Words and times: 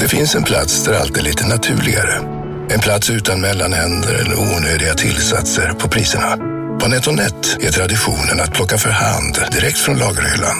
Det 0.00 0.08
finns 0.08 0.34
en 0.34 0.42
plats 0.42 0.84
där 0.84 0.92
allt 0.92 1.18
är 1.18 1.22
lite 1.22 1.46
naturligare. 1.46 2.18
En 2.70 2.80
plats 2.80 3.10
utan 3.10 3.40
mellanhänder 3.40 4.14
eller 4.14 4.38
onödiga 4.38 4.94
tillsatser 4.94 5.72
på 5.78 5.88
priserna. 5.88 6.36
På 6.80 6.88
NetOnNet 6.88 7.56
är 7.60 7.72
traditionen 7.72 8.40
att 8.40 8.52
plocka 8.52 8.78
för 8.78 8.90
hand 8.90 9.38
direkt 9.52 9.78
från 9.78 9.98
lagerhyllan. 9.98 10.56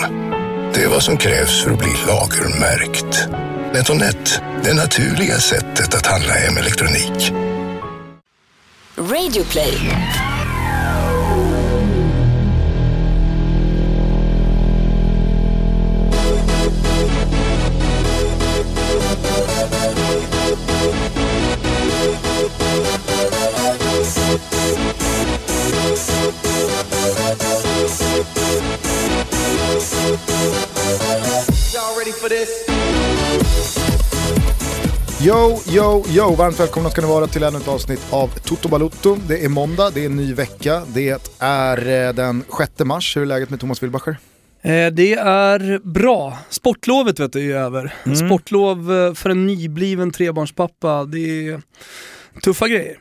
Det 0.74 0.82
är 0.82 0.88
vad 0.88 1.02
som 1.02 1.16
krävs 1.16 1.64
för 1.64 1.70
att 1.70 1.78
bli 1.78 1.92
lagermärkt. 2.06 3.28
NetOnNet, 3.74 4.42
det 4.64 4.74
naturliga 4.74 5.38
sättet 5.38 5.94
att 5.94 6.06
handla 6.06 6.32
hem 6.32 6.56
elektronik. 6.56 7.32
Radio 8.98 9.44
play. 9.44 9.78
Yo, 35.20 35.60
yo, 35.66 36.04
yo! 36.08 36.34
Varmt 36.34 36.60
välkomna 36.60 36.90
ska 36.90 37.00
ni 37.00 37.06
vara 37.08 37.26
till 37.26 37.42
ännu 37.42 37.58
ett 37.58 37.68
avsnitt 37.68 38.00
av 38.10 38.28
Toto 38.28 38.68
Balutto. 38.68 39.16
Det 39.28 39.44
är 39.44 39.48
måndag, 39.48 39.90
det 39.90 40.00
är 40.00 40.06
en 40.06 40.16
ny 40.16 40.34
vecka, 40.34 40.82
det 40.94 41.30
är 41.38 42.06
eh, 42.08 42.14
den 42.14 42.44
6 42.58 42.72
mars. 42.84 43.16
Hur 43.16 43.22
är 43.22 43.26
läget 43.26 43.50
med 43.50 43.60
Thomas 43.60 43.82
Wilbacher? 43.82 44.18
Eh, 44.62 44.86
Det 44.92 45.12
är 45.14 45.78
bra. 45.88 46.38
Sportlovet 46.50 47.20
vet 47.20 47.32
du 47.32 47.52
är 47.52 47.56
över. 47.56 47.94
Mm. 48.06 48.16
Sportlov 48.16 48.92
eh, 48.92 49.14
för 49.14 49.30
en 49.30 49.46
nybliven 49.46 50.10
trebarnspappa, 50.10 51.04
det 51.04 51.48
är 51.48 51.62
tuffa 52.42 52.68
grejer. 52.68 52.98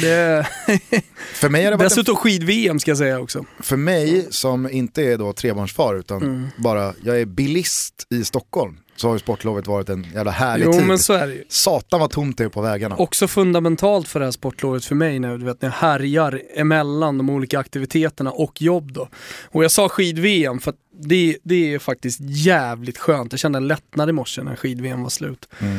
det 0.00 0.46
För 1.34 1.48
mig, 1.48 1.64
har 1.64 1.70
det 1.70 1.76
varit 1.76 1.82
en, 1.82 1.88
dessutom 1.88 2.16
skid-VM 2.16 2.78
ska 2.78 2.90
jag 2.90 2.98
säga 2.98 3.20
också. 3.20 3.44
för 3.60 3.76
mig 3.76 4.26
som 4.30 4.70
inte 4.70 5.02
är 5.02 5.18
då 5.18 5.32
trebarnsfar 5.32 5.94
utan 5.94 6.22
Mm. 6.22 6.46
bara, 6.56 6.94
jag 7.04 7.20
är 7.20 7.24
bilist 7.24 7.94
i 8.10 8.24
Stockholm, 8.24 8.76
så 8.96 9.08
har 9.08 9.14
ju 9.14 9.18
sportlovet 9.18 9.66
varit 9.66 9.88
en 9.88 10.06
jävla 10.14 10.30
härlig 10.30 10.64
Jo 10.66 10.72
tid. 10.72 10.86
men 10.86 10.98
så 10.98 11.12
är 11.12 11.26
det 11.26 11.32
ju. 11.34 11.44
Satan 11.48 12.00
vad 12.00 12.10
tomt 12.10 12.38
det 12.38 12.44
är 12.44 12.48
på 12.48 12.60
vägarna. 12.60 12.96
Också 12.96 13.28
fundamentalt 13.28 14.08
för 14.08 14.20
det 14.20 14.26
här 14.26 14.30
sportlovet 14.32 14.84
för 14.84 14.94
mig 14.94 15.18
när, 15.18 15.38
du 15.38 15.44
vet, 15.44 15.62
när 15.62 15.68
jag 15.68 15.74
härjar 15.74 16.42
emellan 16.54 17.18
de 17.18 17.30
olika 17.30 17.58
aktiviteterna 17.58 18.30
och 18.30 18.62
jobb 18.62 18.92
då. 18.92 19.08
Och 19.44 19.64
jag 19.64 19.70
sa 19.70 19.88
skid-VM 19.88 20.60
för 20.60 20.70
att 20.70 20.76
det, 21.00 21.36
det 21.42 21.74
är 21.74 21.78
faktiskt 21.78 22.20
jävligt 22.22 22.98
skönt. 22.98 23.32
Jag 23.32 23.38
kände 23.40 23.56
en 23.56 23.68
lättnad 23.68 24.08
i 24.08 24.12
morse 24.12 24.42
när 24.42 24.56
skid-VM 24.56 25.02
var 25.02 25.10
slut. 25.10 25.48
Mm. 25.58 25.78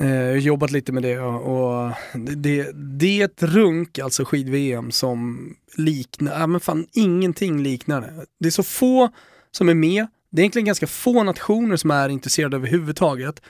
Eh, 0.00 0.06
Jag 0.26 0.30
har 0.30 0.36
jobbat 0.36 0.70
lite 0.70 0.92
med 0.92 1.02
det 1.02 1.18
och, 1.20 1.92
det, 2.36 2.70
det 2.74 3.20
är 3.20 3.24
ett 3.24 3.42
runk, 3.42 3.98
alltså 3.98 4.24
skid-VM, 4.24 4.90
som 4.90 5.48
liknar, 5.76 6.40
ja 6.40 6.46
men 6.46 6.60
fan 6.60 6.86
ingenting 6.92 7.62
liknar 7.62 8.00
det. 8.00 8.12
Det 8.40 8.46
är 8.46 8.50
så 8.50 8.62
få 8.62 9.08
som 9.50 9.68
är 9.68 9.74
med, 9.74 10.06
det 10.30 10.40
är 10.40 10.42
egentligen 10.42 10.66
ganska 10.66 10.86
få 10.86 11.22
nationer 11.22 11.76
som 11.76 11.90
är 11.90 12.08
intresserade 12.08 12.56
överhuvudtaget. 12.56 13.42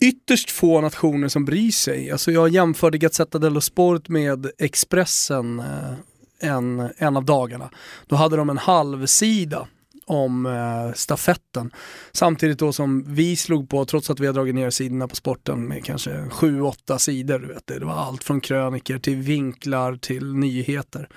Ytterst 0.00 0.50
få 0.50 0.80
nationer 0.80 1.28
som 1.28 1.44
bryr 1.44 1.70
sig. 1.70 2.10
Alltså 2.10 2.32
jag 2.32 2.48
jämförde 2.48 2.98
Gazzetta 2.98 3.38
dello 3.38 3.60
Sport 3.60 4.08
med 4.08 4.50
Expressen 4.58 5.58
eh, 5.60 5.94
en, 6.40 6.90
en 6.96 7.16
av 7.16 7.24
dagarna. 7.24 7.70
Då 8.06 8.16
hade 8.16 8.36
de 8.36 8.50
en 8.50 8.58
halvsida 8.58 9.66
om 10.06 10.46
eh, 10.46 10.94
stafetten. 10.94 11.70
Samtidigt 12.12 12.58
då 12.58 12.72
som 12.72 13.14
vi 13.14 13.36
slog 13.36 13.68
på, 13.68 13.84
trots 13.84 14.10
att 14.10 14.20
vi 14.20 14.26
har 14.26 14.34
dragit 14.34 14.54
ner 14.54 14.70
sidorna 14.70 15.08
på 15.08 15.16
sporten 15.16 15.68
med 15.68 15.84
kanske 15.84 16.10
7-8 16.10 16.98
sidor. 16.98 17.38
Du 17.38 17.46
vet 17.46 17.66
det. 17.66 17.78
det 17.78 17.84
var 17.84 17.94
allt 17.94 18.24
från 18.24 18.40
kröniker 18.40 18.98
till 18.98 19.16
vinklar 19.16 19.96
till 19.96 20.34
nyheter. 20.34 21.08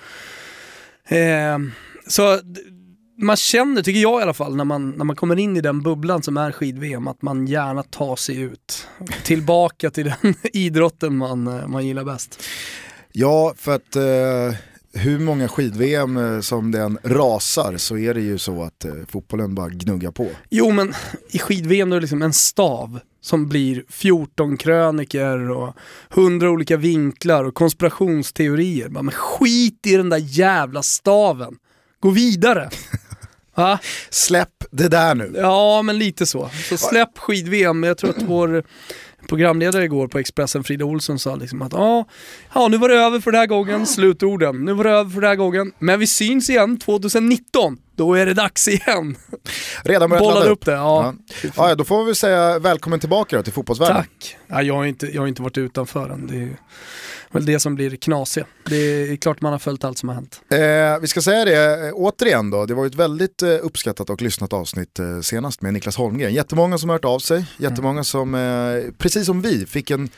Eh, 1.04 1.58
så 2.06 2.40
man 3.18 3.36
känner, 3.36 3.82
tycker 3.82 4.00
jag 4.00 4.20
i 4.20 4.22
alla 4.22 4.34
fall, 4.34 4.56
när 4.56 4.64
man, 4.64 4.90
när 4.90 5.04
man 5.04 5.16
kommer 5.16 5.38
in 5.38 5.56
i 5.56 5.60
den 5.60 5.82
bubblan 5.82 6.22
som 6.22 6.36
är 6.36 6.52
skid-VM, 6.52 7.08
att 7.08 7.22
man 7.22 7.46
gärna 7.46 7.82
tar 7.82 8.16
sig 8.16 8.40
ut. 8.40 8.88
Tillbaka 9.24 9.90
till 9.90 10.04
den 10.04 10.34
idrotten 10.52 11.16
man, 11.16 11.46
eh, 11.46 11.68
man 11.68 11.86
gillar 11.86 12.04
bäst. 12.04 12.42
Ja, 13.12 13.54
för 13.56 13.74
att 13.74 13.96
eh, 13.96 14.58
hur 14.92 15.18
många 15.18 15.48
skid-VM 15.48 16.16
eh, 16.16 16.40
som 16.40 16.70
den 16.70 16.98
rasar 17.02 17.76
så 17.76 17.98
är 17.98 18.14
det 18.14 18.20
ju 18.20 18.38
så 18.38 18.62
att 18.62 18.84
eh, 18.84 18.92
fotbollen 19.08 19.54
bara 19.54 19.68
gnuggar 19.68 20.10
på. 20.10 20.28
Jo 20.50 20.70
men 20.70 20.94
i 21.30 21.38
skid-VM 21.38 21.92
är 21.92 21.96
det 21.96 22.00
liksom 22.00 22.22
en 22.22 22.32
stav 22.32 23.00
som 23.20 23.48
blir 23.48 23.84
14 23.88 24.56
kröniker 24.56 25.50
och 25.50 25.74
100 26.14 26.50
olika 26.50 26.76
vinklar 26.76 27.44
och 27.44 27.54
konspirationsteorier. 27.54 28.88
Bara, 28.88 29.02
Men 29.02 29.14
skit 29.14 29.86
i 29.86 29.96
den 29.96 30.08
där 30.08 30.22
jävla 30.22 30.82
staven. 30.82 31.56
Gå 32.00 32.10
vidare. 32.10 32.70
Va? 33.56 33.78
Släpp 34.10 34.64
det 34.70 34.88
där 34.88 35.14
nu. 35.14 35.32
Ja 35.36 35.82
men 35.82 35.98
lite 35.98 36.26
så. 36.26 36.50
Så 36.68 36.76
släpp 36.76 37.18
skid-VM. 37.18 37.82
Jag 37.82 37.98
tror 37.98 38.10
att 38.10 38.22
vår 38.22 38.64
programledare 39.28 39.84
igår 39.84 40.08
på 40.08 40.18
Expressen, 40.18 40.64
Frida 40.64 40.84
Olsson, 40.84 41.18
sa 41.18 41.36
liksom 41.36 41.62
att 41.62 41.72
ja, 41.72 42.04
ja 42.54 42.68
nu 42.68 42.76
var 42.76 42.88
det 42.88 42.94
över 42.94 43.20
för 43.20 43.32
den 43.32 43.40
här 43.40 43.46
gången, 43.46 43.86
slutorden. 43.86 44.64
Nu 44.64 44.72
var 44.72 44.84
det 44.84 44.90
över 44.90 45.10
för 45.10 45.20
den 45.20 45.28
här 45.28 45.36
gången. 45.36 45.72
Men 45.78 46.00
vi 46.00 46.06
syns 46.06 46.50
igen 46.50 46.78
2019. 46.78 47.78
Då 47.96 48.14
är 48.14 48.26
det 48.26 48.34
dags 48.34 48.68
igen. 48.68 49.16
Redan 49.82 50.10
börjat 50.10 50.22
Bollade 50.22 50.40
ladda 50.40 50.50
upp 50.50 50.64
det. 50.64 50.72
Ja. 50.72 51.14
Ja. 51.42 51.50
Ja, 51.56 51.74
då 51.74 51.84
får 51.84 52.04
vi 52.04 52.14
säga 52.14 52.58
välkommen 52.58 53.00
tillbaka 53.00 53.36
då 53.36 53.42
till 53.42 53.52
fotbollsvärlden. 53.52 53.96
Tack. 53.96 54.36
Ja, 54.46 54.62
jag, 54.62 54.74
har 54.74 54.84
inte, 54.84 55.06
jag 55.06 55.22
har 55.22 55.28
inte 55.28 55.42
varit 55.42 55.58
utanför 55.58 56.10
än. 56.10 56.26
Det 56.26 56.36
är 56.36 56.56
väl 57.30 57.46
det 57.46 57.60
som 57.60 57.74
blir 57.74 57.96
knasiga. 57.96 58.46
Det 58.66 58.76
är 59.12 59.16
klart 59.16 59.40
man 59.40 59.52
har 59.52 59.58
följt 59.58 59.84
allt 59.84 59.98
som 59.98 60.08
har 60.08 60.16
hänt. 60.16 60.40
Eh, 60.50 61.00
vi 61.00 61.06
ska 61.06 61.20
säga 61.20 61.44
det 61.44 61.86
eh, 61.86 61.92
återigen 61.94 62.50
då, 62.50 62.66
det 62.66 62.74
var 62.74 62.86
ett 62.86 62.94
väldigt 62.94 63.42
eh, 63.42 63.48
uppskattat 63.48 64.10
och 64.10 64.22
lyssnat 64.22 64.52
avsnitt 64.52 64.98
eh, 64.98 65.20
senast 65.20 65.62
med 65.62 65.74
Niklas 65.74 65.96
Holmgren. 65.96 66.34
Jättemånga 66.34 66.78
som 66.78 66.88
har 66.88 66.94
hört 66.94 67.04
av 67.04 67.18
sig, 67.18 67.44
jättemånga 67.56 68.04
som, 68.04 68.34
eh, 68.34 68.92
precis 68.98 69.26
som 69.26 69.42
vi, 69.42 69.66
fick 69.66 69.90
en 69.90 70.08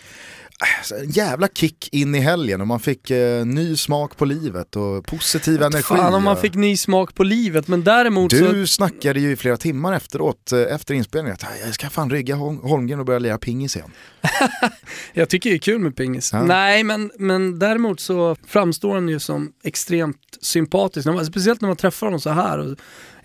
en 1.03 1.11
jävla 1.11 1.49
kick 1.49 1.89
in 1.93 2.15
i 2.15 2.19
helgen 2.21 2.61
och 2.61 2.67
man 2.67 2.81
fick 2.81 3.11
eh, 3.11 3.47
ny 3.47 3.77
smak 3.77 4.17
på 4.17 4.25
livet 4.25 4.77
och 4.77 5.07
positiv 5.07 5.63
energi. 5.63 5.83
Fan 5.83 6.15
om 6.15 6.25
man 6.25 6.37
fick 6.37 6.55
ny 6.55 6.77
smak 6.77 7.15
på 7.15 7.25
livet, 7.25 7.69
men 7.69 7.85
däremot 7.85 8.31
Du 8.31 8.67
så... 8.67 8.73
snackade 8.73 9.21
ju 9.21 9.31
i 9.33 9.37
flera 9.37 9.57
timmar 9.57 9.93
efteråt, 9.93 10.53
eh, 10.53 10.75
efter 10.75 10.95
inspelningen, 10.95 11.35
att 11.35 11.45
"Ah, 11.45 11.67
jag 11.67 11.75
ska 11.75 11.91
fan 11.91 12.11
rygga 12.11 12.35
Hol- 12.37 12.63
Holmgren 12.63 13.01
och 13.01 13.07
börja 13.07 13.19
lira 13.19 13.39
pingis 13.39 13.77
igen. 13.77 13.91
Jag 15.13 15.29
tycker 15.29 15.51
det 15.51 15.57
är 15.57 15.59
kul 15.59 15.79
med 15.79 15.97
pingis. 15.97 16.33
Ja. 16.33 16.43
Nej, 16.45 16.85
men, 16.85 17.11
men 17.19 17.59
däremot 17.59 18.01
så 18.01 18.37
framstår 18.47 18.95
han 18.95 19.09
ju 19.09 19.19
som 19.19 19.53
extremt 19.65 20.17
sympatisk. 20.41 21.09
Speciellt 21.27 21.61
när 21.61 21.69
man 21.69 21.77
träffar 21.77 22.07
honom 22.07 22.21
så 22.21 22.31
här. 22.31 22.59
Och 22.59 22.77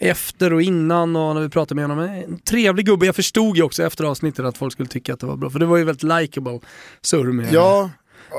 efter 0.09 0.53
och 0.53 0.61
innan 0.61 1.15
och 1.15 1.35
när 1.35 1.41
vi 1.41 1.49
pratar 1.49 1.75
med 1.75 1.83
honom. 1.87 1.99
En 1.99 2.39
trevlig 2.39 2.85
gubbe. 2.85 3.05
Jag 3.05 3.15
förstod 3.15 3.57
ju 3.57 3.63
också 3.63 3.83
efter 3.83 4.03
avsnittet 4.03 4.45
att 4.45 4.57
folk 4.57 4.73
skulle 4.73 4.89
tycka 4.89 5.13
att 5.13 5.19
det 5.19 5.25
var 5.25 5.35
bra. 5.37 5.49
För 5.49 5.59
det 5.59 5.65
var 5.65 5.77
ju 5.77 5.83
väldigt 5.83 6.03
likeable 6.03 6.59
surr 7.01 7.31
med, 7.31 7.53
Ja, 7.53 7.89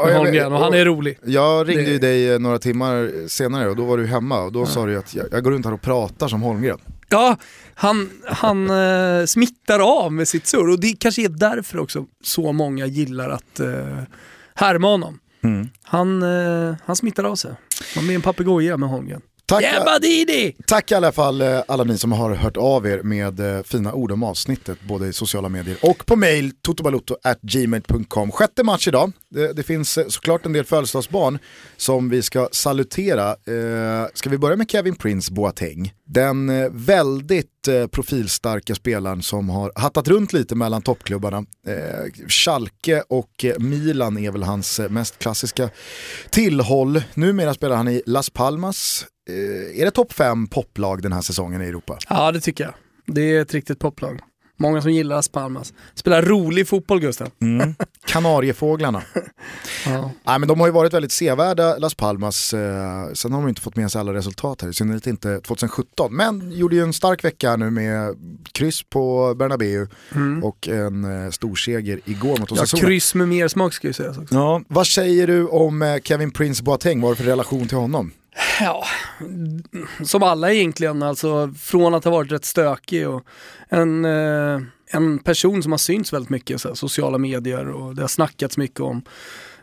med 0.07 0.17
Holmgren. 0.17 0.53
Och 0.53 0.59
han 0.59 0.75
är 0.75 0.85
rolig. 0.85 1.19
Jag 1.25 1.69
ringde 1.69 1.85
Det- 1.85 1.91
ju 1.91 1.99
dig 1.99 2.33
eh, 2.33 2.39
några 2.39 2.59
timmar 2.59 3.29
senare 3.29 3.69
och 3.71 3.77
då 3.77 3.85
var 3.85 3.99
du 3.99 4.07
hemma 4.07 4.41
och 4.43 4.53
då 4.53 4.67
sa 4.67 4.87
du 4.87 4.99
att 4.99 5.15
jag, 5.15 5.27
jag 5.33 5.45
går 5.45 5.51
runt 5.51 5.65
här 5.67 5.73
och 5.73 5.83
pratar 5.83 6.29
som 6.29 6.43
Holmgren. 6.43 6.79
Ja, 7.09 7.37
han, 7.75 8.11
han 8.27 8.71
eh, 8.71 9.25
smittar 9.27 9.81
av 10.05 10.13
med 10.13 10.29
sitt 10.29 10.47
surr 10.47 10.69
och 10.71 10.81
det 10.81 10.93
kanske 11.01 11.23
är 11.25 11.29
därför 11.29 11.79
också 11.79 12.05
så 12.25 12.53
många 12.53 12.87
gillar 12.87 13.29
att 13.31 13.61
eh, 13.61 13.69
härma 14.55 14.89
honom. 14.89 15.19
Han, 15.83 16.23
eh, 16.23 16.75
han 16.85 16.97
smittar 16.97 17.25
av 17.25 17.37
sig. 17.37 17.51
Man 17.97 18.05
blir 18.05 18.15
en 18.15 18.23
papegoja 18.23 18.77
med 18.77 18.89
Holmgren. 18.89 19.21
Tack, 19.47 19.65
tack 20.67 20.91
i 20.91 20.95
alla 20.95 21.13
fall 21.13 21.41
eh, 21.41 21.63
alla 21.69 21.85
ni 21.85 21.99
som 21.99 22.13
har 22.13 22.35
hört 22.35 22.57
av 22.57 22.87
er 22.87 23.03
med 23.03 23.41
eh, 23.41 23.63
fina 23.63 23.93
ord 23.93 24.13
om 24.13 24.23
avsnittet 24.23 24.79
både 24.83 25.07
i 25.09 25.13
sociala 25.13 25.49
medier 25.49 25.77
och 25.83 26.07
på 26.07 26.17
mail 26.17 26.53
totobalotto@gmail.com. 26.63 28.33
Sjätte 28.33 28.63
match 28.63 28.89
idag. 28.89 29.13
Det, 29.31 29.53
det 29.53 29.63
finns 29.63 29.99
eh, 29.99 30.07
såklart 30.09 30.47
en 30.47 30.53
del 30.53 30.65
födelsedagsbarn 30.65 31.39
som 31.77 32.09
vi 32.09 32.23
ska 32.23 32.49
salutera. 32.53 33.29
Eh, 33.31 34.09
ska 34.15 34.31
vi 34.31 34.39
börja 34.39 34.57
med 34.57 34.71
Kevin 34.71 34.97
Prince 34.97 35.33
Boateng? 35.33 35.93
Den 36.07 36.47
väldigt 36.85 37.69
eh, 37.69 37.87
profilstarka 37.87 38.75
spelaren 38.75 39.23
som 39.23 39.49
har 39.49 39.73
hattat 39.75 40.09
runt 40.09 40.33
lite 40.33 40.55
mellan 40.55 40.83
toppklubbarna. 40.83 41.45
Eh, 41.67 42.29
Schalke 42.29 43.03
och 43.09 43.45
Milan 43.59 44.19
är 44.19 44.31
väl 44.31 44.43
hans 44.43 44.81
mest 44.91 45.19
klassiska 45.19 45.71
tillhåll. 46.31 47.03
Numera 47.15 47.55
spelar 47.55 47.77
han 47.77 47.89
i 47.89 48.03
Las 48.07 48.31
Palmas. 48.31 49.07
Eh, 49.31 49.81
är 49.81 49.85
det 49.85 49.91
topp 49.91 50.13
fem 50.13 50.47
poplag 50.47 51.03
den 51.03 51.13
här 51.13 51.21
säsongen 51.23 51.63
i 51.63 51.65
Europa? 51.67 51.99
Ja, 52.09 52.33
det 52.33 52.41
tycker 52.41 52.65
jag. 52.65 52.75
Det 53.07 53.21
är 53.37 53.41
ett 53.43 53.55
riktigt 53.55 53.79
poplag. 53.79 54.21
Många 54.57 54.83
som 54.83 54.91
gillar 54.93 55.17
Las 55.17 55.29
Palmas. 55.29 55.73
Spelar 55.95 56.23
rolig 56.23 56.69
fotboll 56.69 57.01
Gusten. 57.01 57.31
Mm. 57.43 57.75
Kanariefåglarna. 58.07 59.03
Ja. 59.87 60.11
Nej, 60.25 60.39
men 60.39 60.49
de 60.49 60.61
har 60.61 60.67
ju 60.67 60.73
varit 60.73 60.93
väldigt 60.95 61.13
sevärda, 61.13 61.77
Las 61.79 61.95
Palmas. 61.95 62.55
Eh, 62.55 63.07
sen 63.13 63.33
har 63.33 63.41
de 63.41 63.49
inte 63.49 63.61
fått 63.61 63.77
med 63.77 63.91
sig 63.93 64.01
alla 64.01 64.15
resultat 64.15 64.63
här, 64.63 64.69
i 64.69 64.73
synnerhet 64.73 65.07
inte 65.07 65.41
2017. 65.41 66.17
Men 66.17 66.53
gjorde 66.53 66.77
ju 66.77 66.83
en 66.83 66.93
stark 66.93 67.25
vecka 67.25 67.57
nu 67.57 67.71
med 67.71 68.17
kryss 68.53 68.83
på 68.83 69.35
Bernabeu 69.39 69.87
och 70.43 70.69
en 70.69 71.25
eh, 71.25 71.31
stor 71.31 71.55
seger 71.57 72.01
igår 72.05 72.29
mot 72.29 72.39
Mm. 72.39 72.47
Ja, 72.51 72.63
Osasuna. 72.63 72.83
kryss 72.89 73.15
med 73.15 73.29
mer 73.29 73.49
smak 73.49 73.73
ska 73.75 73.87
ju 73.87 73.93
sägas 73.93 74.19
också. 74.19 74.35
Ja, 74.35 74.63
vad 74.69 74.87
säger 74.87 75.27
du 75.27 75.47
om 75.47 75.83
eh, 75.83 75.97
Kevin 76.05 76.31
Prince 76.31 76.63
Boateng? 76.63 77.01
Vad 77.01 77.09
har 77.11 77.15
du 77.15 77.17
för 77.23 77.31
relation 77.31 77.69
till 77.69 77.77
honom? 77.79 78.13
Ja, 78.61 78.85
som 80.05 80.23
alla 80.23 80.53
egentligen, 80.53 81.03
alltså 81.03 81.55
från 81.59 81.95
att 81.95 82.05
ha 82.05 82.11
varit 82.11 82.33
rätt 82.33 82.45
stökig 82.45 83.09
och 83.09 83.25
en, 83.69 84.05
eh, 84.05 84.61
en 84.87 85.19
person 85.19 85.63
som 85.63 85.73
har 85.73 85.79
synts 85.79 86.13
väldigt 86.13 86.31
mycket, 86.31 86.67
i 86.67 86.77
sociala 86.77 87.19
medier 87.19 87.69
och 87.69 87.95
det 87.95 88.03
har 88.03 88.09
snackats 88.09 88.57
mycket 88.57 88.81
om. 88.81 89.03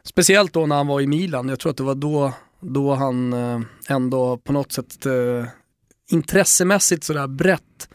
Speciellt 0.03 0.53
då 0.53 0.65
när 0.65 0.75
han 0.75 0.87
var 0.87 1.01
i 1.01 1.07
Milan, 1.07 1.49
jag 1.49 1.59
tror 1.59 1.69
att 1.69 1.77
det 1.77 1.83
var 1.83 1.95
då, 1.95 2.33
då 2.59 2.93
han 2.93 3.33
eh, 3.33 3.61
ändå 3.87 4.37
på 4.37 4.53
något 4.53 4.71
sätt 4.71 5.05
eh, 5.05 5.45
intressemässigt 6.11 7.03
sådär 7.03 7.27
brett 7.27 7.89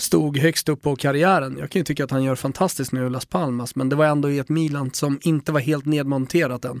stod 0.00 0.38
högst 0.38 0.68
upp 0.68 0.82
på 0.82 0.96
karriären. 0.96 1.56
Jag 1.58 1.70
kan 1.70 1.80
ju 1.80 1.84
tycka 1.84 2.04
att 2.04 2.10
han 2.10 2.22
gör 2.24 2.34
fantastiskt 2.34 2.92
nu 2.92 3.06
i 3.06 3.10
Las 3.10 3.26
Palmas, 3.26 3.74
men 3.74 3.88
det 3.88 3.96
var 3.96 4.04
ändå 4.06 4.30
i 4.30 4.38
ett 4.38 4.48
Milan 4.48 4.90
som 4.92 5.18
inte 5.22 5.52
var 5.52 5.60
helt 5.60 5.84
nedmonterat 5.86 6.64
än. 6.64 6.80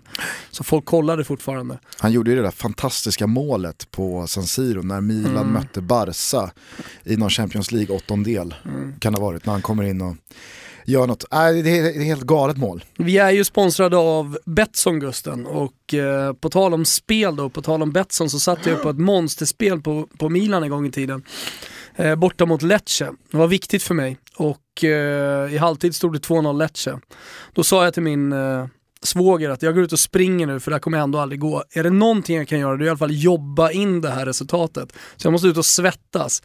Så 0.50 0.64
folk 0.64 0.84
kollade 0.84 1.24
fortfarande. 1.24 1.78
Han 1.98 2.12
gjorde 2.12 2.30
ju 2.30 2.36
det 2.36 2.42
där 2.42 2.50
fantastiska 2.50 3.26
målet 3.26 3.90
på 3.90 4.26
San 4.26 4.44
Siro 4.44 4.82
när 4.82 5.00
Milan 5.00 5.36
Mm. 5.36 5.52
mötte 5.52 5.80
Barca 5.80 6.50
i 7.04 7.16
någon 7.16 7.30
Champions 7.30 7.72
League 7.72 7.96
åttondel. 7.96 8.54
Mm. 8.64 8.94
Kan 8.98 9.12
det 9.12 9.18
ha 9.18 9.26
varit 9.26 9.46
när 9.46 9.52
han 9.52 9.62
kommer 9.62 9.82
in 9.84 10.00
och 10.00 10.16
gör 10.84 11.06
något. 11.06 11.24
Nej, 11.30 11.62
det 11.62 11.78
är 11.78 11.82
det 11.82 11.88
är 11.88 12.00
ett 12.00 12.04
helt 12.06 12.22
galet 12.22 12.56
mål. 12.56 12.84
Vi 12.98 13.18
är 13.18 13.30
ju 13.30 13.44
sponsrade 13.44 13.96
av 13.96 14.38
Betsson 14.46 15.00
Gusten 15.00 15.46
och 15.46 15.94
eh, 15.94 16.32
på 16.32 16.50
tal 16.50 16.74
om 16.74 16.84
spel 16.84 17.36
då, 17.36 17.48
på 17.50 17.62
tal 17.62 17.82
om 17.82 17.92
Betsson 17.92 18.30
så 18.30 18.40
satt 18.40 18.66
jag 18.66 18.82
på 18.82 18.90
ett 18.90 18.98
monsterspel 18.98 19.80
på, 19.80 20.08
på 20.18 20.28
Milan 20.28 20.62
en 20.62 20.70
gång 20.70 20.86
i 20.86 20.90
tiden. 20.90 21.22
Eh, 22.00 22.14
borta 22.14 22.46
mot 22.46 22.62
Lecce. 22.62 23.12
Det 23.30 23.36
var 23.36 23.46
viktigt 23.46 23.82
för 23.82 23.94
mig 23.94 24.18
och 24.36 24.84
eh, 24.84 25.54
i 25.54 25.58
halvtid 25.58 25.94
stod 25.94 26.12
det 26.12 26.18
2-0 26.18 26.58
Lecce. 26.58 26.98
Då 27.52 27.64
sa 27.64 27.84
jag 27.84 27.94
till 27.94 28.02
min 28.02 28.32
eh, 28.32 28.66
svåger 29.02 29.50
att 29.50 29.62
jag 29.62 29.74
går 29.74 29.84
ut 29.84 29.92
och 29.92 30.00
springer 30.00 30.46
nu 30.46 30.60
för 30.60 30.70
det 30.70 30.74
här 30.74 30.80
kommer 30.80 30.98
ändå 30.98 31.18
aldrig 31.18 31.40
gå. 31.40 31.64
Är 31.70 31.82
det 31.82 31.90
någonting 31.90 32.36
jag 32.36 32.48
kan 32.48 32.58
göra 32.58 32.76
det 32.76 32.84
är 32.84 32.86
i 32.86 32.88
alla 32.88 32.98
fall 32.98 33.22
jobba 33.22 33.70
in 33.70 34.00
det 34.00 34.10
här 34.10 34.26
resultatet. 34.26 34.92
Så 35.16 35.26
jag 35.26 35.32
måste 35.32 35.48
ut 35.48 35.56
och 35.56 35.66
svettas. 35.66 36.42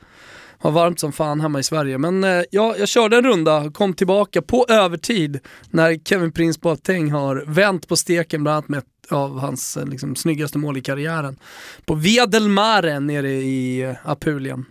Var 0.61 0.71
varmt 0.71 0.99
som 0.99 1.11
fan 1.11 1.41
hemma 1.41 1.59
i 1.59 1.63
Sverige. 1.63 1.97
Men 1.97 2.23
eh, 2.23 2.43
ja, 2.51 2.75
jag 2.79 2.87
körde 2.87 3.17
en 3.17 3.23
runda, 3.23 3.71
kom 3.71 3.93
tillbaka 3.93 4.41
på 4.41 4.65
övertid 4.69 5.39
när 5.69 5.99
Kevin 6.05 6.31
Prince 6.31 6.59
Boateng 6.61 7.11
har 7.11 7.43
vänt 7.47 7.87
på 7.87 7.95
steken 7.95 8.43
bland 8.43 8.55
annat 8.55 8.69
med 8.69 8.79
ett 8.79 9.11
av 9.11 9.39
hans 9.39 9.77
eh, 9.77 9.85
liksom, 9.85 10.15
snyggaste 10.15 10.57
mål 10.57 10.77
i 10.77 10.81
karriären. 10.81 11.37
På 11.85 11.95
Via 11.95 12.25
del 12.25 12.49
Mare 12.49 12.99
nere 12.99 13.31
i 13.31 13.81
eh, 13.81 13.95
Apulien. 14.03 14.65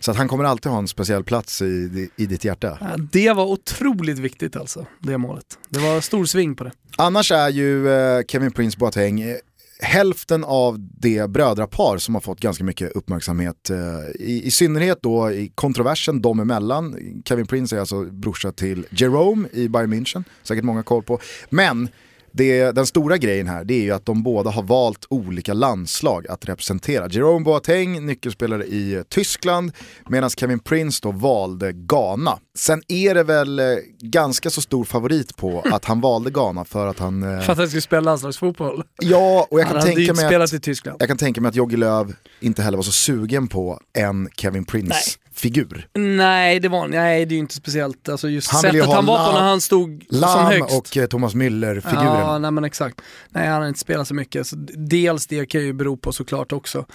Så 0.00 0.10
att 0.10 0.16
han 0.16 0.28
kommer 0.28 0.44
alltid 0.44 0.72
ha 0.72 0.78
en 0.78 0.88
speciell 0.88 1.24
plats 1.24 1.62
i, 1.62 2.08
i 2.16 2.26
ditt 2.26 2.44
hjärta. 2.44 2.78
Ja, 2.80 2.86
Det 3.12 3.32
var 3.32 3.44
otroligt 3.44 4.18
viktigt 4.18 4.56
alltså, 4.56 4.86
det 4.98 5.18
målet. 5.18 5.58
Det 5.68 5.78
var 5.78 6.00
stor 6.00 6.24
sving 6.24 6.56
på 6.56 6.64
det. 6.64 6.72
Annars 6.98 7.32
är 7.32 7.48
ju 7.48 7.84
Kevin 8.28 8.52
Prince 8.52 8.78
Boateng 8.78 9.36
hälften 9.78 10.44
av 10.44 10.76
det 10.78 11.30
brödrapar 11.30 11.98
som 11.98 12.14
har 12.14 12.20
fått 12.20 12.40
ganska 12.40 12.64
mycket 12.64 12.92
uppmärksamhet. 12.92 13.70
Eh, 13.70 13.76
I, 14.14 14.42
I 14.44 14.50
synnerhet 14.50 14.98
då 15.02 15.30
i 15.30 15.52
kontroversen 15.54 16.22
dem 16.22 16.40
emellan. 16.40 16.96
Kevin 17.24 17.46
Prince 17.46 17.76
är 17.76 17.80
alltså 17.80 18.04
brorsa 18.04 18.52
till 18.52 18.86
Jerome 18.90 19.48
i 19.52 19.68
Bayern 19.68 19.92
München, 19.92 20.24
säkert 20.42 20.64
många 20.64 20.82
koll 20.82 21.02
på. 21.02 21.20
Men 21.50 21.88
det, 22.36 22.72
den 22.72 22.86
stora 22.86 23.16
grejen 23.16 23.46
här 23.46 23.64
det 23.64 23.74
är 23.74 23.82
ju 23.82 23.90
att 23.90 24.06
de 24.06 24.22
båda 24.22 24.50
har 24.50 24.62
valt 24.62 25.06
olika 25.10 25.52
landslag 25.54 26.26
att 26.28 26.48
representera. 26.48 27.08
Jerome 27.08 27.44
Boateng, 27.44 28.06
nyckelspelare 28.06 28.64
i 28.64 28.94
eh, 28.94 29.02
Tyskland, 29.02 29.72
medan 30.08 30.30
Kevin 30.30 30.58
Prince 30.58 31.00
då 31.02 31.10
valde 31.10 31.72
Ghana. 31.72 32.38
Sen 32.58 32.82
är 32.88 33.14
det 33.14 33.22
väl 33.22 33.58
eh, 33.58 33.64
ganska 34.00 34.50
så 34.50 34.60
stor 34.60 34.84
favorit 34.84 35.36
på 35.36 35.60
att 35.72 35.84
han 35.84 36.00
valde 36.00 36.30
Ghana 36.30 36.64
för 36.64 36.86
att 36.86 36.98
han... 36.98 37.22
eh, 37.22 37.40
För 37.40 37.52
att 37.52 37.58
han 37.58 37.68
skulle 37.68 37.82
spela 37.82 38.00
landslagsfotboll. 38.00 38.82
Ja, 39.02 39.46
och 39.50 39.60
jag 39.60 39.66
kan, 39.68 39.80
tänka 39.82 40.14
mig 40.14 40.34
att, 40.36 40.52
i 40.52 40.60
Tyskland. 40.60 40.96
jag 41.00 41.08
kan 41.08 41.16
tänka 41.18 41.40
mig 41.40 41.48
att 41.48 41.54
Jogge 41.54 41.76
Löw 41.76 42.12
inte 42.40 42.62
heller 42.62 42.78
var 42.78 42.82
så 42.82 42.92
sugen 42.92 43.48
på 43.48 43.80
en 43.98 44.28
Kevin 44.36 44.64
Prince-figur. 44.64 44.88
Nej, 44.88 45.25
det 46.60 46.68
var 46.68 46.88
nej, 46.88 47.26
det 47.26 47.32
är 47.32 47.36
ju 47.36 47.40
inte 47.40 47.54
speciellt. 47.54 48.08
Alltså 48.08 48.28
just 48.28 48.52
Han 48.52 48.60
sättet 48.60 48.84
ha 48.84 48.94
han 48.94 49.06
var 49.06 49.26
på 49.26 49.32
när 49.32 49.48
han 49.48 49.60
stod 49.60 50.04
som 50.10 50.20
Lam 50.20 50.46
högst. 50.46 50.78
och 50.78 50.96
eh, 50.96 51.06
Thomas 51.06 51.34
Müller-figurerna. 51.34 52.20
Ja, 52.20 52.38
nej 52.38 52.50
men 52.50 52.64
exakt. 52.64 53.00
Nej, 53.28 53.48
han 53.48 53.60
har 53.60 53.68
inte 53.68 53.80
spelat 53.80 54.08
så 54.08 54.14
mycket. 54.14 54.46
Så 54.46 54.56
dels 54.74 55.26
det 55.26 55.46
kan 55.46 55.60
ju 55.60 55.72
bero 55.72 55.96
på 55.96 56.12
såklart 56.12 56.52
också. 56.52 56.86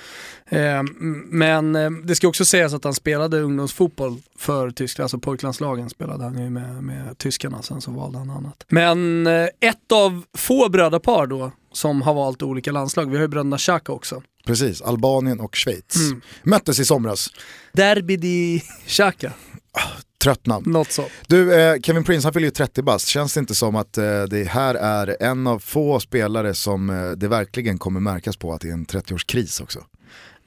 Eh, 0.49 0.83
men 1.25 1.75
eh, 1.75 1.89
det 1.91 2.15
ska 2.15 2.27
också 2.27 2.45
sägas 2.45 2.73
att 2.73 2.83
han 2.83 2.93
spelade 2.93 3.39
ungdomsfotboll 3.39 4.17
för 4.37 4.71
Tyskland, 4.71 5.03
alltså 5.05 5.19
pojklandslagen 5.19 5.89
spelade 5.89 6.23
han 6.23 6.43
ju 6.43 6.49
med, 6.49 6.83
med 6.83 7.17
tyskarna, 7.17 7.61
sen 7.61 7.81
så 7.81 7.91
valde 7.91 8.17
han 8.17 8.29
annat. 8.29 8.65
Men 8.67 9.27
eh, 9.27 9.47
ett 9.59 9.91
av 9.91 10.23
få 10.37 10.69
brödrapar 10.69 11.27
då 11.27 11.51
som 11.73 12.01
har 12.01 12.13
valt 12.13 12.41
olika 12.41 12.71
landslag, 12.71 13.09
vi 13.09 13.15
har 13.15 13.21
ju 13.21 13.27
bröderna 13.27 13.57
Xhaka 13.57 13.91
också. 13.91 14.23
Precis, 14.45 14.81
Albanien 14.81 15.39
och 15.39 15.55
Schweiz. 15.55 15.95
Mm. 15.95 16.21
Möttes 16.43 16.79
i 16.79 16.85
somras. 16.85 17.29
Derby 17.73 18.17
di 18.17 18.63
Xhaka, 18.87 19.33
Trött 20.23 20.45
namn. 20.45 20.71
något 20.71 20.91
så. 20.91 21.05
Du, 21.27 21.61
eh, 21.61 21.79
Kevin 21.81 22.03
Prince 22.03 22.25
han 22.25 22.33
fyller 22.33 22.47
ju 22.47 22.51
30 22.51 22.81
bast. 22.81 23.07
Känns 23.07 23.33
det 23.33 23.39
inte 23.39 23.55
som 23.55 23.75
att 23.75 23.97
eh, 23.97 24.23
det 24.23 24.47
här 24.49 24.75
är 24.75 25.17
en 25.19 25.47
av 25.47 25.59
få 25.59 25.99
spelare 25.99 26.53
som 26.53 26.89
eh, 26.89 27.11
det 27.11 27.27
verkligen 27.27 27.77
kommer 27.77 27.99
märkas 27.99 28.37
på 28.37 28.53
att 28.53 28.61
det 28.61 28.69
är 28.69 28.73
en 28.73 28.85
30-årskris 28.85 29.61
också? 29.63 29.79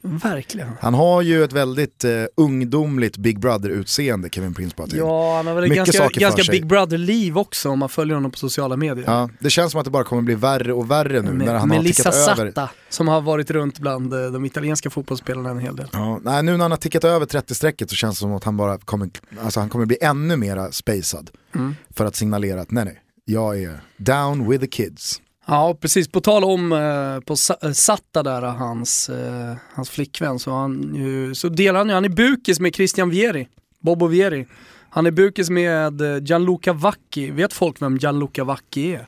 Verkligen. 0.06 0.69
Han 0.81 0.95
har 0.95 1.23
ju 1.23 1.45
ett 1.45 1.53
väldigt 1.53 2.05
eh, 2.05 2.11
ungdomligt 2.37 3.17
Big 3.17 3.39
Brother-utseende, 3.39 4.29
Kevin 4.31 4.55
Prince 4.55 4.75
Boateng. 4.77 4.99
Ja, 4.99 5.37
han 5.37 5.47
har 5.47 5.55
väl 5.55 5.69
Mycket 5.69 5.77
ganska, 5.77 6.21
ganska. 6.21 6.53
Big 6.53 6.67
Brother-liv 6.67 7.39
också 7.39 7.71
om 7.71 7.79
man 7.79 7.89
följer 7.89 8.15
honom 8.15 8.31
på 8.31 8.39
sociala 8.39 8.77
medier. 8.77 9.05
Ja, 9.06 9.31
det 9.39 9.51
känns 9.51 9.73
som 9.73 9.79
att 9.79 9.85
det 9.85 9.91
bara 9.91 10.05
kommer 10.05 10.23
bli 10.23 10.35
värre 10.35 10.73
och 10.73 10.91
värre 10.91 11.23
nu 11.23 11.33
Med 11.33 11.47
när 11.47 11.55
han 11.55 11.71
har 11.71 11.83
tickat 11.83 12.06
över. 12.06 12.47
Satta 12.47 12.71
som 12.89 13.09
har 13.09 13.21
varit 13.21 13.51
runt 13.51 13.79
bland 13.79 14.15
eh, 14.15 14.33
de 14.33 14.45
italienska 14.45 14.91
fotbollsspelarna 14.91 15.51
en 15.51 15.59
hel 15.59 15.77
del. 15.77 15.89
Ja, 15.93 16.21
nej, 16.23 16.43
nu 16.43 16.53
när 16.53 16.65
han 16.65 16.71
har 16.71 16.79
tickat 16.79 17.05
över 17.05 17.27
30-strecket 17.27 17.91
så 17.91 17.97
känns 17.97 18.17
det 18.17 18.21
som 18.21 18.33
att 18.33 18.45
han 18.45 18.56
bara 18.56 18.79
kommer, 18.79 19.11
alltså 19.45 19.61
han 19.61 19.69
kommer 19.69 19.87
bli 19.87 19.99
ännu 20.01 20.37
mera 20.37 20.73
spacad. 20.73 21.31
Mm. 21.55 21.77
För 21.91 22.05
att 22.05 22.17
signalera 22.17 22.61
att 22.61 22.71
nej 22.71 22.85
nej, 22.85 23.01
jag 23.25 23.62
är 23.62 23.81
down 23.97 24.51
with 24.51 24.61
the 24.61 24.71
kids. 24.71 25.21
Ja, 25.46 25.76
precis. 25.81 26.08
På 26.08 26.20
tal 26.20 26.44
om 26.44 26.73
eh, 26.73 27.20
på 27.20 27.37
eh, 27.62 27.73
Satta 27.73 28.23
där, 28.23 28.43
hans, 28.43 29.08
eh, 29.08 29.55
hans 29.75 29.91
flickvän, 29.91 30.38
så, 30.38 30.50
han 30.50 30.94
ju, 30.94 31.35
så 31.35 31.49
delar 31.49 31.79
han 31.81 31.88
ju, 31.88 31.94
han 31.94 32.05
är 32.05 32.08
bukis 32.08 32.61
med 32.61 32.75
Christian 32.75 33.11
Vieri, 33.11 33.49
Bobo 33.81 34.06
Vieri. 34.06 34.46
Han 34.91 35.06
är 35.06 35.11
bukis 35.11 35.50
med 35.50 36.00
eh, 36.00 36.23
Gianluca 36.23 36.73
Vacchi. 36.73 37.31
Vet 37.31 37.52
folk 37.52 37.82
vem 37.82 37.96
Gianluca 37.96 38.44
Vacchi 38.44 38.93
är? 38.94 39.06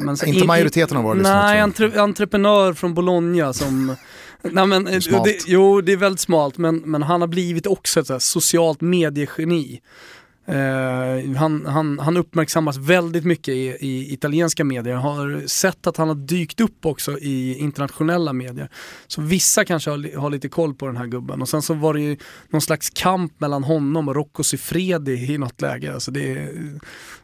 Men 0.00 0.16
så- 0.16 0.26
Inte 0.26 0.46
majoriteten 0.46 0.96
av 0.96 1.02
våra 1.02 1.14
lyssnare, 1.14 1.42
Nej, 1.46 1.58
entre, 1.60 2.00
entreprenör 2.02 2.72
från 2.72 2.94
Bologna 2.94 3.52
som... 3.52 3.96
nej, 4.42 4.66
men, 4.66 4.86
eh, 4.86 5.00
det, 5.24 5.46
jo, 5.46 5.80
det 5.80 5.92
är 5.92 5.96
väldigt 5.96 6.20
smalt, 6.20 6.58
men, 6.58 6.76
men 6.76 7.02
han 7.02 7.20
har 7.20 7.28
blivit 7.28 7.66
också 7.66 8.00
ett 8.00 8.22
socialt 8.22 8.80
mediegeni. 8.80 9.80
Eh, 10.48 11.36
han, 11.36 11.66
han, 11.66 11.98
han 11.98 12.16
uppmärksammas 12.16 12.76
väldigt 12.76 13.24
mycket 13.24 13.54
i, 13.54 13.76
i 13.80 14.12
italienska 14.12 14.64
medier. 14.64 14.94
Jag 14.94 15.00
har 15.00 15.46
sett 15.46 15.86
att 15.86 15.96
han 15.96 16.08
har 16.08 16.14
dykt 16.14 16.60
upp 16.60 16.86
också 16.86 17.18
i 17.18 17.58
internationella 17.58 18.32
medier. 18.32 18.68
Så 19.06 19.22
vissa 19.22 19.64
kanske 19.64 19.90
har, 19.90 20.18
har 20.18 20.30
lite 20.30 20.48
koll 20.48 20.74
på 20.74 20.86
den 20.86 20.96
här 20.96 21.06
gubben. 21.06 21.42
Och 21.42 21.48
sen 21.48 21.62
så 21.62 21.74
var 21.74 21.94
det 21.94 22.00
ju 22.00 22.16
någon 22.50 22.60
slags 22.60 22.90
kamp 22.90 23.40
mellan 23.40 23.64
honom 23.64 24.08
och 24.08 24.14
Rocco 24.14 24.42
Siffredi 24.42 25.34
i 25.34 25.38
något 25.38 25.60
läge. 25.60 25.94
Alltså 25.94 26.10
det 26.10 26.32
är 26.32 26.50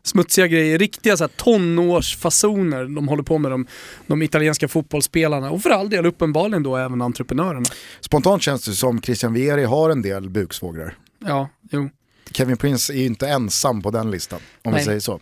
smutsiga 0.02 0.47
grejer, 0.47 0.79
riktiga 0.79 1.17
så 1.17 1.25
här 1.25 1.31
tonårsfasoner 1.37 2.85
de 2.85 3.09
håller 3.09 3.23
på 3.23 3.38
med 3.38 3.50
de, 3.50 3.67
de 4.07 4.23
italienska 4.23 4.69
fotbollsspelarna. 4.69 5.50
Och 5.50 5.62
för 5.62 5.71
all 5.71 5.91
del 5.91 6.07
uppenbarligen 6.07 6.62
då 6.62 6.76
även 6.76 7.02
entreprenörerna. 7.02 7.67
Spontant 8.00 8.43
känns 8.43 8.64
det 8.64 8.73
som 8.73 9.02
Christian 9.02 9.33
Vieri 9.33 9.64
har 9.64 9.91
en 9.91 10.02
del 10.02 10.31
buksvågrar. 10.31 10.97
Ja, 11.19 11.49
jo. 11.71 11.91
Kevin 12.33 12.57
Prince 12.57 12.93
är 12.93 12.97
ju 12.97 13.05
inte 13.07 13.29
ensam 13.29 13.83
på 13.83 13.91
den 13.91 14.11
listan, 14.11 14.41
om 14.65 14.73
vi 14.73 14.77
Nej. 14.77 14.85
säger 14.85 15.01
så. 15.01 15.21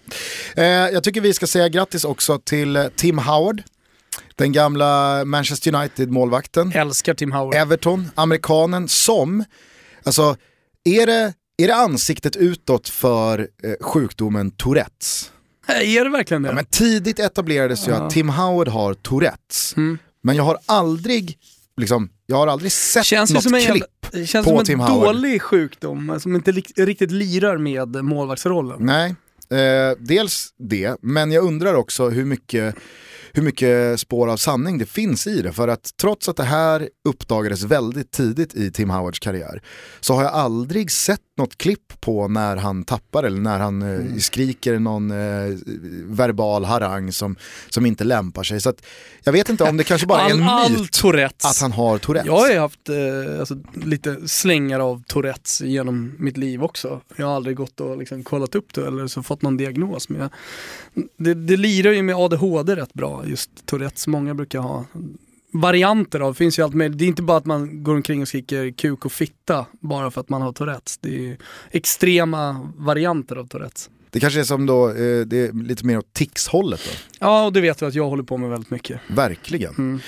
Eh, 0.57 0.64
jag 0.64 1.05
tycker 1.05 1.21
vi 1.21 1.35
ska 1.35 1.47
säga 1.47 1.69
grattis 1.69 2.05
också 2.05 2.38
till 2.38 2.76
eh, 2.76 2.87
Tim 2.97 3.19
Howard, 3.19 3.62
den 4.37 4.52
gamla 4.52 5.25
Manchester 5.25 5.75
United-målvakten. 5.75 6.73
Älskar 6.75 7.14
Tim 7.14 7.33
Howard. 7.33 7.55
Everton, 7.55 8.11
amerikanen 8.14 8.88
som, 8.88 9.45
alltså 10.05 10.37
är 10.85 11.07
det, 11.07 11.33
är 11.62 11.67
det 11.67 11.75
ansiktet 11.75 12.37
utåt 12.37 12.88
för 12.88 13.38
eh, 13.38 13.73
sjukdomen 13.87 14.50
Tourettes? 14.50 15.31
Nej, 15.69 15.97
Är 15.99 16.05
det 16.05 16.11
verkligen 16.11 16.43
det? 16.43 16.49
Ja, 16.49 16.55
men 16.55 16.64
tidigt 16.64 17.19
etablerades 17.19 17.88
ju 17.88 17.93
Ja. 17.93 17.97
att 17.97 18.11
Tim 18.12 18.29
Howard 18.29 18.69
har 18.69 18.95
Tourettes. 18.95 19.75
Mm. 19.76 19.99
Men 20.23 20.37
jag 20.37 20.43
har 20.45 20.59
aldrig, 20.67 21.38
liksom, 21.80 22.08
jag 22.26 22.37
har 22.37 22.46
aldrig 22.46 22.72
sett 22.72 23.04
Känns 23.04 23.32
något 23.32 23.42
som 23.42 23.54
en 23.54 23.60
klipp. 23.60 23.68
jävla, 23.75 23.87
Det 24.20 24.26
känns 24.26 24.46
på 24.46 24.56
som 24.56 24.64
Tim 24.64 24.80
en 24.80 24.87
Howard. 24.87 25.14
dålig 25.14 25.42
sjukdom 25.42 26.20
som 26.20 26.34
inte 26.34 26.52
riktigt 26.76 27.10
lirar 27.10 27.58
med 27.58 28.04
målvaktsrollen. 28.04 28.76
Nej, 28.80 29.14
eh, 29.60 29.96
dels 29.99 30.49
det, 30.58 30.96
men 31.02 31.32
jag 31.32 31.44
undrar 31.44 31.75
också 31.75 32.08
hur 32.08 32.25
mycket, 32.25 32.75
hur 33.32 33.42
mycket 33.42 34.00
spår 34.00 34.30
av 34.30 34.37
sanning 34.37 34.78
det 34.78 34.87
finns 34.87 35.26
i 35.26 35.42
det. 35.42 35.52
För 35.52 35.68
att 35.68 35.90
trots 36.00 36.28
att 36.28 36.37
det 36.37 36.44
här 36.44 36.88
uppdagades 37.08 37.62
väldigt 37.62 38.10
tidigt 38.10 38.54
i 38.54 38.70
Tim 38.70 38.90
Howards 38.90 39.18
karriär 39.18 39.62
så 40.00 40.14
har 40.14 40.22
jag 40.22 40.32
aldrig 40.32 40.90
sett 40.90 41.20
något 41.40 41.58
klipp 41.58 42.00
på 42.00 42.28
när 42.28 42.56
han 42.56 42.84
tappar 42.84 43.25
eller 43.25 43.40
när 43.40 43.58
han 43.58 43.82
eh, 43.82 44.16
skriker 44.18 44.78
någon 44.78 45.10
eh, 45.10 45.56
verbal 46.04 46.64
harang 46.64 47.12
som, 47.12 47.37
som 47.68 47.87
inte 47.87 48.04
lämpar 48.04 48.42
sig. 48.42 48.60
Så 48.60 48.70
att, 48.70 48.87
jag 49.25 49.32
vet 49.32 49.49
inte 49.49 49.64
om 49.64 49.76
det 49.76 49.84
kanske 49.84 50.06
bara 50.06 50.20
är 50.20 50.30
en 50.30 50.42
all, 50.49 50.64
all 50.64 50.72
myt 50.72 50.92
Tourettes. 50.92 51.44
att 51.44 51.60
han 51.60 51.72
har 51.72 51.99
Tourettes. 51.99 52.26
Jag 52.26 52.38
har 52.38 52.50
ju 52.50 52.58
haft 52.58 52.88
eh, 52.88 53.40
alltså, 53.40 53.56
lite 53.84 54.28
slängar 54.28 54.80
av 54.80 55.02
Tourettes 55.06 55.60
genom 55.60 56.12
mitt 56.18 56.37
liv 56.37 56.62
också. 56.62 57.00
Jag 57.16 57.26
har 57.26 57.37
aldrig 57.37 57.56
gått 57.56 57.80
och 57.80 57.99
liksom, 57.99 58.22
kollat 58.22 58.54
upp 58.54 58.75
det 58.75 58.87
eller 58.87 59.06
så 59.06 59.22
fått 59.22 59.42
någon 59.42 59.56
diagnos. 59.56 60.08
Men 60.08 60.20
jag, 60.20 60.30
det, 61.16 61.34
det 61.34 61.56
lirar 61.56 61.92
ju 61.92 62.02
med 62.02 62.16
ADHD 62.16 62.76
rätt 62.76 62.94
bra, 62.94 63.20
just 63.27 63.67
Tourettes. 63.67 64.07
Många 64.07 64.35
brukar 64.35 64.59
ha 64.59 64.85
varianter 65.53 66.21
av, 66.21 66.33
det 66.33 66.39
finns 66.39 66.59
ju 66.59 66.62
allt 66.62 66.75
möjligt. 66.75 66.99
Det 66.99 67.05
är 67.05 67.07
inte 67.07 67.23
bara 67.23 67.37
att 67.37 67.47
man 67.47 67.85
går 67.85 67.95
omkring 67.95 68.23
och 68.23 68.29
skriker 68.29 68.71
kuk 68.71 69.05
och 69.05 69.12
fitta 69.12 69.67
bara 69.81 70.11
för 70.11 70.21
att 70.21 70.29
man 70.29 70.43
har 70.43 70.53
Tourettes. 70.53 70.99
Det 70.99 71.31
är 71.31 71.37
extrema 71.71 72.73
varianter 72.77 73.37
av 73.37 73.47
Tourettes. 73.47 73.91
Det 74.11 74.21
kanske 74.21 74.41
är 74.41 74.45
som 74.45 74.67
då, 74.67 74.89
eh, 74.89 75.21
det 75.21 75.37
är 75.37 75.62
lite 75.62 75.87
mer 75.87 75.99
åt 75.99 76.12
tics-hållet 76.12 76.81
då. 76.85 76.91
Ja, 77.19 77.45
och 77.47 77.53
det 77.53 77.61
vet 77.61 77.79
du 77.79 77.87
att 77.87 77.95
jag 77.95 78.09
håller 78.09 78.23
på 78.23 78.37
med 78.37 78.50
väldigt 78.50 78.71
mycket. 78.71 79.00
Verkligen. 79.09 79.75
Mm. 79.79 80.00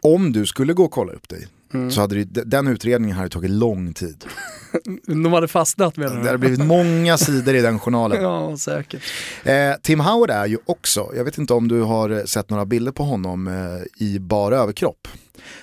Om 0.00 0.32
du 0.32 0.46
skulle 0.46 0.72
gå 0.72 0.84
och 0.84 0.90
kolla 0.90 1.12
upp 1.12 1.28
dig 1.28 1.46
Mm. 1.74 1.90
så 1.90 2.00
hade 2.00 2.24
det, 2.24 2.44
den 2.44 2.66
utredningen 2.68 3.16
hade 3.16 3.28
tagit 3.28 3.50
lång 3.50 3.92
tid. 3.92 4.24
De 5.06 5.32
hade 5.32 5.48
fastnat 5.48 5.96
med 5.96 6.10
Det 6.10 6.20
det. 6.20 6.26
hade 6.26 6.38
blivit 6.38 6.64
många 6.64 7.18
sidor 7.18 7.54
i 7.54 7.60
den 7.60 7.78
journalen. 7.78 8.22
Ja, 8.22 8.56
säkert. 8.56 9.02
Eh, 9.44 9.72
Tim 9.82 10.00
Howard 10.00 10.30
är 10.30 10.46
ju 10.46 10.58
också, 10.66 11.10
jag 11.16 11.24
vet 11.24 11.38
inte 11.38 11.54
om 11.54 11.68
du 11.68 11.80
har 11.80 12.26
sett 12.26 12.50
några 12.50 12.66
bilder 12.66 12.92
på 12.92 13.02
honom 13.04 13.48
eh, 13.48 14.04
i 14.06 14.18
bara 14.18 14.56
överkropp. 14.56 15.08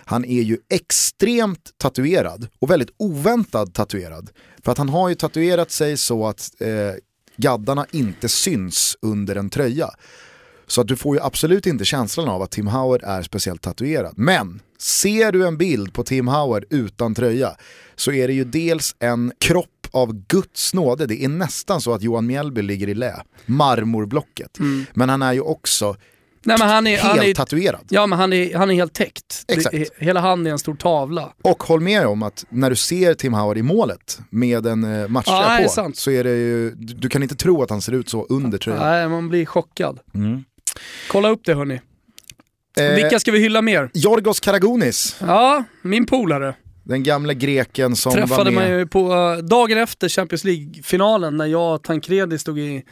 Han 0.05 0.25
är 0.25 0.41
ju 0.41 0.57
extremt 0.69 1.71
tatuerad 1.77 2.47
och 2.59 2.69
väldigt 2.71 2.89
oväntat 2.97 3.73
tatuerad. 3.73 4.29
För 4.63 4.71
att 4.71 4.77
han 4.77 4.89
har 4.89 5.09
ju 5.09 5.15
tatuerat 5.15 5.71
sig 5.71 5.97
så 5.97 6.27
att 6.27 6.51
eh, 6.59 6.67
gaddarna 7.37 7.85
inte 7.91 8.29
syns 8.29 8.97
under 9.01 9.35
en 9.35 9.49
tröja. 9.49 9.89
Så 10.73 10.81
att 10.81 10.87
du 10.87 10.95
får 10.95 11.15
ju 11.15 11.21
absolut 11.21 11.65
inte 11.65 11.85
känslan 11.85 12.29
av 12.29 12.41
att 12.41 12.51
Tim 12.51 12.67
Howard 12.67 13.03
är 13.03 13.21
speciellt 13.21 13.61
tatuerad. 13.61 14.13
Men 14.17 14.61
ser 14.79 15.31
du 15.31 15.47
en 15.47 15.57
bild 15.57 15.93
på 15.93 16.03
Tim 16.03 16.27
Howard 16.27 16.65
utan 16.69 17.15
tröja 17.15 17.51
så 17.95 18.11
är 18.11 18.27
det 18.27 18.33
ju 18.33 18.43
dels 18.43 18.95
en 18.99 19.31
kropp 19.39 19.87
av 19.91 20.13
Guds 20.27 20.73
nåde. 20.73 21.05
Det 21.05 21.23
är 21.23 21.27
nästan 21.29 21.81
så 21.81 21.93
att 21.93 22.01
Johan 22.01 22.25
Mjällby 22.25 22.61
ligger 22.61 22.89
i 22.89 22.93
lä. 22.93 23.15
Marmorblocket. 23.45 24.57
Men 24.93 25.09
han 25.09 25.21
är 25.21 25.33
ju 25.33 25.41
också 25.41 25.95
Nej, 26.45 26.55
men 26.59 26.69
han 26.69 26.87
är, 26.87 26.91
helt 26.97 27.03
han 27.17 27.25
är, 27.25 27.33
tatuerad. 27.33 27.81
ja, 27.89 28.07
men 28.07 28.19
han 28.19 28.33
är, 28.33 28.55
han 28.55 28.71
är 28.71 28.75
helt 28.75 28.93
täckt. 28.93 29.43
Det, 29.47 29.53
Exakt. 29.53 29.75
he- 29.75 29.87
hela 29.97 30.19
han 30.19 30.47
är 30.47 30.51
en 30.51 30.59
stor 30.59 30.75
tavla. 30.75 31.33
Och 31.43 31.63
håll 31.63 31.79
med 31.81 32.07
om 32.07 32.23
att 32.23 32.45
när 32.49 32.69
du 32.69 32.75
ser 32.75 33.13
Tim 33.13 33.33
Howard 33.33 33.57
i 33.57 33.61
målet 33.61 34.19
med 34.29 34.65
en 34.65 34.83
eh, 35.01 35.07
matchtröja 35.07 35.39
Ja, 35.41 35.49
det 35.49 35.59
är 35.59 35.63
på 35.63 35.69
sant. 35.69 35.97
så 35.97 36.11
är 36.11 36.23
det 36.23 36.29
ju, 36.29 36.71
du, 36.71 36.93
du 36.93 37.09
kan 37.09 37.23
inte 37.23 37.35
tro 37.35 37.63
att 37.63 37.69
han 37.69 37.81
ser 37.81 37.91
ut 37.91 38.09
så 38.09 38.25
under 38.29 38.57
tröjan. 38.57 38.81
Nej, 38.81 39.09
man 39.09 39.29
blir 39.29 39.45
chockad. 39.45 39.99
Mm. 40.13 40.43
Kolla 41.07 41.29
upp 41.29 41.41
det 41.45 41.53
hörni. 41.53 41.81
Eh, 42.79 42.95
Vilka 42.95 43.19
ska 43.19 43.31
vi 43.31 43.39
hylla 43.39 43.61
mer? 43.61 43.89
Jorgos 43.93 44.39
Karagounis, 44.39 45.17
Ja, 45.21 45.63
min 45.81 46.05
polare. 46.05 46.55
den 46.83 47.03
gamle 47.03 47.33
greken 47.33 47.95
som 47.95 48.09
var 48.11 48.19
Träffade 48.19 48.51
med. 48.51 48.69
man 48.69 48.79
ju 48.79 48.87
på 48.87 49.13
eh, 49.13 49.37
dagen 49.37 49.77
efter 49.77 50.09
Champions 50.09 50.43
League-finalen 50.43 51.37
när 51.37 51.45
jag 51.45 51.75
och 51.75 51.83
Tancredi 51.83 52.37
stod 52.39 52.59
i 52.59 52.83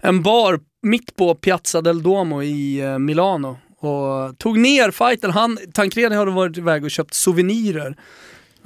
en 0.00 0.22
bar 0.22 0.60
mitt 0.82 1.16
på 1.16 1.34
Piazza 1.34 1.80
del 1.80 2.02
Duomo 2.02 2.42
i 2.42 2.80
eh, 2.80 2.98
Milano 2.98 3.58
och 3.78 4.38
tog 4.38 4.58
ner 4.58 4.90
fighten. 4.90 5.30
Han, 5.30 5.58
Tancredi 5.74 6.14
hade 6.16 6.30
varit 6.30 6.58
iväg 6.58 6.84
och 6.84 6.90
köpt 6.90 7.14
souvenirer 7.14 7.96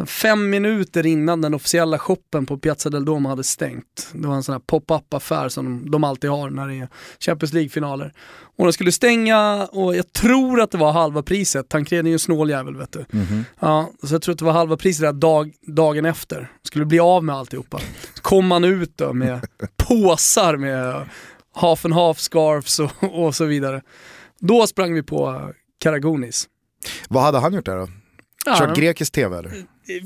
fem 0.07 0.51
minuter 0.51 1.07
innan 1.07 1.41
den 1.41 1.55
officiella 1.55 1.99
shoppen 1.99 2.47
på 2.47 2.59
Piazza 2.59 2.91
del 2.91 3.05
Duomo 3.05 3.29
hade 3.29 3.45
stängt. 3.45 4.09
Det 4.13 4.27
var 4.29 4.35
en 4.35 4.43
sån 4.43 4.53
här 4.53 4.61
pop-up 4.61 5.15
affär 5.15 5.49
som 5.49 5.65
de, 5.65 5.91
de 5.91 6.05
alltid 6.05 6.31
har 6.31 6.51
när 6.51 6.69
det 6.69 6.75
är 6.75 6.89
Champions 7.21 7.53
League-finaler. 7.53 8.13
Och 8.57 8.65
den 8.65 8.73
skulle 8.73 8.93
stänga 8.93 9.69
och 9.73 9.97
jag 9.97 10.13
tror 10.13 10.61
att 10.61 10.71
det 10.71 10.79
var 10.79 10.93
halva 10.93 11.23
priset. 11.23 11.69
Tancredi 11.69 12.01
är 12.01 12.11
ju 12.11 12.13
en 12.13 12.19
snål 12.19 12.51
jävel 12.51 12.77
vet 12.77 12.93
du. 12.93 13.05
Mhm. 13.11 13.45
Ja, 13.61 13.91
så 14.03 14.15
jag 14.15 14.23
tror 14.23 14.33
att 14.33 14.39
det 14.39 14.45
var 14.45 14.53
halva 14.53 14.77
priset 14.77 15.03
där 15.03 15.13
dag, 15.13 15.53
dagen 15.67 16.05
efter. 16.05 16.49
Skulle 16.63 16.85
bli 16.85 17.01
av 17.01 17.25
med 17.25 17.37
alltihopa. 17.37 17.79
Så 18.15 18.23
kom 18.23 18.47
man 18.47 18.65
ut 18.65 18.93
då 18.97 19.13
med 19.13 19.47
påsar 19.77 20.57
med 20.57 21.09
half 21.55 21.85
and 21.85 21.95
half 21.95 22.19
scarfs 22.19 22.79
och, 22.79 23.25
och 23.25 23.35
så 23.35 23.45
vidare. 23.45 23.83
Då 24.41 24.67
sprang 24.67 24.95
vi 24.95 25.03
på 25.03 25.51
Karagounis. 25.81 26.49
Vad 27.09 27.23
hade 27.23 27.39
han 27.39 27.53
gjort 27.55 27.67
där 27.67 27.77
då? 27.77 27.89
Ja, 28.47 28.57
Kört 28.59 28.77
grekisk 28.77 29.13
tv 29.13 29.39
eller? 29.39 29.53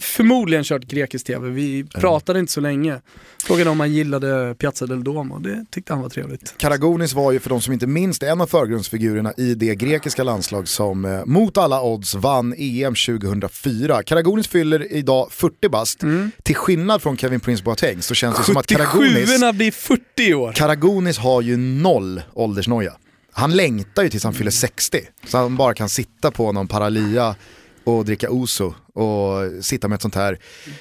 Förmodligen 0.00 0.64
kört 0.64 0.84
grekisk 0.84 1.26
tv. 1.26 1.50
Vi 1.50 1.84
pratade 1.84 2.38
inte 2.38 2.52
så 2.52 2.60
länge. 2.60 3.00
Frågade 3.44 3.70
om 3.70 3.80
han 3.80 3.92
gillade 3.92 4.54
Piazza 4.58 4.86
del 4.86 5.04
Duomo. 5.04 5.38
Det 5.38 5.64
tyckte 5.70 5.92
han 5.92 6.02
var 6.02 6.08
trevligt. 6.08 6.54
Karagounis 6.56 7.12
var 7.12 7.32
ju 7.32 7.40
för 7.40 7.50
de 7.50 7.60
som 7.60 7.72
inte 7.72 7.86
minns 7.86 8.22
en 8.22 8.40
av 8.40 8.46
förgrundsfigurerna 8.46 9.32
i 9.36 9.54
det 9.54 9.74
grekiska 9.74 10.24
landslag 10.24 10.68
som 10.68 11.04
eh, 11.04 11.24
mot 11.24 11.58
alla 11.58 11.82
odds 11.82 12.14
vann 12.14 12.54
EM 12.58 12.94
2004. 12.94 14.02
Karagounis 14.02 14.48
fyller 14.48 14.92
idag 14.92 15.32
40 15.32 15.68
bast. 15.68 16.00
Till 16.42 16.56
skillnad 16.56 17.02
från 17.02 17.16
Kevin 17.16 17.40
Prince 17.40 17.64
Boateng 17.64 18.02
så 18.02 18.14
känns 18.14 18.38
det 18.38 18.44
som 18.44 18.56
att 18.56 18.66
Karagounis, 18.66 19.30
77 19.30 19.52
blir 19.52 19.70
40 19.70 20.34
år. 20.34 20.52
Karagounis 20.52 21.18
har 21.18 21.42
ju 21.42 21.56
noll 21.56 22.22
åldersnoja. 22.34 22.92
Han 23.32 23.56
längtar 23.56 24.02
ju 24.02 24.08
tills 24.08 24.24
han 24.24 24.34
fyller 24.34 24.50
60. 24.50 25.00
Så 25.26 25.38
han 25.38 25.56
bara 25.56 25.74
kan 25.74 25.88
sitta 25.88 26.30
på 26.30 26.52
någon 26.52 26.68
paralia 26.68 27.34
och 27.88 28.04
dricka 28.04 28.30
ouzo 28.30 28.74
och 28.94 29.64
sitta 29.64 29.88
med 29.88 29.96
ett 29.96 30.02
sånt 30.02 30.14
här, 30.14 30.38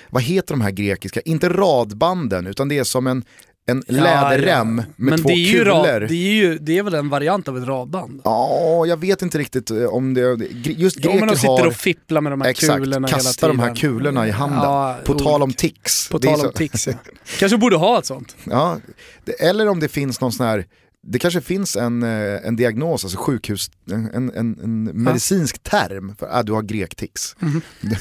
vad 0.10 0.24
heter 0.24 0.54
de 0.54 0.62
här 0.62 0.72
grekiska, 0.72 1.22
inte 1.22 1.50
radbanden 1.50 2.48
utan 2.48 2.70
det 2.70 2.78
är 2.78 2.84
som 2.84 3.08
en, 3.08 3.24
en 3.66 3.84
läderrem 3.88 4.76
med 4.76 4.86
Men 4.96 5.22
två 5.22 5.28
det 5.28 5.34
är 5.34 5.38
ju 5.38 5.58
kulor. 5.58 5.66
Rad, 5.66 6.02
det, 6.02 6.16
är 6.16 6.34
ju, 6.34 6.58
det 6.58 6.78
är 6.78 6.84
väl 6.84 6.94
en 6.94 7.10
variant 7.10 7.48
av 7.48 7.58
ett 7.58 7.68
radband? 7.68 8.22
Ja, 8.24 8.86
jag 8.86 8.98
vet 8.98 9.22
inte 9.22 9.38
riktigt 9.38 9.72
eh, 9.72 9.84
om 9.84 10.14
det, 10.14 10.22
just 10.64 11.00
Ja, 11.00 11.10
men 11.10 11.20
greker 11.20 11.28
de 11.28 11.36
sitter 11.36 11.50
har, 11.50 11.68
och 11.68 11.74
fipplar 11.74 12.22
med 12.22 12.32
de 12.32 12.42
här 12.42 12.50
exakt, 12.50 12.80
kulorna 12.80 13.08
hela 13.08 13.18
kastar 13.18 13.48
tiden. 13.48 13.58
de 13.58 13.64
här 13.68 13.76
kulorna 13.76 14.28
i 14.28 14.32
handen. 14.32 14.60
Ja, 14.60 14.98
på 15.06 15.14
tal 15.14 15.42
om 15.42 15.42
olika. 15.42 15.60
tics. 15.60 16.10
På 16.10 16.20
tal 16.20 16.46
om 16.46 16.52
tics 16.54 16.88
ja. 16.88 16.94
Kanske 17.40 17.58
borde 17.58 17.76
ha 17.76 18.00
ett 18.00 18.06
sånt. 18.06 18.36
Ja, 18.44 18.78
det, 19.26 19.32
eller 19.32 19.68
om 19.68 19.80
det 19.80 19.88
finns 19.88 20.22
någon 20.22 20.32
sån 20.32 20.46
här, 20.46 20.66
det 21.10 21.20
kanske 21.20 21.42
finns 21.42 21.76
en, 21.76 22.04
eh, 22.04 22.48
en 22.48 22.56
diagnos, 22.56 23.04
alltså 23.04 23.18
sjukhus, 23.20 23.72
en, 23.92 24.12
en, 24.14 24.30
en 24.36 24.84
medicinsk 24.84 25.64
term 25.64 26.16
för 26.20 26.28
att 26.28 26.46
du 26.46 26.52
har 26.52 26.62
grektics. 26.62 27.36
Mhm. 27.40 27.62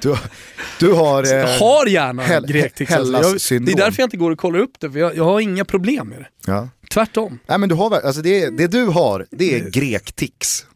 du, 0.00 0.16
du 0.80 0.92
har... 0.92 1.24
Jag 1.24 1.40
eh, 1.40 1.58
har 1.60 1.86
gärna 1.86 2.22
Hell- 2.22 2.46
grektics. 2.46 2.92
Alltså. 2.92 3.54
Jag, 3.54 3.62
det 3.62 3.72
är 3.72 3.76
därför 3.76 4.02
jag 4.02 4.06
inte 4.06 4.16
går 4.16 4.30
och 4.30 4.38
kollar 4.38 4.58
upp 4.58 4.80
det, 4.80 4.90
för 4.90 4.98
jag, 4.98 5.16
jag 5.16 5.24
har 5.24 5.40
inga 5.40 5.64
problem 5.64 6.08
med 6.08 6.18
det. 6.18 6.28
ja. 6.52 6.68
Tvärtom. 6.90 7.38
Nej 7.46 7.58
men 7.58 7.68
du 7.68 7.74
har, 7.74 8.00
alltså 8.00 8.22
det, 8.22 8.50
det 8.50 8.66
du 8.66 8.84
har, 8.86 9.26
det 9.30 9.54
är 9.54 9.70
grektics. 9.70 10.66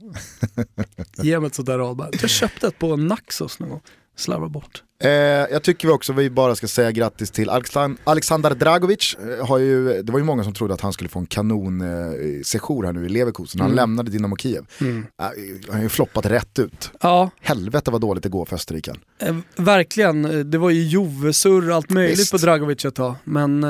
Ge 1.16 1.40
mig 1.40 1.46
ett 1.46 1.54
sånt 1.54 1.66
där 1.66 1.78
radband. 1.78 2.16
Jag 2.20 2.30
köpte 2.30 2.66
ett 2.66 2.78
på 2.78 2.96
Naxos 2.96 3.58
någon 3.58 3.68
gång. 3.68 3.80
Slarvar 4.16 4.48
bort. 4.48 4.82
Eh, 4.98 5.10
jag 5.10 5.62
tycker 5.62 5.88
vi 5.88 5.94
också 5.94 6.12
vi 6.12 6.30
bara 6.30 6.54
ska 6.54 6.68
säga 6.68 6.90
grattis 6.92 7.30
till 7.30 7.50
Alexan- 7.50 7.96
Alexander 8.04 8.50
Dragovic. 8.54 9.16
Eh, 9.38 9.46
har 9.46 9.58
ju, 9.58 10.02
det 10.02 10.12
var 10.12 10.18
ju 10.18 10.24
många 10.24 10.44
som 10.44 10.54
trodde 10.54 10.74
att 10.74 10.80
han 10.80 10.92
skulle 10.92 11.10
få 11.10 11.18
en 11.18 11.26
kanon 11.26 11.80
eh, 11.80 11.86
här 11.86 12.92
nu 12.92 13.06
i 13.06 13.08
Leverkusen. 13.08 13.60
Han 13.60 13.70
lämnade 13.70 14.10
Dynamo 14.10 14.36
Kiev. 14.36 14.66
Mm. 14.80 14.98
Eh, 15.22 15.26
han 15.66 15.74
har 15.76 15.82
ju 15.82 15.88
floppat 15.88 16.26
rätt 16.26 16.58
ut. 16.58 16.90
Ja, 17.00 17.30
Helvete 17.40 17.90
vad 17.90 18.00
dåligt 18.00 18.22
det 18.22 18.28
går 18.28 18.44
för 18.44 18.54
Österriken. 18.56 18.96
eh, 19.18 19.36
verkligen. 19.56 20.24
Eh, 20.24 20.30
Det 20.38 20.58
var 20.58 20.70
ju 20.70 20.86
Jovesurr 20.88 21.70
allt 21.72 21.90
möjligt 21.90 22.18
Visst. 22.18 22.32
på 22.32 22.38
Dragovic 22.38 22.84
ett 22.84 22.94
tag. 22.94 23.14
Men 23.24 23.60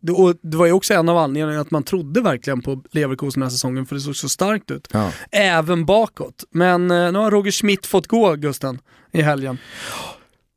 det, 0.00 0.34
det 0.42 0.56
var 0.56 0.66
ju 0.66 0.72
också 0.72 0.94
en 0.94 1.08
av 1.08 1.16
anledningarna 1.18 1.60
att 1.60 1.70
man 1.70 1.82
trodde 1.82 2.20
verkligen 2.20 2.62
på 2.62 2.82
Leverkusen 2.90 3.40
den 3.40 3.46
här 3.46 3.50
säsongen, 3.50 3.86
för 3.86 3.94
det 3.94 4.00
såg 4.00 4.16
så 4.16 4.28
starkt 4.28 4.70
ut. 4.70 4.88
Ja. 4.92 5.10
Även 5.30 5.84
bakåt. 5.86 6.44
Men 6.50 6.86
nu 6.88 7.12
har 7.18 7.30
Roger 7.30 7.50
Schmidt 7.52 7.86
fått 7.86 8.06
gå, 8.06 8.34
Gusten, 8.34 8.78
i 9.12 9.22
helgen. 9.22 9.58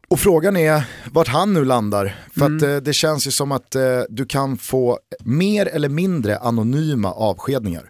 Och 0.10 0.20
frågan 0.20 0.58
är 0.58 0.84
vart 1.12 1.28
han 1.28 1.54
nu 1.54 1.66
landar. 1.66 2.16
För 2.38 2.46
Mm. 2.46 2.58
att 2.58 2.64
eh, 2.64 2.76
det 2.78 2.94
känns 2.94 3.28
ju 3.28 3.32
som 3.32 3.52
att 3.52 3.76
eh, 3.76 4.02
du 4.10 4.26
kan 4.26 4.58
få 4.58 5.00
mer 5.20 5.66
eller 5.66 5.90
mindre 5.90 6.38
anonyma 6.38 7.12
avskedningar. 7.14 7.90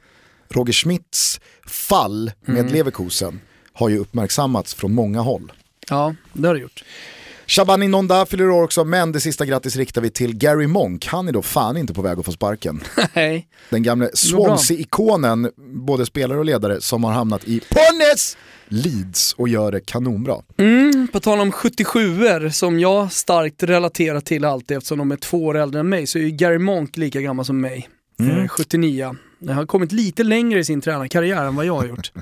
Roger 0.50 0.74
Schmidts 0.74 1.40
fall 1.68 2.32
med 2.46 2.60
Mm. 2.60 2.74
Leverkusen 2.74 3.40
har 3.74 3.90
ju 3.90 3.98
uppmärksammats 4.00 4.74
från 4.74 4.94
många 4.94 5.22
håll. 5.22 5.52
Ja, 5.90 6.16
det 6.34 6.48
har 6.48 6.56
det 6.56 6.62
gjort. 6.62 6.84
Shabani 7.50 7.88
Nonda 7.88 8.26
fyller 8.26 8.50
år 8.50 8.64
också, 8.64 8.84
men 8.84 9.12
det 9.12 9.20
sista 9.20 9.46
grattis 9.46 9.76
riktar 9.76 10.02
vi 10.02 10.10
till 10.10 10.38
Gary 10.38 10.68
Monk. 10.68 11.06
Han 11.06 11.28
är 11.28 11.32
då 11.32 11.42
fan 11.42 11.78
inte 11.78 11.94
på 11.94 12.02
väg 12.02 12.20
att 12.20 12.26
få 12.26 12.32
sparken. 12.32 12.84
Nej. 13.14 13.48
Den 13.70 13.84
gamle 13.84 14.10
Swansea-ikonen, 14.14 15.52
både 15.58 16.06
spelare 16.06 16.40
och 16.40 16.46
ledare, 16.46 16.82
som 16.82 17.04
har 17.04 17.12
hamnat 17.12 17.48
i 17.48 17.60
Ponnes 17.60 18.38
Leeds 18.68 19.34
och 19.34 19.50
gör 19.50 19.72
det 19.72 19.80
kanonbra. 19.80 20.36
Mm, 20.58 21.08
på 21.08 21.20
tal 21.20 21.40
om 21.40 21.52
77er 21.52 22.50
som 22.50 22.80
jag 22.80 23.12
starkt 23.12 23.64
relaterar 23.64 24.20
till 24.20 24.46
alltid 24.46 24.78
eftersom 24.78 24.98
de 24.98 25.12
är 25.12 25.16
två 25.16 25.46
år 25.46 25.58
äldre 25.58 25.80
än 25.80 25.90
mig 25.90 26.08
så 26.08 26.18
är 26.18 26.24
ju 26.24 26.30
Gary 26.30 26.60
Monk 26.60 26.98
lika 26.98 27.22
gammal 27.22 27.46
som 27.46 27.62
mig. 27.62 27.90
Mm. 28.20 28.48
79. 28.48 29.16
Han 29.48 29.56
har 29.56 29.66
kommit 29.66 29.92
lite 29.92 30.24
längre 30.24 30.60
i 30.60 30.64
sin 30.64 30.82
tränarkarriär 30.82 31.46
än 31.46 31.56
vad 31.56 31.66
jag 31.66 31.76
har 31.76 31.86
gjort. 31.86 32.12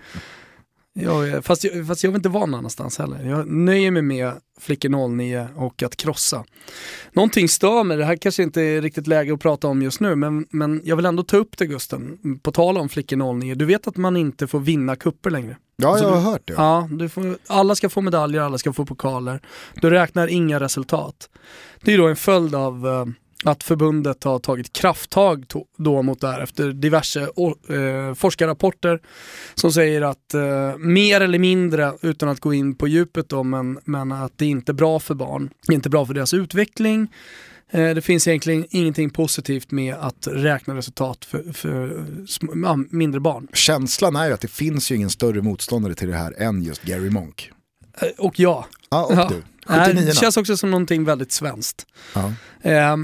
Jag, 1.02 1.46
fast, 1.46 1.64
jag, 1.64 1.88
fast 1.88 2.04
jag 2.04 2.12
vill 2.12 2.20
inte 2.20 2.30
vara 2.30 2.46
någon 2.46 2.60
annanstans 2.60 2.98
heller. 2.98 3.30
Jag 3.30 3.48
nöjer 3.48 3.92
mig 3.92 4.02
med 4.02 4.34
Flickor 4.60 5.08
09 5.18 5.48
och 5.56 5.84
att 5.84 5.98
krossa. 5.98 6.46
Någonting 7.14 7.50
stör 7.50 7.84
mig, 7.84 7.98
det 7.98 8.06
här 8.06 8.16
kanske 8.16 8.44
inte 8.44 8.62
är 8.62 8.82
riktigt 8.82 9.08
läge 9.08 9.34
att 9.34 9.40
prata 9.40 9.68
om 9.68 9.82
just 9.82 10.00
nu, 10.00 10.16
men, 10.16 10.48
men 10.50 10.82
jag 10.84 10.96
vill 10.96 11.06
ändå 11.06 11.24
ta 11.24 11.38
upp 11.38 11.58
det 11.58 11.66
Gusten. 11.66 12.18
På 12.42 12.52
tal 12.52 12.78
om 12.78 12.90
Flickor 12.90 13.34
09, 13.40 13.56
du 13.56 13.66
vet 13.66 13.88
att 13.88 13.98
man 13.98 14.18
inte 14.18 14.48
får 14.48 14.60
vinna 14.60 14.96
kupper 14.96 15.30
längre. 15.30 15.58
Ja, 15.76 15.90
alltså, 15.90 16.06
jag 16.06 16.12
har 16.12 16.32
hört 16.32 16.48
det. 16.48 16.54
Ja, 16.54 16.90
du 16.92 17.10
får, 17.10 17.38
alla 17.48 17.76
ska 17.76 17.90
få 17.90 18.02
medaljer, 18.02 18.42
alla 18.42 18.58
ska 18.58 18.74
få 18.74 18.86
pokaler. 18.86 19.42
Du 19.82 19.90
räknar 19.90 20.28
inga 20.28 20.60
resultat. 20.60 21.30
Det 21.82 21.94
är 21.94 21.98
då 21.98 22.08
en 22.08 22.16
följd 22.16 22.56
av 22.56 22.88
uh, 22.88 23.06
att 23.46 23.64
förbundet 23.64 24.24
har 24.24 24.40
tagit 24.40 24.74
krafttag 24.74 25.46
då 25.78 26.02
mot 26.02 26.22
det 26.22 26.28
här 26.28 26.42
efter 26.42 26.72
diverse 26.72 27.22
eh, 27.22 28.14
forskarrapporter 28.16 29.00
som 29.56 29.72
säger 29.72 30.02
att 30.02 30.34
eh, 30.34 30.78
mer 30.78 31.22
eller 31.22 31.40
mindre, 31.40 31.94
utan 32.02 32.30
att 32.30 32.40
gå 32.40 32.54
in 32.54 32.76
på 32.76 32.88
djupet 32.88 33.30
då, 33.30 33.44
men, 33.44 33.80
men 33.86 34.12
att 34.12 34.34
det 34.36 34.46
inte 34.46 34.72
är 34.72 34.74
bra 34.74 35.00
för 35.00 35.16
barn, 35.16 35.50
det 35.68 35.74
är 35.74 35.76
inte 35.76 35.90
bra 35.90 36.06
för 36.06 36.14
deras 36.14 36.34
utveckling. 36.34 37.08
Eh, 37.72 37.90
det 37.90 38.02
finns 38.02 38.28
egentligen 38.28 38.66
ingenting 38.70 39.10
positivt 39.10 39.72
med 39.72 39.96
att 39.96 40.28
räkna 40.32 40.76
resultat 40.76 41.26
för, 41.26 41.54
för 41.54 42.06
ja, 42.64 42.78
mindre 42.90 43.20
barn. 43.20 43.48
Känslan 43.54 44.16
är 44.16 44.28
ju 44.28 44.34
att 44.34 44.42
det 44.42 44.52
finns 44.52 44.92
ju 44.92 44.96
ingen 44.96 45.10
större 45.10 45.42
motståndare 45.42 45.96
till 45.96 46.08
det 46.08 46.18
här 46.18 46.34
än 46.38 46.62
just 46.62 46.84
Gary 46.84 47.10
Monk. 47.10 47.52
Och 48.18 48.40
jag. 48.40 48.66
Ja, 48.90 49.06
och 49.06 49.14
ja. 49.14 49.30
du. 49.30 49.44
Det 49.68 50.16
känns 50.16 50.38
också 50.38 50.58
som 50.58 50.72
någonting 50.72 51.04
väldigt 51.04 51.32
svenskt. 51.32 51.86
Ja. 52.14 52.34
Eh, 52.62 52.98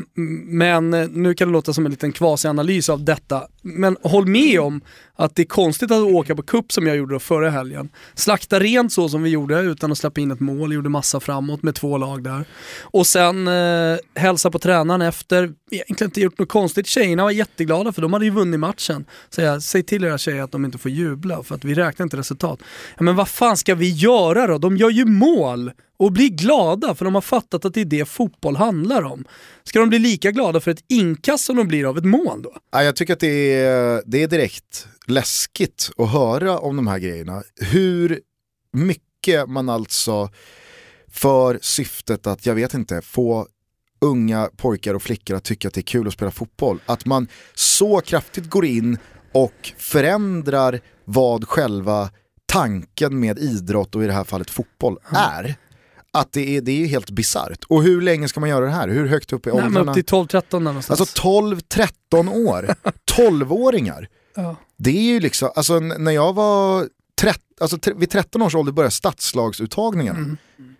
men 0.45 0.89
nu 0.89 1.33
kan 1.33 1.47
det 1.47 1.51
låta 1.51 1.73
som 1.73 1.85
en 1.85 1.91
liten 1.91 2.11
kvasianalys 2.11 2.89
av 2.89 3.03
detta. 3.03 3.47
Men 3.61 3.97
håll 4.03 4.27
med 4.27 4.59
om 4.59 4.81
att 5.15 5.35
det 5.35 5.41
är 5.41 5.45
konstigt 5.45 5.91
att 5.91 5.97
åka 5.97 6.35
på 6.35 6.43
kupp 6.43 6.71
som 6.71 6.87
jag 6.87 6.97
gjorde 6.97 7.19
förra 7.19 7.49
helgen. 7.49 7.89
Slakta 8.15 8.59
rent 8.59 8.93
så 8.93 9.09
som 9.09 9.23
vi 9.23 9.29
gjorde 9.29 9.59
utan 9.59 9.91
att 9.91 9.97
släppa 9.97 10.21
in 10.21 10.31
ett 10.31 10.39
mål, 10.39 10.73
gjorde 10.73 10.89
massa 10.89 11.19
framåt 11.19 11.63
med 11.63 11.75
två 11.75 11.97
lag 11.97 12.23
där. 12.23 12.45
Och 12.81 13.07
sen 13.07 13.47
eh, 13.47 13.97
hälsa 14.15 14.51
på 14.51 14.59
tränaren 14.59 15.01
efter, 15.01 15.53
egentligen 15.71 16.09
inte 16.09 16.21
gjort 16.21 16.39
något 16.39 16.49
konstigt. 16.49 16.87
Tjejerna 16.87 17.23
var 17.23 17.31
jätteglada 17.31 17.91
för 17.91 18.01
de 18.01 18.13
hade 18.13 18.25
ju 18.25 18.31
vunnit 18.31 18.59
matchen. 18.59 19.05
Så 19.29 19.41
jag, 19.41 19.63
säg 19.63 19.83
till 19.83 20.03
era 20.03 20.17
tjejer 20.17 20.43
att 20.43 20.51
de 20.51 20.65
inte 20.65 20.77
får 20.77 20.91
jubla 20.91 21.43
för 21.43 21.55
att 21.55 21.65
vi 21.65 21.73
räknar 21.73 22.03
inte 22.03 22.17
resultat. 22.17 22.59
Ja, 22.97 23.03
men 23.03 23.15
vad 23.15 23.27
fan 23.27 23.57
ska 23.57 23.75
vi 23.75 23.89
göra 23.89 24.47
då? 24.47 24.57
De 24.57 24.77
gör 24.77 24.89
ju 24.89 25.05
mål! 25.05 25.71
Och 25.97 26.11
blir 26.11 26.29
glada 26.29 26.95
för 26.95 27.05
de 27.05 27.15
har 27.15 27.21
fattat 27.21 27.65
att 27.65 27.73
det 27.73 27.81
är 27.81 27.85
det 27.85 28.05
fotboll 28.05 28.55
handlar 28.55 29.03
om. 29.03 29.25
Ska 29.63 29.79
de 29.79 29.89
bli 29.89 29.99
lika 29.99 30.31
glada 30.31 30.59
för 30.59 30.71
ett 30.71 30.83
inkast 30.89 31.45
som 31.45 31.55
de 31.55 31.67
blir 31.67 31.89
av 31.89 31.97
ett 31.97 32.05
mål 32.05 32.41
då? 32.41 32.55
Ja, 32.71 32.83
jag 32.83 32.95
tycker 32.95 33.13
att 33.13 33.19
det 33.19 33.53
är, 33.53 34.03
det 34.05 34.23
är 34.23 34.27
direkt 34.27 34.87
läskigt 35.07 35.91
att 35.97 36.11
höra 36.11 36.59
om 36.59 36.75
de 36.75 36.87
här 36.87 36.99
grejerna. 36.99 37.43
Hur 37.55 38.21
mycket 38.73 39.49
man 39.49 39.69
alltså 39.69 40.29
för 41.11 41.59
syftet 41.61 42.27
att, 42.27 42.45
jag 42.45 42.55
vet 42.55 42.73
inte, 42.73 43.01
få 43.01 43.47
unga 44.01 44.49
pojkar 44.57 44.93
och 44.93 45.03
flickor 45.03 45.35
att 45.35 45.43
tycka 45.43 45.67
att 45.67 45.73
det 45.73 45.79
är 45.79 45.83
kul 45.83 46.07
att 46.07 46.13
spela 46.13 46.31
fotboll. 46.31 46.81
Att 46.85 47.05
man 47.05 47.27
så 47.53 48.01
kraftigt 48.01 48.49
går 48.49 48.65
in 48.65 48.97
och 49.31 49.73
förändrar 49.77 50.79
vad 51.05 51.47
själva 51.47 52.09
tanken 52.45 53.19
med 53.19 53.39
idrott 53.39 53.95
och 53.95 54.03
i 54.03 54.07
det 54.07 54.13
här 54.13 54.23
fallet 54.23 54.49
fotboll 54.49 54.97
är 55.09 55.55
att 56.13 56.31
det 56.31 56.57
är, 56.57 56.61
det 56.61 56.83
är 56.83 56.87
helt 56.87 57.09
bisarrt. 57.09 57.63
Och 57.63 57.83
hur 57.83 58.01
länge 58.01 58.27
ska 58.27 58.39
man 58.39 58.49
göra 58.49 58.65
det 58.65 58.71
här? 58.71 58.87
Hur 58.87 59.07
högt 59.07 59.33
upp 59.33 59.47
i 59.47 59.51
åldrarna? 59.51 59.91
upp 59.91 59.93
till 59.93 60.15
12-13 60.15 60.59
någonstans. 60.59 61.01
Alltså 61.01 61.21
12-13 61.21 62.47
år, 62.47 62.75
12-åringar. 63.17 64.07
Ja. 64.35 64.55
Det 64.77 64.89
är 64.89 65.13
ju 65.13 65.19
liksom, 65.19 65.51
alltså 65.55 65.79
när 65.79 66.11
jag 66.11 66.33
var 66.33 66.87
13, 67.21 67.41
alltså 67.61 67.77
vid 67.95 68.09
13 68.09 68.41
års 68.41 68.55
ålder 68.55 68.71
började 68.71 68.91
stadslagsuttagningen. 68.91 70.15
Mm. 70.15 70.37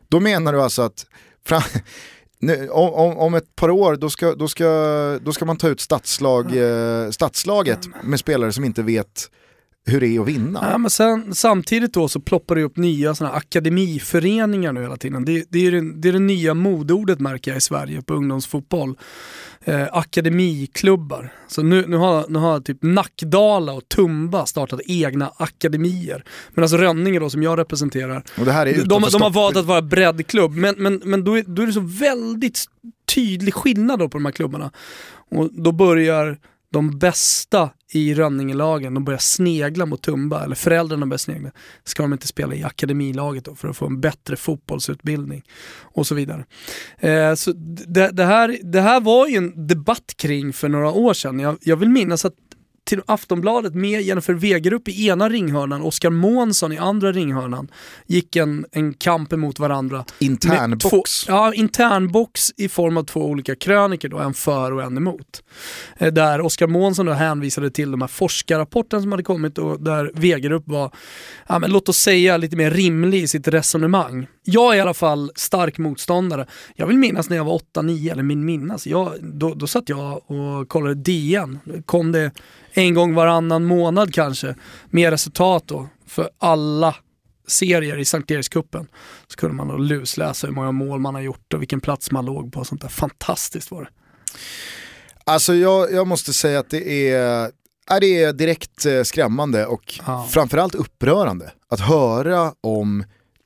Då 0.08 0.20
menar 0.20 0.54
du 0.54 0.62
alltså 0.62 0.82
att 0.82 1.06
fram, 1.46 1.62
nu, 2.40 2.70
om, 2.70 3.18
om, 3.18 3.34
ett 3.34 3.56
par 3.56 3.70
år 3.70 3.96
då 3.96 4.10
ska, 4.10 4.36
då 4.36 4.48
ska, 4.48 5.20
då 5.22 5.34
ska 5.34 5.46
man 5.46 5.58
ta 5.58 5.68
ut 5.68 5.82
stadslag, 5.82 6.58
eh, 6.58 7.10
stadslaget 7.10 7.80
med 8.04 8.20
spelare 8.20 8.52
som 8.52 8.64
inte 8.64 8.84
vet 8.84 9.30
hur 9.86 10.00
det 10.00 10.08
är 10.08 10.20
att 10.20 10.28
vinna. 10.28 10.68
Ja, 10.72 10.78
men 10.78 10.90
sen, 10.90 11.36
samtidigt 11.36 11.94
då 11.94 12.08
så 12.08 12.20
ploppar 12.20 12.56
det 12.56 12.64
upp 12.64 12.78
nya 12.78 13.16
såna 13.16 13.32
akademiföreningar 13.32 14.74
nu 14.74 14.82
hela 14.82 14.98
tiden. 14.98 15.26
Det, 15.26 15.46
det, 15.50 15.68
är 15.68 15.72
det, 15.72 15.94
det 15.94 16.10
är 16.10 16.14
det 16.14 16.20
nya 16.20 16.54
modordet 16.54 17.20
märker 17.20 17.52
jag 17.52 17.58
i 17.58 17.62
Sverige 17.62 18.02
på 18.02 18.14
ungdomsfotboll. 18.14 18.98
Eh, 19.66 19.88
akademiklubbar. 19.92 21.34
Så 21.48 21.64
nu, 21.64 21.88
nu, 21.88 21.98
har, 21.98 22.26
nu 22.30 22.40
har 22.40 22.60
typ 22.60 22.78
Nackdala 22.82 23.74
och 23.74 23.90
Tumba 23.90 24.46
startat 24.46 24.82
egna 24.86 25.32
akademier. 25.38 26.24
Men 26.54 26.64
alltså 26.64 26.78
Rönninge 26.78 27.20
då 27.20 27.30
som 27.30 27.44
jag 27.44 27.60
representerar, 27.60 28.24
och 28.40 28.46
det 28.46 28.52
här 28.52 28.66
är 28.66 28.86
de, 28.86 29.02
de 29.12 29.22
har 29.22 29.30
valt 29.30 29.58
att 29.58 29.66
vara 29.66 29.82
breddklubb. 29.82 30.52
Men, 30.52 30.76
men, 30.78 31.02
men 31.06 31.24
då, 31.24 31.38
är, 31.38 31.44
då 31.48 31.62
är 31.62 31.68
det 31.68 31.74
så 31.74 31.80
väldigt 31.80 32.66
tydlig 33.16 33.54
skillnad 33.54 34.00
då 34.00 34.10
på 34.10 34.18
de 34.18 34.26
här 34.26 34.32
klubbarna. 34.32 34.72
Och 35.30 35.50
då 35.54 35.72
börjar 35.72 36.38
de 36.74 37.00
bästa 37.00 37.70
i 37.96 38.14
Rönningelagen, 38.14 38.94
de 38.94 39.04
börjar 39.06 39.20
snegla 39.20 39.86
mot 39.86 40.02
Tumba, 40.02 40.44
eller 40.44 40.56
föräldrarna 40.56 41.06
börjar 41.06 41.18
snegla. 41.18 41.52
Ska 41.84 42.04
de 42.04 42.14
inte 42.14 42.28
spela 42.28 42.56
i 42.56 42.64
akademilaget 42.64 43.46
då 43.46 43.56
för 43.56 43.68
att 43.68 43.78
få 43.78 43.86
en 43.86 44.02
bättre 44.02 44.36
fotbollsutbildning? 44.36 45.44
Och 45.82 46.08
så 46.08 46.16
vidare. 46.16 46.46
Eh, 47.00 47.34
så 47.34 47.52
det, 47.88 48.10
det, 48.12 48.26
här, 48.26 48.58
det 48.64 48.82
här 48.82 49.02
var 49.02 49.28
ju 49.28 49.38
en 49.38 49.68
debatt 49.68 50.14
kring 50.18 50.54
för 50.54 50.70
några 50.70 50.92
år 50.92 51.14
sedan. 51.14 51.40
Jag, 51.40 51.58
jag 51.62 51.76
vill 51.76 51.90
minnas 51.90 52.26
att 52.26 52.36
till 52.84 53.02
Aftonbladet 53.06 53.76
med 53.76 54.02
Jennifer 54.02 54.34
Wegerup 54.34 54.88
i 54.88 55.08
ena 55.08 55.30
ringhörnan, 55.30 55.82
Oskar 55.82 56.10
Månsson 56.10 56.72
i 56.72 56.78
andra 56.78 57.12
ringhörnan, 57.12 57.68
gick 58.06 58.36
en, 58.36 58.66
en 58.72 58.94
kamp 58.94 59.34
emot 59.34 59.60
varandra. 59.60 60.06
Internbox? 60.20 61.28
Ja, 61.28 61.54
internbox 61.54 62.52
i 62.58 62.70
form 62.70 62.98
av 62.98 63.04
två 63.04 63.26
olika 63.26 63.56
kröniker, 63.56 64.10
då, 64.10 64.20
en 64.20 64.34
för 64.34 64.72
och 64.72 64.84
en 64.84 64.98
emot. 64.98 65.44
Eh, 65.98 66.14
där 66.14 66.42
Oskar 66.42 66.68
Månsson 66.68 67.06
då 67.06 67.14
hänvisade 67.14 67.72
till 67.72 67.92
de 67.92 68.02
här 68.02 68.08
forskarrapporten 68.08 69.02
som 69.02 69.12
hade 69.12 69.24
kommit 69.24 69.58
och 69.58 69.84
där 69.84 70.12
Wegerup 70.14 70.64
var, 70.66 70.92
ja, 71.48 71.60
men 71.60 71.72
låt 71.72 71.90
oss 71.90 71.98
säga 71.98 72.38
lite 72.38 72.56
mer 72.56 72.72
rimlig 72.72 73.24
i 73.24 73.28
sitt 73.28 73.48
resonemang. 73.48 74.28
Jag 74.44 74.74
är 74.74 74.78
i 74.78 74.82
alla 74.82 74.94
fall 74.94 75.32
stark 75.36 75.78
motståndare. 75.78 76.46
Jag 76.76 76.88
vill 76.88 76.98
minnas 76.98 77.30
när 77.30 77.38
jag 77.38 77.46
var 77.46 77.62
8-9, 77.76 78.12
eller 78.12 78.24
min 78.24 78.46
minnas, 78.46 78.88
jag, 78.88 79.14
då, 79.22 79.54
då 79.54 79.68
satt 79.68 79.90
jag 79.90 80.32
och 80.32 80.70
kollade 80.70 80.96
DN. 80.96 81.60
Kom 81.86 82.12
det 82.12 82.32
en 82.74 82.94
gång 82.94 83.14
varannan 83.14 83.66
månad 83.66 84.14
kanske, 84.14 84.56
med 84.90 85.10
resultat 85.10 85.64
då 85.68 85.88
för 86.08 86.30
alla 86.38 86.96
serier 87.48 87.98
i 87.98 88.06
Sankt 88.06 88.32
Erikscupen. 88.32 88.88
Så 89.28 89.36
kunde 89.36 89.56
man 89.56 89.68
då 89.68 89.78
lusläsa 89.78 90.48
hur 90.48 90.54
många 90.54 90.72
mål 90.72 91.00
man 91.00 91.16
har 91.16 91.22
gjort 91.22 91.54
och 91.54 91.62
vilken 91.62 91.82
plats 91.82 92.12
man 92.12 92.26
låg 92.26 92.54
på 92.54 92.60
och 92.60 92.68
sånt 92.68 92.82
där. 92.82 92.90
Fantastiskt 92.90 93.72
var 93.72 93.82
det. 93.82 93.90
Alltså 95.26 95.54
jag, 95.54 95.92
jag 95.92 96.08
måste 96.08 96.34
säga 96.34 96.60
att 96.60 96.70
det 96.70 97.12
är, 97.12 97.52
är 97.90 98.00
det 98.00 98.24
är 98.24 98.34
direkt 98.34 98.86
eh, 98.86 99.04
skrämmande 99.04 99.66
och 99.66 100.00
ja. 100.08 100.28
framförallt 100.32 100.76
upprörande 100.76 101.52
att 101.70 101.80
höra 101.80 102.54
om 102.62 103.04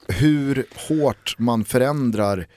hur 0.07 0.65
hårt 0.87 1.35
man 1.37 1.65
förändrar 1.65 2.47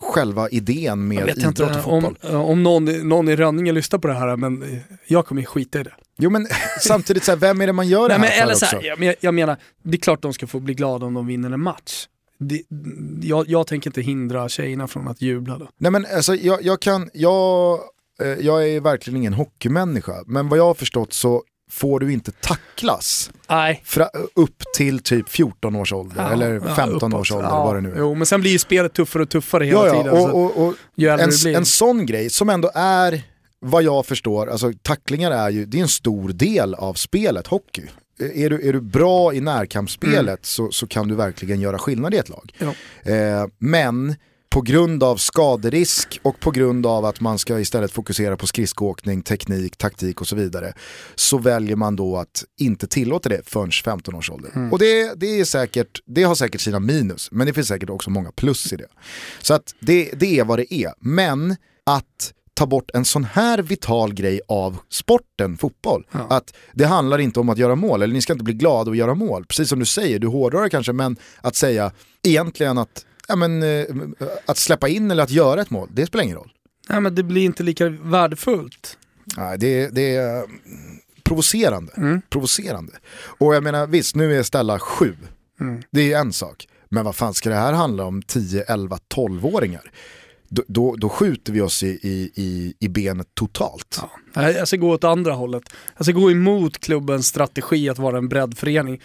själva 0.00 0.48
idén 0.48 1.08
med 1.08 1.38
idrott 1.38 1.76
och 1.76 1.82
fotboll. 1.82 2.18
Om, 2.22 2.36
om 2.36 2.62
någon, 2.62 3.08
någon 3.08 3.28
i 3.28 3.36
Rönninge 3.36 3.72
lyssnar 3.72 3.98
på 3.98 4.08
det 4.08 4.14
här, 4.14 4.36
men 4.36 4.80
jag 5.06 5.26
kommer 5.26 5.42
skita 5.42 5.80
i 5.80 5.82
det. 5.82 5.94
Jo 6.18 6.30
men 6.30 6.46
samtidigt, 6.80 7.24
så 7.24 7.30
här, 7.30 7.38
vem 7.38 7.60
är 7.60 7.66
det 7.66 7.72
man 7.72 7.88
gör 7.88 8.08
det 8.08 8.14
här 8.14 8.20
men, 8.20 8.30
för 8.30 8.42
eller 8.42 8.54
så 8.54 8.66
här, 8.66 9.04
jag, 9.04 9.14
jag, 9.20 9.34
menar, 9.34 9.56
det 9.82 9.96
är 9.96 10.00
klart 10.00 10.22
de 10.22 10.32
ska 10.32 10.46
få 10.46 10.60
bli 10.60 10.74
glada 10.74 11.06
om 11.06 11.14
de 11.14 11.26
vinner 11.26 11.50
en 11.50 11.60
match. 11.60 12.06
Det, 12.38 12.62
jag, 13.22 13.48
jag, 13.48 13.66
tänker 13.66 13.90
inte 13.90 14.00
hindra 14.00 14.48
tjejerna 14.48 14.88
från 14.88 15.08
att 15.08 15.22
jubla 15.22 15.58
då. 15.58 15.68
Nej 15.78 15.92
men 15.92 16.06
alltså 16.14 16.34
jag, 16.34 16.62
jag 16.62 16.80
kan, 16.80 17.10
jag, 17.12 17.78
eh, 18.22 18.28
jag 18.28 18.68
är 18.68 18.80
verkligen 18.80 19.16
ingen 19.16 19.34
hockeymänniska, 19.34 20.14
men 20.26 20.48
vad 20.48 20.58
jag 20.58 20.64
har 20.64 20.74
förstått 20.74 21.12
så 21.12 21.42
får 21.70 22.00
du 22.00 22.12
inte 22.12 22.32
tacklas 22.32 23.30
Nej. 23.48 23.82
Fra, 23.84 24.08
upp 24.34 24.62
till 24.76 24.98
typ 24.98 25.28
14 25.28 25.76
års 25.76 25.92
ålder 25.92 26.22
ja, 26.22 26.32
eller 26.32 26.60
15 26.74 27.12
ja, 27.12 27.18
års 27.18 27.32
ålder 27.32 27.48
ja, 27.48 27.64
vad 27.64 27.74
det 27.76 27.80
nu 27.80 27.92
är. 27.92 27.98
Jo, 27.98 28.14
men 28.14 28.26
sen 28.26 28.40
blir 28.40 28.50
ju 28.50 28.58
spelet 28.58 28.92
tuffare 28.92 29.22
och 29.22 29.30
tuffare 29.30 29.64
hela 29.64 29.86
ja, 29.86 29.92
tiden. 29.92 30.14
Och, 30.14 30.44
och, 30.44 30.68
och 30.68 30.74
en, 30.96 31.54
en 31.56 31.66
sån 31.66 32.06
grej 32.06 32.30
som 32.30 32.50
ändå 32.50 32.70
är, 32.74 33.22
vad 33.60 33.82
jag 33.82 34.06
förstår, 34.06 34.46
alltså 34.46 34.72
tacklingar 34.82 35.30
är 35.30 35.50
ju, 35.50 35.66
det 35.66 35.78
är 35.78 35.82
en 35.82 35.88
stor 35.88 36.28
del 36.28 36.74
av 36.74 36.94
spelet, 36.94 37.46
hockey. 37.46 37.82
Är 38.34 38.50
du, 38.50 38.68
är 38.68 38.72
du 38.72 38.80
bra 38.80 39.34
i 39.34 39.40
närkampsspelet 39.40 40.26
mm. 40.26 40.38
så, 40.42 40.70
så 40.70 40.86
kan 40.86 41.08
du 41.08 41.14
verkligen 41.14 41.60
göra 41.60 41.78
skillnad 41.78 42.14
i 42.14 42.16
ett 42.16 42.28
lag. 42.28 42.52
Eh, 43.02 43.46
men 43.58 44.16
på 44.50 44.60
grund 44.60 45.02
av 45.02 45.16
skaderisk 45.16 46.20
och 46.22 46.40
på 46.40 46.50
grund 46.50 46.86
av 46.86 47.04
att 47.04 47.20
man 47.20 47.38
ska 47.38 47.60
istället 47.60 47.92
fokusera 47.92 48.36
på 48.36 48.46
skridskoåkning, 48.46 49.22
teknik, 49.22 49.76
taktik 49.76 50.20
och 50.20 50.28
så 50.28 50.36
vidare. 50.36 50.72
Så 51.14 51.38
väljer 51.38 51.76
man 51.76 51.96
då 51.96 52.16
att 52.16 52.44
inte 52.60 52.86
tillåta 52.86 53.28
det 53.28 53.40
förrän 53.46 53.70
15 53.70 54.14
års 54.14 54.30
ålder. 54.30 54.50
Mm. 54.54 54.72
Och 54.72 54.78
det, 54.78 55.14
det, 55.20 55.40
är 55.40 55.44
säkert, 55.44 56.00
det 56.06 56.22
har 56.22 56.34
säkert 56.34 56.60
sina 56.60 56.80
minus, 56.80 57.28
men 57.32 57.46
det 57.46 57.52
finns 57.52 57.68
säkert 57.68 57.90
också 57.90 58.10
många 58.10 58.32
plus 58.32 58.72
i 58.72 58.76
det. 58.76 58.88
Så 59.42 59.54
att 59.54 59.74
det, 59.80 60.10
det 60.16 60.38
är 60.38 60.44
vad 60.44 60.58
det 60.58 60.74
är. 60.74 60.92
Men 61.00 61.56
att 61.86 62.32
ta 62.58 62.66
bort 62.66 62.90
en 62.94 63.04
sån 63.04 63.24
här 63.24 63.58
vital 63.58 64.14
grej 64.14 64.40
av 64.48 64.78
sporten 64.88 65.56
fotboll. 65.56 66.06
Ja. 66.12 66.26
Att 66.30 66.54
det 66.72 66.84
handlar 66.84 67.18
inte 67.18 67.40
om 67.40 67.48
att 67.48 67.58
göra 67.58 67.74
mål, 67.74 68.02
eller 68.02 68.14
ni 68.14 68.22
ska 68.22 68.32
inte 68.32 68.44
bli 68.44 68.54
glada 68.54 68.90
att 68.90 68.96
göra 68.96 69.14
mål. 69.14 69.44
Precis 69.44 69.68
som 69.68 69.78
du 69.78 69.84
säger, 69.84 70.18
du 70.18 70.26
hårdrar 70.26 70.62
det 70.62 70.70
kanske, 70.70 70.92
men 70.92 71.16
att 71.40 71.56
säga 71.56 71.92
egentligen 72.22 72.78
att, 72.78 73.06
ja, 73.28 73.36
men, 73.36 73.62
eh, 73.62 73.84
att 74.46 74.56
släppa 74.56 74.88
in 74.88 75.10
eller 75.10 75.22
att 75.22 75.30
göra 75.30 75.60
ett 75.60 75.70
mål, 75.70 75.88
det 75.92 76.06
spelar 76.06 76.24
ingen 76.24 76.36
roll. 76.36 76.52
Nej 76.88 77.00
men 77.00 77.14
det 77.14 77.22
blir 77.22 77.44
inte 77.44 77.62
lika 77.62 77.88
värdefullt. 77.88 78.98
Nej, 79.36 79.58
det, 79.58 79.88
det 79.88 80.14
är 80.14 80.44
provocerande. 81.22 81.92
Mm. 81.96 82.22
provocerande. 82.30 82.92
Och 83.38 83.54
jag 83.54 83.62
menar 83.62 83.86
visst, 83.86 84.16
nu 84.16 84.38
är 84.38 84.42
Stella 84.42 84.78
sju. 84.78 85.16
Mm. 85.60 85.82
Det 85.90 86.12
är 86.12 86.20
en 86.20 86.32
sak. 86.32 86.68
Men 86.88 87.04
vad 87.04 87.16
fan 87.16 87.34
ska 87.34 87.48
det 87.48 87.56
här 87.56 87.72
handla 87.72 88.04
om 88.04 88.22
10, 88.22 88.62
11, 88.62 88.98
12-åringar? 89.14 89.90
Då, 90.48 90.62
då, 90.68 90.96
då, 90.96 91.08
skjuter 91.08 91.52
vi 91.52 91.60
oss 91.60 91.82
i, 91.82 91.86
i, 92.34 92.74
i 92.80 92.88
benet 92.88 93.26
totalt. 93.34 94.00
Ja. 94.34 94.50
Jag 94.50 94.68
ska 94.68 94.76
gå 94.76 94.90
åt 94.90 95.04
andra 95.04 95.32
hållet. 95.32 95.62
Jag 95.96 96.04
ska 96.04 96.12
gå 96.12 96.30
emot 96.30 96.78
klubbens 96.78 97.26
strategi 97.26 97.88
att 97.88 97.98
vara 97.98 98.18
en 98.18 98.28
breddförening. 98.28 99.00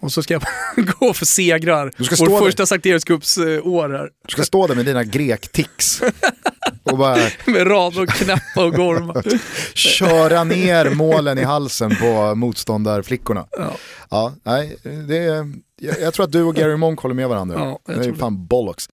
Och 0.00 0.12
så 0.12 0.22
ska 0.22 0.34
jag 0.34 0.42
gå 0.98 1.12
för 1.12 1.26
segrar. 1.26 1.92
Du 1.96 2.04
ska 2.04 2.24
Vår 2.24 2.38
första 2.38 2.66
Sankt 2.66 2.86
Erikscupsår 2.86 3.88
här. 3.88 4.08
Du 4.26 4.32
ska 4.32 4.42
stå 4.42 4.66
där 4.66 4.74
med 4.74 4.86
dina 4.86 5.04
grektics. 5.04 6.02
och 6.82 6.98
bara... 6.98 7.18
med 7.44 7.70
rad 7.70 7.98
och 7.98 8.08
knäppa 8.08 8.64
och 8.64 8.74
gorma. 8.74 9.22
Köra 9.74 10.44
ner 10.44 10.90
målen 10.90 11.38
i 11.38 11.44
halsen 11.44 11.96
på 11.96 12.34
motståndarflickorna. 12.34 13.46
Ja. 13.50 13.72
ja 14.10 14.34
nej, 14.42 14.76
det 15.08 15.18
är, 15.18 15.52
jag, 15.80 16.00
jag 16.00 16.14
tror 16.14 16.24
att 16.24 16.32
du 16.32 16.42
och 16.42 16.54
Gary 16.54 16.76
Monk 16.76 17.00
håller 17.00 17.14
med 17.14 17.28
varandra. 17.28 17.58
Ja, 17.58 17.94
det 17.94 18.04
är 18.04 18.12
fan 18.12 18.46
bollocks. 18.46 18.88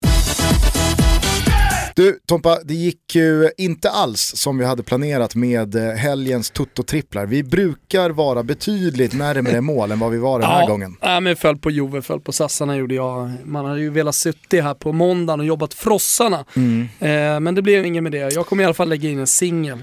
Du 2.00 2.20
Tompa, 2.26 2.60
det 2.64 2.74
gick 2.74 3.16
ju 3.16 3.50
inte 3.58 3.90
alls 3.90 4.22
som 4.36 4.58
vi 4.58 4.66
hade 4.66 4.84
planerat 4.84 5.36
med 5.36 5.76
eh, 5.76 5.96
helgens 5.96 6.52
Toto-tripplar. 6.52 7.26
Vi 7.26 7.44
brukar 7.44 8.10
vara 8.10 8.44
betydligt 8.44 9.14
närmare 9.14 9.62
mål 9.62 9.92
än 9.92 10.00
vad 10.00 10.12
vi 10.12 10.18
var 10.18 10.40
den 10.40 10.50
här 10.50 10.62
ja, 10.62 10.68
gången. 10.68 10.98
Ja, 11.02 11.20
men 11.20 11.36
föll 11.36 11.58
på 11.58 11.72
Jove, 11.72 12.02
föll 12.02 12.20
på 12.20 12.32
Sassarna 12.32 12.78
gjorde 12.78 12.96
jag. 12.96 13.32
Man 13.44 13.66
hade 13.66 13.80
ju 13.80 13.90
velat 13.90 14.16
sitta 14.16 14.58
här 14.58 14.74
på 14.74 14.92
måndagen 14.92 15.40
och 15.40 15.46
jobbat 15.46 15.74
frossarna. 15.74 16.46
Mm. 16.56 16.82
Eh, 17.00 17.40
men 17.40 17.56
det 17.56 17.62
blev 17.62 17.86
inget 17.86 18.04
med 18.04 18.12
det. 18.12 18.34
Jag 18.34 18.46
kommer 18.46 18.64
i 18.64 18.66
alla 18.66 18.74
fall 18.74 18.90
lägga 18.90 19.10
in 19.10 19.20
en 19.20 19.28
singel. 19.28 19.80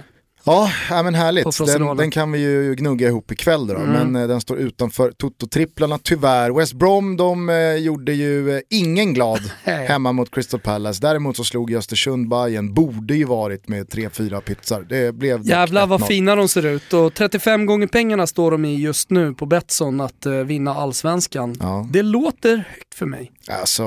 Ja, 0.46 0.70
ja 0.90 1.02
men 1.02 1.14
härligt. 1.14 1.58
Den, 1.66 1.96
den, 1.96 2.10
kan 2.10 2.32
vi 2.32 2.38
ju 2.38 2.74
gnugga 2.74 3.08
ihop 3.08 3.32
ikväll 3.32 3.66
då, 3.66 3.74
mm. 3.74 3.90
men 3.90 4.22
eh, 4.22 4.28
den 4.28 4.40
står 4.40 4.58
utanför 4.58 5.10
Toto-tripplarna 5.10 5.98
tyvärr. 6.02 6.50
West 6.50 6.72
Brom 6.72 7.16
de 7.16 7.48
eh, 7.48 7.74
gjorde 7.74 8.12
ju 8.12 8.56
eh, 8.56 8.60
ingen 8.70 9.14
glad 9.14 9.40
hemma 9.64 10.12
mot 10.12 10.30
Crystal 10.30 10.60
Palace. 10.60 11.02
Däremot 11.02 11.36
så 11.36 11.44
slog 11.44 11.74
Östersund 11.74 12.28
Bayern 12.28 12.74
borde 12.74 13.14
ju 13.14 13.24
varit 13.24 13.68
med 13.68 13.86
3-4 13.86 14.40
pizzar. 14.40 14.86
Det 14.88 15.14
blev 15.14 15.46
Jävlar 15.46 15.86
vad 15.86 16.06
fina 16.06 16.34
de 16.34 16.48
ser 16.48 16.66
ut 16.66 16.92
och 16.92 17.14
35 17.14 17.66
gånger 17.66 17.86
pengarna 17.86 18.26
står 18.26 18.50
de 18.50 18.64
i 18.64 18.76
just 18.76 19.10
nu 19.10 19.34
på 19.34 19.46
Betsson 19.46 20.00
att 20.00 20.26
uh, 20.26 20.32
vinna 20.32 20.74
allsvenskan. 20.74 21.56
Ja. 21.60 21.88
Det 21.90 22.02
låter 22.02 22.56
högt 22.56 22.94
för 22.94 23.06
mig. 23.06 23.32
Alltså, 23.48 23.84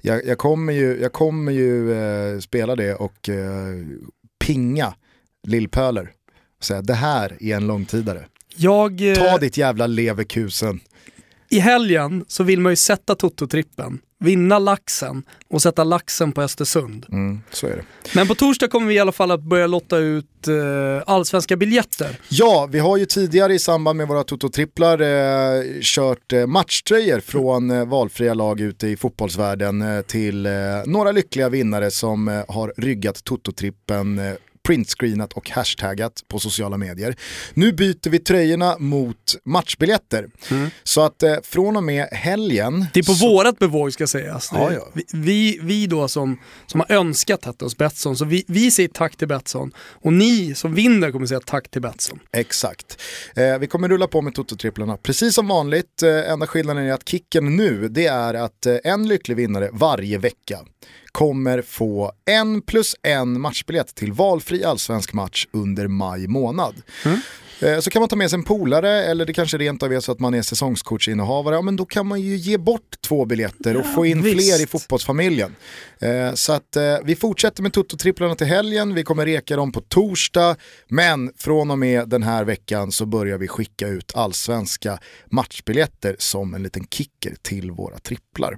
jag, 0.00 0.26
jag 0.26 0.38
kommer 0.38 0.72
ju, 0.72 0.98
jag 1.00 1.12
kommer 1.12 1.52
ju 1.52 1.90
uh, 1.90 2.40
spela 2.40 2.76
det 2.76 2.94
och 2.94 3.28
uh, 3.28 3.34
pinga 4.46 4.94
Lillpöler 5.46 6.10
och 6.58 6.64
säga 6.64 6.82
det 6.82 6.94
här 6.94 7.36
är 7.40 7.56
en 7.56 7.66
långtidare. 7.66 8.24
Jag, 8.56 9.00
eh, 9.10 9.14
Ta 9.14 9.38
ditt 9.38 9.56
jävla 9.56 9.86
leverkusen. 9.86 10.80
I 11.52 11.58
helgen 11.58 12.24
så 12.28 12.42
vill 12.44 12.60
man 12.60 12.72
ju 12.72 12.76
sätta 12.76 13.14
Toto-trippen, 13.14 13.98
vinna 14.18 14.58
laxen 14.58 15.22
och 15.48 15.62
sätta 15.62 15.84
laxen 15.84 16.32
på 16.32 16.42
Östersund. 16.42 17.06
Mm, 17.12 17.40
så 17.50 17.66
är 17.66 17.76
det. 17.76 17.84
Men 18.14 18.28
på 18.28 18.34
torsdag 18.34 18.68
kommer 18.68 18.86
vi 18.86 18.94
i 18.94 18.98
alla 18.98 19.12
fall 19.12 19.30
att 19.30 19.42
börja 19.42 19.66
lotta 19.66 19.98
ut 19.98 20.48
eh, 20.48 21.02
allsvenska 21.06 21.56
biljetter. 21.56 22.18
Ja, 22.28 22.68
vi 22.70 22.78
har 22.78 22.96
ju 22.96 23.06
tidigare 23.06 23.54
i 23.54 23.58
samband 23.58 23.96
med 23.96 24.08
våra 24.08 24.22
Toto-tripplar 24.22 25.00
eh, 25.00 25.80
kört 25.80 26.32
eh, 26.32 26.46
matchtröjor 26.46 27.20
från 27.20 27.70
eh, 27.70 27.84
valfria 27.84 28.34
lag 28.34 28.60
ute 28.60 28.86
i 28.88 28.96
fotbollsvärlden 28.96 29.82
eh, 29.82 30.02
till 30.02 30.46
eh, 30.46 30.52
några 30.86 31.12
lyckliga 31.12 31.48
vinnare 31.48 31.90
som 31.90 32.44
har 32.48 32.72
ryggat 32.76 33.24
Toto-trippen 33.24 34.36
printscreenat 34.70 35.32
och 35.32 35.50
hashtaggat 35.50 36.24
på 36.28 36.38
sociala 36.38 36.76
medier. 36.76 37.16
Nu 37.54 37.72
byter 37.72 38.10
vi 38.10 38.18
tröjorna 38.18 38.78
mot 38.78 39.16
matchbiljetter. 39.44 40.26
Mm. 40.50 40.70
Så 40.82 41.00
att 41.00 41.22
eh, 41.22 41.36
från 41.42 41.76
och 41.76 41.82
med 41.82 42.08
helgen... 42.12 42.86
Det 42.94 43.00
är 43.00 43.04
på 43.04 43.14
så... 43.14 43.28
vårat 43.28 43.58
bevåg 43.58 43.92
ska 43.92 44.06
sägas. 44.06 44.50
Ja, 44.52 44.72
ja. 44.72 44.88
Vi, 45.12 45.58
vi 45.62 45.86
då 45.86 46.08
som, 46.08 46.38
som 46.66 46.80
har 46.80 46.96
önskat 46.96 47.42
detta 47.42 47.64
hos 47.64 47.76
Betsson, 47.76 48.16
så 48.16 48.24
vi, 48.24 48.44
vi 48.48 48.70
säger 48.70 48.88
tack 48.88 49.16
till 49.16 49.28
Betsson. 49.28 49.72
Och 49.78 50.12
ni 50.12 50.54
som 50.54 50.74
vinner 50.74 51.12
kommer 51.12 51.26
säga 51.26 51.40
tack 51.40 51.70
till 51.70 51.82
Betsson. 51.82 52.18
Exakt. 52.32 53.02
Eh, 53.36 53.58
vi 53.58 53.66
kommer 53.66 53.88
rulla 53.88 54.06
på 54.06 54.22
med 54.22 54.34
Toto-tripplarna 54.34 54.96
precis 54.96 55.34
som 55.34 55.48
vanligt. 55.48 56.02
Eh, 56.02 56.30
enda 56.30 56.46
skillnaden 56.46 56.86
är 56.86 56.92
att 56.92 57.08
kicken 57.08 57.56
nu, 57.56 57.88
det 57.88 58.06
är 58.06 58.34
att 58.34 58.66
eh, 58.66 58.76
en 58.84 59.08
lycklig 59.08 59.36
vinnare 59.36 59.70
varje 59.72 60.18
vecka 60.18 60.58
kommer 61.12 61.62
få 61.62 62.12
en 62.26 62.62
plus 62.62 62.96
en 63.02 63.40
matchbiljett 63.40 63.94
till 63.94 64.12
valfri 64.12 64.64
allsvensk 64.64 65.12
match 65.12 65.46
under 65.50 65.88
maj 65.88 66.28
månad. 66.28 66.82
Mm. 67.04 67.20
Eh, 67.62 67.80
så 67.80 67.90
kan 67.90 68.00
man 68.00 68.08
ta 68.08 68.16
med 68.16 68.30
sig 68.30 68.36
en 68.36 68.42
polare 68.42 69.04
eller 69.04 69.24
det 69.24 69.32
kanske 69.32 69.58
rent 69.58 69.82
av 69.82 69.92
är 69.92 70.00
så 70.00 70.12
att 70.12 70.20
man 70.20 70.34
är 70.34 70.42
säsongskortsinnehavare. 70.42 71.54
Ja, 71.54 71.62
men 71.62 71.76
då 71.76 71.84
kan 71.84 72.06
man 72.06 72.20
ju 72.20 72.36
ge 72.36 72.58
bort 72.58 72.96
två 73.00 73.24
biljetter 73.24 73.76
och 73.76 73.84
ja, 73.86 73.94
få 73.94 74.06
in 74.06 74.22
visst. 74.22 74.36
fler 74.36 74.62
i 74.62 74.66
fotbollsfamiljen. 74.66 75.56
Eh, 76.00 76.34
så 76.34 76.52
att 76.52 76.76
eh, 76.76 76.96
vi 77.04 77.16
fortsätter 77.16 77.62
med 77.62 77.72
Toto-tripplarna 77.72 78.34
till 78.34 78.46
helgen. 78.46 78.94
Vi 78.94 79.02
kommer 79.02 79.26
reka 79.26 79.56
dem 79.56 79.72
på 79.72 79.80
torsdag. 79.80 80.56
Men 80.88 81.32
från 81.36 81.70
och 81.70 81.78
med 81.78 82.08
den 82.08 82.22
här 82.22 82.44
veckan 82.44 82.92
så 82.92 83.06
börjar 83.06 83.38
vi 83.38 83.48
skicka 83.48 83.88
ut 83.88 84.12
allsvenska 84.14 84.98
matchbiljetter 85.26 86.16
som 86.18 86.54
en 86.54 86.62
liten 86.62 86.86
kicker 86.86 87.34
till 87.42 87.70
våra 87.70 87.98
tripplar. 87.98 88.56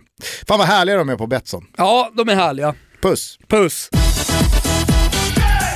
Fan 0.48 0.58
vad 0.58 0.68
härliga 0.68 0.96
de 0.96 1.08
är 1.08 1.16
på 1.16 1.26
Betsson. 1.26 1.66
Ja, 1.76 2.12
de 2.14 2.28
är 2.28 2.34
härliga. 2.34 2.74
Puss. 3.02 3.38
Puss. 3.48 3.90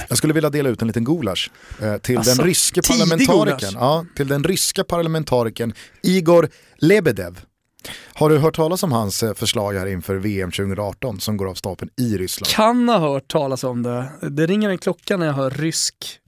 Jag 0.09 0.19
skulle 0.19 0.33
vilja 0.33 0.51
dela 0.51 0.69
ut 0.69 0.83
en 0.83 0.89
liten 0.89 1.05
gulasch 1.05 1.51
eh, 1.83 1.97
till, 1.97 2.19
alltså, 2.19 2.35
den 2.35 2.47
ryske 2.47 2.83
parlamentarikern, 2.83 3.75
ja, 3.75 4.07
till 4.17 4.29
den 4.29 4.45
ryska 4.45 4.85
parlamentarikern 4.85 5.75
Igor 6.03 6.49
Lebedev. 6.77 7.41
Har 8.15 8.31
du 8.31 8.39
hört 8.39 8.57
talas 8.57 8.83
om 8.83 8.93
hans 8.93 9.23
eh, 9.23 9.35
förslag 9.35 9.75
här 9.75 9.87
inför 9.87 10.17
VM 10.17 10.51
2018 10.51 11.21
som 11.21 11.37
går 11.37 11.49
av 11.51 11.55
stapeln 11.55 11.91
i 11.97 12.19
Ryssland? 12.19 12.49
Kan 12.49 12.89
ha 12.89 12.99
hört 12.99 13.29
talas 13.29 13.65
om 13.65 13.83
det. 13.83 14.11
Det 14.31 14.47
ringer 14.47 14.71
en 14.71 14.79
klocka 14.79 15.17
när 15.17 15.27
jag 15.27 15.33
hör 15.33 15.51
rysk 15.51 16.21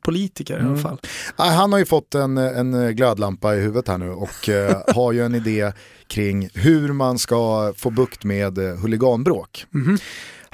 politiker 0.00 0.54
mm. 0.54 0.66
i 0.66 0.68
alla 0.68 0.80
mm. 0.80 0.82
fall. 0.82 0.98
Han 1.36 1.72
har 1.72 1.78
ju 1.78 1.84
fått 1.84 2.14
en, 2.14 2.38
en 2.38 2.96
glödlampa 2.96 3.54
i 3.54 3.60
huvudet 3.60 3.88
här 3.88 3.98
nu 3.98 4.10
och 4.10 4.48
eh, 4.48 4.82
har 4.94 5.12
ju 5.12 5.24
en 5.24 5.34
idé 5.34 5.72
kring 6.06 6.48
hur 6.54 6.92
man 6.92 7.18
ska 7.18 7.72
få 7.76 7.90
bukt 7.90 8.24
med 8.24 8.58
eh, 8.58 8.76
huliganbråk. 8.76 9.66
Mm. 9.74 9.98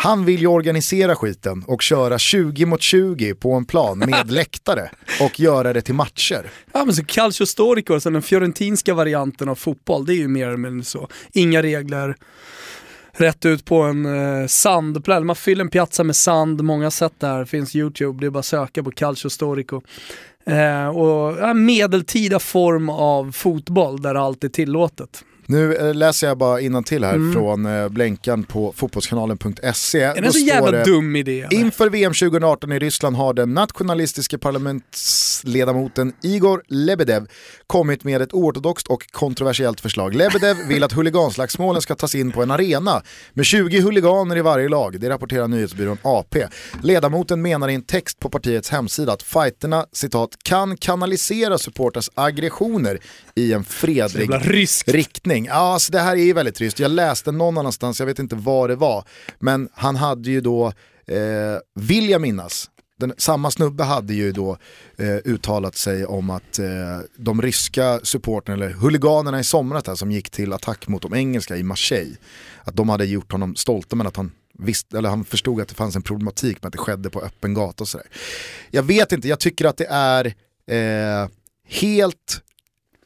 Han 0.03 0.25
vill 0.25 0.41
ju 0.41 0.47
organisera 0.47 1.17
skiten 1.17 1.65
och 1.67 1.83
köra 1.83 2.19
20 2.19 2.67
mot 2.67 2.83
20 2.83 3.35
på 3.35 3.53
en 3.53 3.65
plan 3.65 3.99
med 3.99 4.31
läktare 4.31 4.91
och 5.21 5.41
göra 5.41 5.73
det 5.73 5.83
till 5.83 5.95
matcher. 5.95 6.51
Ja 6.73 6.85
men 6.85 6.95
så 6.95 7.05
Calcio 7.05 7.47
Storico, 7.47 7.95
alltså 7.95 8.11
den 8.11 8.23
fiorentinska 8.23 8.95
varianten 8.95 9.49
av 9.49 9.55
fotboll, 9.55 10.07
det 10.07 10.15
är 10.15 10.17
ju 10.17 10.29
mer 10.29 10.47
eller 10.47 10.57
mindre 10.57 10.85
så. 10.85 11.09
Inga 11.33 11.63
regler, 11.63 12.17
rätt 13.21 13.45
ut 13.47 13.65
på 13.65 13.83
en 13.83 14.07
eh, 14.07 14.47
sandplätt. 14.47 15.23
Man 15.27 15.37
fyller 15.37 15.65
en 15.65 15.71
piazza 15.71 16.05
med 16.05 16.17
sand, 16.17 16.65
många 16.65 16.91
sätt 16.91 17.13
där, 17.19 17.45
finns 17.45 17.77
YouTube, 17.77 18.21
det 18.21 18.27
är 18.27 18.31
bara 18.31 18.39
att 18.39 18.45
söka 18.45 18.83
på 18.83 18.91
Calcio 18.91 19.29
Storico. 19.29 19.81
Eh, 20.45 20.89
och 20.89 21.39
ja, 21.41 21.55
medeltida 21.55 22.39
form 22.39 22.89
av 22.89 23.33
fotboll 23.33 24.03
där 24.03 24.15
allt 24.15 24.45
är 24.45 24.49
tillåtet. 24.49 25.25
Nu 25.51 25.75
eh, 25.75 25.95
läser 25.95 26.27
jag 26.27 26.39
bara 26.39 26.83
till 26.83 27.05
här 27.05 27.15
mm. 27.15 27.33
från 27.33 27.67
eh, 27.67 27.89
blänkan 27.89 28.43
på 28.43 28.73
fotbollskanalen.se. 28.77 30.01
Är 30.01 30.21
det 30.21 30.27
en 30.27 30.33
så 30.33 30.39
jävla 30.39 30.85
dum 30.85 31.17
idé? 31.17 31.41
Eller? 31.41 31.61
Inför 31.61 31.89
VM 31.89 32.13
2018 32.13 32.73
i 32.73 32.79
Ryssland 32.79 33.17
har 33.17 33.35
den 33.35 33.55
nationalistiska 33.55 34.39
parlamentsledamoten 34.39 36.13
Igor 36.23 36.63
Lebedev 36.69 37.27
kommit 37.67 38.05
med 38.05 38.23
ett 38.23 38.35
oortodoxt 38.35 38.87
och 38.87 39.13
kontroversiellt 39.13 39.81
förslag. 39.81 40.15
Lebedev 40.15 40.57
vill 40.69 40.83
att 40.83 40.93
huliganslagsmålen 40.93 41.83
ska 41.83 41.95
tas 41.95 42.15
in 42.15 42.33
på 42.33 42.43
en 42.43 42.51
arena 42.51 43.03
med 43.33 43.45
20 43.45 43.81
huliganer 43.81 44.37
i 44.37 44.41
varje 44.43 44.69
lag. 44.69 45.01
Det 45.01 45.11
rapporterar 45.11 45.49
nyhetsbyrån 45.49 45.99
AP. 46.03 46.47
Ledamoten 46.83 47.43
menar 47.43 47.69
i 47.69 47.75
en 47.75 47.83
text 47.83 48.19
på 48.19 48.29
partiets 48.29 48.71
hemsida 48.71 49.13
att 49.13 49.23
fighterna 49.23 49.87
citat, 49.93 50.31
kan 50.43 50.77
kanalisera 50.77 51.59
supporters 51.59 52.11
aggressioner 52.15 52.99
i 53.35 53.53
en 53.53 53.65
fredlig 53.65 54.31
riktning 54.87 55.40
någonting. 55.41 55.61
Ja, 55.61 55.73
alltså 55.73 55.93
det 55.93 56.01
här 56.01 56.17
är 56.17 56.25
ju 56.25 56.33
väldigt 56.33 56.55
trist. 56.55 56.79
Jag 56.79 56.91
läste 56.91 57.33
någon 57.33 57.59
annanstans, 57.59 58.01
jag 58.01 58.07
vet 58.07 58.19
inte 58.19 58.37
var 58.37 58.69
det 58.69 58.77
var. 58.77 59.05
Men 59.39 59.69
han 59.73 59.97
hade 59.97 60.31
ju 60.31 60.41
då, 60.41 60.67
eh, 61.07 61.59
vill 61.75 62.11
jag 62.11 62.21
minnas, 62.21 62.71
den, 62.99 63.15
samma 63.19 63.51
snubbe 63.51 63.85
hade 63.85 64.15
ju 64.15 64.33
då 64.33 64.59
eh, 64.99 65.17
uttalat 65.25 65.77
sig 65.77 66.07
om 66.07 66.31
att 66.31 66.59
eh, 66.59 66.67
de 67.17 67.43
ryska 67.43 68.01
supporterna, 68.03 68.55
eller 68.55 68.71
huliganerna 68.71 69.41
i 69.41 69.45
somras 69.45 69.83
där, 69.83 69.95
som 69.95 70.11
gick 70.11 70.31
till 70.31 70.53
attack 70.53 70.89
mot 70.89 71.03
de 71.03 71.15
engelska 71.15 71.57
i 71.57 71.63
Marseille, 71.63 72.17
att 72.65 72.77
de 72.77 72.89
hade 72.89 73.05
gjort 73.05 73.33
honom 73.33 73.57
stolta 73.57 73.97
men 73.97 74.07
att 74.07 74.17
han 74.17 74.33
visst, 74.59 74.95
eller 74.95 75.09
han 75.09 75.25
förstod 75.25 75.61
att 75.61 75.69
det 75.69 75.75
fanns 75.75 75.97
en 75.97 76.03
problematik 76.03 76.63
med 76.63 76.69
att 76.69 76.73
det 76.73 76.79
skedde 76.79 77.11
på 77.11 77.21
öppen 77.21 77.55
gata 77.55 77.85
och 77.85 77.89
sådär. 77.89 78.07
Jag 78.71 78.83
vet 78.83 79.13
inte, 79.13 79.29
jag 79.29 79.41
tycker 79.41 79.65
att 79.65 79.77
det 79.77 79.87
är 79.91 80.27
eh, 80.67 81.29
helt, 81.69 82.43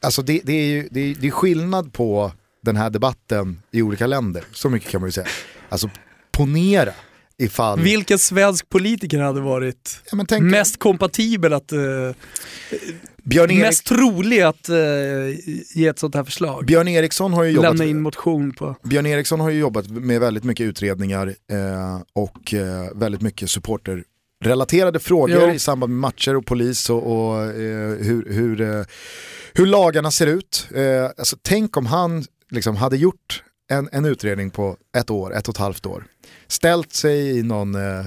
alltså 0.04 0.22
det, 0.22 0.40
det, 0.44 0.52
är 0.52 0.66
ju 0.66 0.88
det 0.90 1.00
är, 1.00 1.14
det 1.20 1.26
är 1.26 1.30
skillnad 1.30 1.92
på 1.92 2.32
den 2.62 2.76
här 2.76 2.90
debatten 2.90 3.62
i 3.70 3.82
olika 3.82 4.06
länder, 4.06 4.44
så 4.52 4.70
mycket 4.70 4.90
kan 4.90 5.00
man 5.00 5.08
ju 5.08 5.12
säga. 5.12 5.26
Alltså 5.68 5.90
ponera 6.32 6.92
ifall... 7.38 7.80
Vilken 7.80 8.18
svensk 8.18 8.68
politiker 8.68 9.18
hade 9.18 9.40
varit 9.40 10.00
ja, 10.12 10.24
tänk... 10.28 10.42
mest 10.42 10.78
kompatibel 10.78 11.52
att... 11.52 11.72
Uh, 11.72 12.14
Björn 13.22 13.50
Erik... 13.50 13.62
Mest 13.62 13.86
trolig 13.86 14.40
att 14.40 14.68
uh, 14.70 14.76
ge 15.74 15.86
ett 15.86 15.98
sånt 15.98 16.14
här 16.14 16.24
förslag. 16.24 16.66
Björn 16.66 16.88
Eriksson 16.88 17.32
har 17.32 17.44
ju 17.44 17.50
jobbat... 17.50 17.70
Lämna 17.70 17.84
in 17.84 18.00
motion 18.00 18.52
på... 18.52 18.76
Björn 18.82 19.06
Eriksson 19.06 19.40
har 19.40 19.50
ju 19.50 19.58
jobbat 19.58 19.90
med 19.90 20.20
väldigt 20.20 20.44
mycket 20.44 20.64
utredningar 20.64 21.26
eh, 21.26 22.00
och 22.12 22.54
eh, 22.54 22.90
väldigt 22.94 23.22
mycket 23.22 23.50
supporter 23.50 24.04
relaterade 24.44 25.00
frågor 25.00 25.48
jo. 25.48 25.54
i 25.54 25.58
samband 25.58 25.92
med 25.92 26.00
matcher 26.00 26.36
och 26.36 26.46
polis 26.46 26.90
och, 26.90 27.12
och 27.12 27.42
eh, 27.42 27.96
hur, 27.98 28.32
hur, 28.32 28.60
eh, 28.60 28.84
hur 29.52 29.66
lagarna 29.66 30.10
ser 30.10 30.26
ut. 30.26 30.68
Eh, 30.74 31.04
alltså, 31.04 31.36
tänk 31.42 31.76
om 31.76 31.86
han 31.86 32.24
liksom 32.50 32.76
hade 32.76 32.96
gjort 32.96 33.42
en, 33.70 33.88
en 33.92 34.04
utredning 34.04 34.50
på 34.50 34.76
ett 34.96 35.10
år, 35.10 35.34
ett 35.34 35.48
och 35.48 35.54
ett 35.54 35.60
halvt 35.60 35.86
år 35.86 36.04
ställt 36.46 36.92
sig 36.92 37.38
i 37.38 37.42
någon 37.42 37.74
eh, 37.74 38.04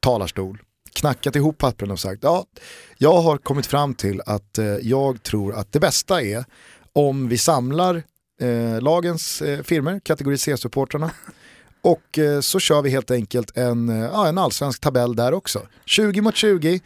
talarstol, 0.00 0.62
knackat 0.92 1.36
ihop 1.36 1.58
pappren 1.58 1.90
och 1.90 2.00
sagt 2.00 2.22
ja, 2.22 2.46
jag 2.98 3.20
har 3.20 3.36
kommit 3.36 3.66
fram 3.66 3.94
till 3.94 4.22
att 4.26 4.58
eh, 4.58 4.64
jag 4.66 5.22
tror 5.22 5.54
att 5.54 5.72
det 5.72 5.80
bästa 5.80 6.22
är 6.22 6.44
om 6.92 7.28
vi 7.28 7.38
samlar 7.38 8.02
eh, 8.40 8.80
lagens 8.80 9.42
eh, 9.42 9.62
firmer, 9.62 10.00
kategori 10.00 10.38
C-supportrarna 10.38 11.10
och 11.82 12.18
eh, 12.18 12.40
så 12.40 12.60
kör 12.60 12.82
vi 12.82 12.90
helt 12.90 13.10
enkelt 13.10 13.56
en, 13.56 13.88
eh, 13.88 13.96
ja, 13.96 14.28
en 14.28 14.38
allsvensk 14.38 14.80
tabell 14.80 15.16
där 15.16 15.34
också. 15.34 15.66
20 15.84 16.20
mot 16.20 16.36
20, 16.36 16.80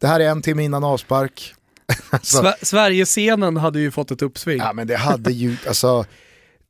det 0.00 0.06
här 0.06 0.20
är 0.20 0.28
en 0.28 0.42
timme 0.42 0.62
innan 0.62 0.84
avspark. 0.84 1.54
alltså, 2.10 2.54
Sverigescenen 2.62 3.56
hade 3.56 3.80
ju 3.80 3.90
fått 3.90 4.10
ett 4.10 4.22
uppsving. 4.22 4.58
Ja 4.58 4.72
men 4.72 4.86
det 4.86 4.96
hade 4.96 5.32
ju, 5.32 5.56
alltså, 5.66 6.04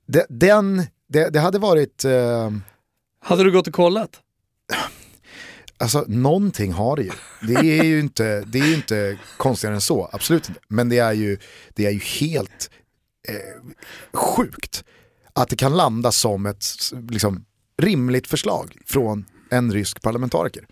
det, 0.07 0.27
den, 0.29 0.87
det, 1.09 1.31
det 1.31 1.41
hade 1.41 1.59
varit 1.59 2.05
eh, 2.05 2.51
hade 3.25 3.45
du 3.45 3.53
gått 3.53 3.67
och 3.67 3.75
kollat? 3.75 4.21
Alltså 5.79 6.05
någonting 6.09 6.73
har 6.73 6.97
det 6.97 7.03
ju. 7.03 7.11
Det 7.43 7.79
är 7.79 7.85
ju 7.85 8.01
inte, 8.01 8.45
det 8.47 8.59
är 8.59 8.75
inte 8.75 9.19
konstigare 9.37 9.75
än 9.75 9.81
så, 9.81 10.11
absolut 10.13 10.49
inte. 10.49 10.61
Men 10.69 10.89
det 10.89 10.99
är 10.99 11.13
ju, 11.13 11.39
det 11.75 11.87
är 11.87 11.91
ju 11.91 11.99
helt 11.99 12.71
eh, 13.29 13.63
sjukt 14.13 14.85
att 15.33 15.49
det 15.49 15.57
kan 15.57 15.77
landa 15.77 16.13
som 16.13 16.47
ett 16.47 16.65
liksom, 17.11 17.45
rimligt 17.81 18.27
förslag 18.27 18.77
från 18.87 19.25
en 19.51 19.73
rysk 19.73 20.03
parlamentariker. 20.03 20.65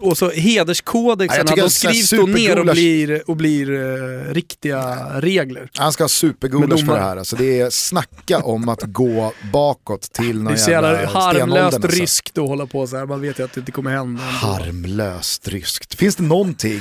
Och 0.00 0.18
så 0.18 0.30
hederskodexarna, 0.30 1.56
de 1.56 1.70
skrivs 1.70 2.10
då 2.10 2.22
ner 2.22 2.58
och 2.58 2.66
blir, 2.66 3.30
och 3.30 3.36
blir 3.36 3.70
uh, 3.70 4.34
riktiga 4.34 4.96
regler. 5.20 5.70
Han 5.74 5.92
ska 5.92 6.04
ha 6.04 6.08
supergulasch 6.08 6.86
för 6.86 6.94
det 6.94 7.00
här. 7.00 7.16
Alltså, 7.16 7.36
det 7.36 7.60
är 7.60 7.70
snacka 7.70 8.38
om 8.38 8.68
att 8.68 8.82
gå 8.82 9.32
bakåt 9.52 10.12
till 10.12 10.42
någon 10.42 10.56
jävla 10.56 10.92
Det 10.92 10.98
är 10.98 11.06
så 11.06 11.20
jävla 11.20 11.20
harmlöst 11.20 11.74
alltså. 11.74 12.00
ryskt 12.00 12.38
att 12.38 12.48
hålla 12.48 12.66
på 12.66 12.86
så 12.86 12.96
här. 12.96 13.06
man 13.06 13.20
vet 13.20 13.38
ju 13.38 13.44
att 13.44 13.52
det 13.52 13.60
inte 13.60 13.72
kommer 13.72 13.90
hända. 13.90 14.22
Harmlöst 14.22 15.48
ryskt. 15.48 15.94
Finns 15.94 16.16
det 16.16 16.22
någonting 16.22 16.80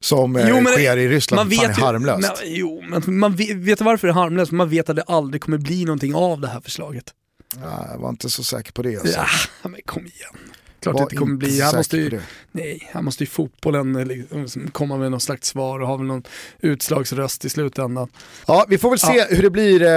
som 0.00 0.36
eh, 0.36 0.48
jo, 0.48 0.64
sker 0.64 0.96
i 0.96 1.08
Ryssland 1.08 1.38
man 1.38 1.48
vet 1.48 1.60
fan 1.60 1.70
är 1.70 1.74
harmlöst? 1.74 2.32
Nej, 2.42 2.58
jo, 2.58 2.82
men 2.88 3.18
man 3.18 3.36
vet, 3.36 3.56
vet 3.56 3.80
varför 3.80 4.08
det 4.08 4.12
är 4.12 4.14
harmlöst? 4.14 4.52
Man 4.52 4.68
vet 4.68 4.90
att 4.90 4.96
det 4.96 5.02
aldrig 5.02 5.42
kommer 5.42 5.58
bli 5.58 5.84
någonting 5.84 6.14
av 6.14 6.40
det 6.40 6.48
här 6.48 6.60
förslaget. 6.60 7.04
Ja, 7.56 7.86
jag 7.90 7.98
var 7.98 8.08
inte 8.08 8.30
så 8.30 8.44
säker 8.44 8.72
på 8.72 8.82
det. 8.82 8.96
Alltså. 8.96 9.18
Ja, 9.62 9.68
men 9.68 9.80
kom 9.84 10.06
igen. 10.06 10.50
Klart 10.80 10.96
det 10.96 11.02
inte 11.02 11.16
kommer 11.16 11.36
bli. 11.36 11.60
Han 11.60 11.76
måste, 11.76 11.96
ju, 11.96 12.20
nej, 12.52 12.90
han 12.92 13.04
måste 13.04 13.22
ju 13.22 13.26
fotbollen 13.26 13.92
liksom, 13.92 14.70
komma 14.70 14.96
med 14.96 15.10
något 15.10 15.22
slags 15.22 15.48
svar 15.48 15.80
och 15.80 15.88
ha 15.88 15.96
väl 15.96 16.06
någon 16.06 16.22
utslagsröst 16.60 17.44
i 17.44 17.48
slutändan. 17.48 18.08
Ja, 18.46 18.66
vi 18.68 18.78
får 18.78 18.90
väl 18.90 18.98
se 18.98 19.16
ja. 19.16 19.26
hur 19.30 19.42
det 19.42 19.50
blir 19.50 19.82
eh, 19.82 19.88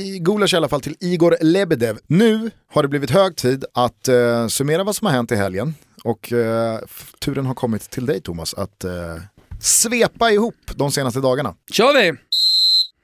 i 0.00 0.18
Gulasch 0.20 0.54
i 0.54 0.56
alla 0.56 0.68
fall 0.68 0.80
till 0.80 0.96
Igor 1.00 1.36
Lebedev. 1.40 1.98
Nu 2.06 2.50
har 2.72 2.82
det 2.82 2.88
blivit 2.88 3.10
hög 3.10 3.36
tid 3.36 3.64
att 3.74 4.08
eh, 4.08 4.46
summera 4.46 4.84
vad 4.84 4.96
som 4.96 5.06
har 5.06 5.14
hänt 5.14 5.32
i 5.32 5.36
helgen. 5.36 5.74
Och 6.04 6.32
eh, 6.32 6.78
turen 7.18 7.46
har 7.46 7.54
kommit 7.54 7.90
till 7.90 8.06
dig 8.06 8.20
Thomas 8.20 8.54
att 8.54 8.84
eh, 8.84 9.16
svepa 9.60 10.30
ihop 10.30 10.54
de 10.74 10.92
senaste 10.92 11.20
dagarna. 11.20 11.54
Kör 11.72 12.02
vi! 12.02 12.18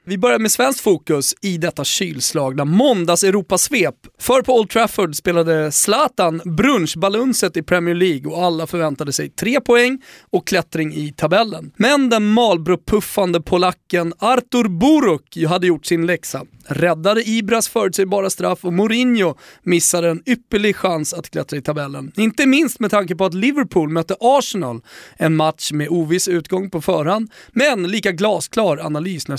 Vi 0.09 0.17
börjar 0.17 0.39
med 0.39 0.51
svenskt 0.51 0.81
fokus 0.81 1.35
i 1.41 1.57
detta 1.57 1.83
kylslagna 1.83 2.65
måndags-Europasvep. 2.65 3.95
För 4.19 4.41
på 4.41 4.53
Old 4.53 4.69
Trafford 4.69 5.15
spelade 5.15 5.71
Zlatan 5.71 6.41
brunchbalunset 6.45 7.57
i 7.57 7.63
Premier 7.63 7.95
League 7.95 8.31
och 8.31 8.43
alla 8.43 8.67
förväntade 8.67 9.13
sig 9.13 9.29
tre 9.29 9.61
poäng 9.61 10.01
och 10.29 10.47
klättring 10.47 10.93
i 10.93 11.13
tabellen. 11.17 11.71
Men 11.75 12.09
den 12.09 12.33
Malbro-puffande 12.33 13.41
polacken 13.41 14.13
Artur 14.19 14.67
Buruk 14.69 15.37
hade 15.49 15.67
gjort 15.67 15.85
sin 15.85 16.05
läxa 16.05 16.45
räddade 16.69 17.29
Ibras 17.29 17.69
förutsägbara 17.69 18.29
straff 18.29 18.65
och 18.65 18.73
Mourinho 18.73 19.35
missade 19.63 20.09
en 20.09 20.23
ypperlig 20.25 20.75
chans 20.75 21.13
att 21.13 21.29
klättra 21.29 21.57
i 21.57 21.61
tabellen. 21.61 22.11
Inte 22.17 22.45
minst 22.45 22.79
med 22.79 22.91
tanke 22.91 23.15
på 23.15 23.25
att 23.25 23.33
Liverpool 23.33 23.89
mötte 23.89 24.15
Arsenal, 24.19 24.81
en 25.17 25.35
match 25.35 25.71
med 25.71 25.89
oviss 25.89 26.27
utgång 26.27 26.69
på 26.69 26.81
förhand, 26.81 27.31
men 27.51 27.83
lika 27.83 28.11
glasklar 28.11 28.77
analys 28.77 29.27
när 29.27 29.37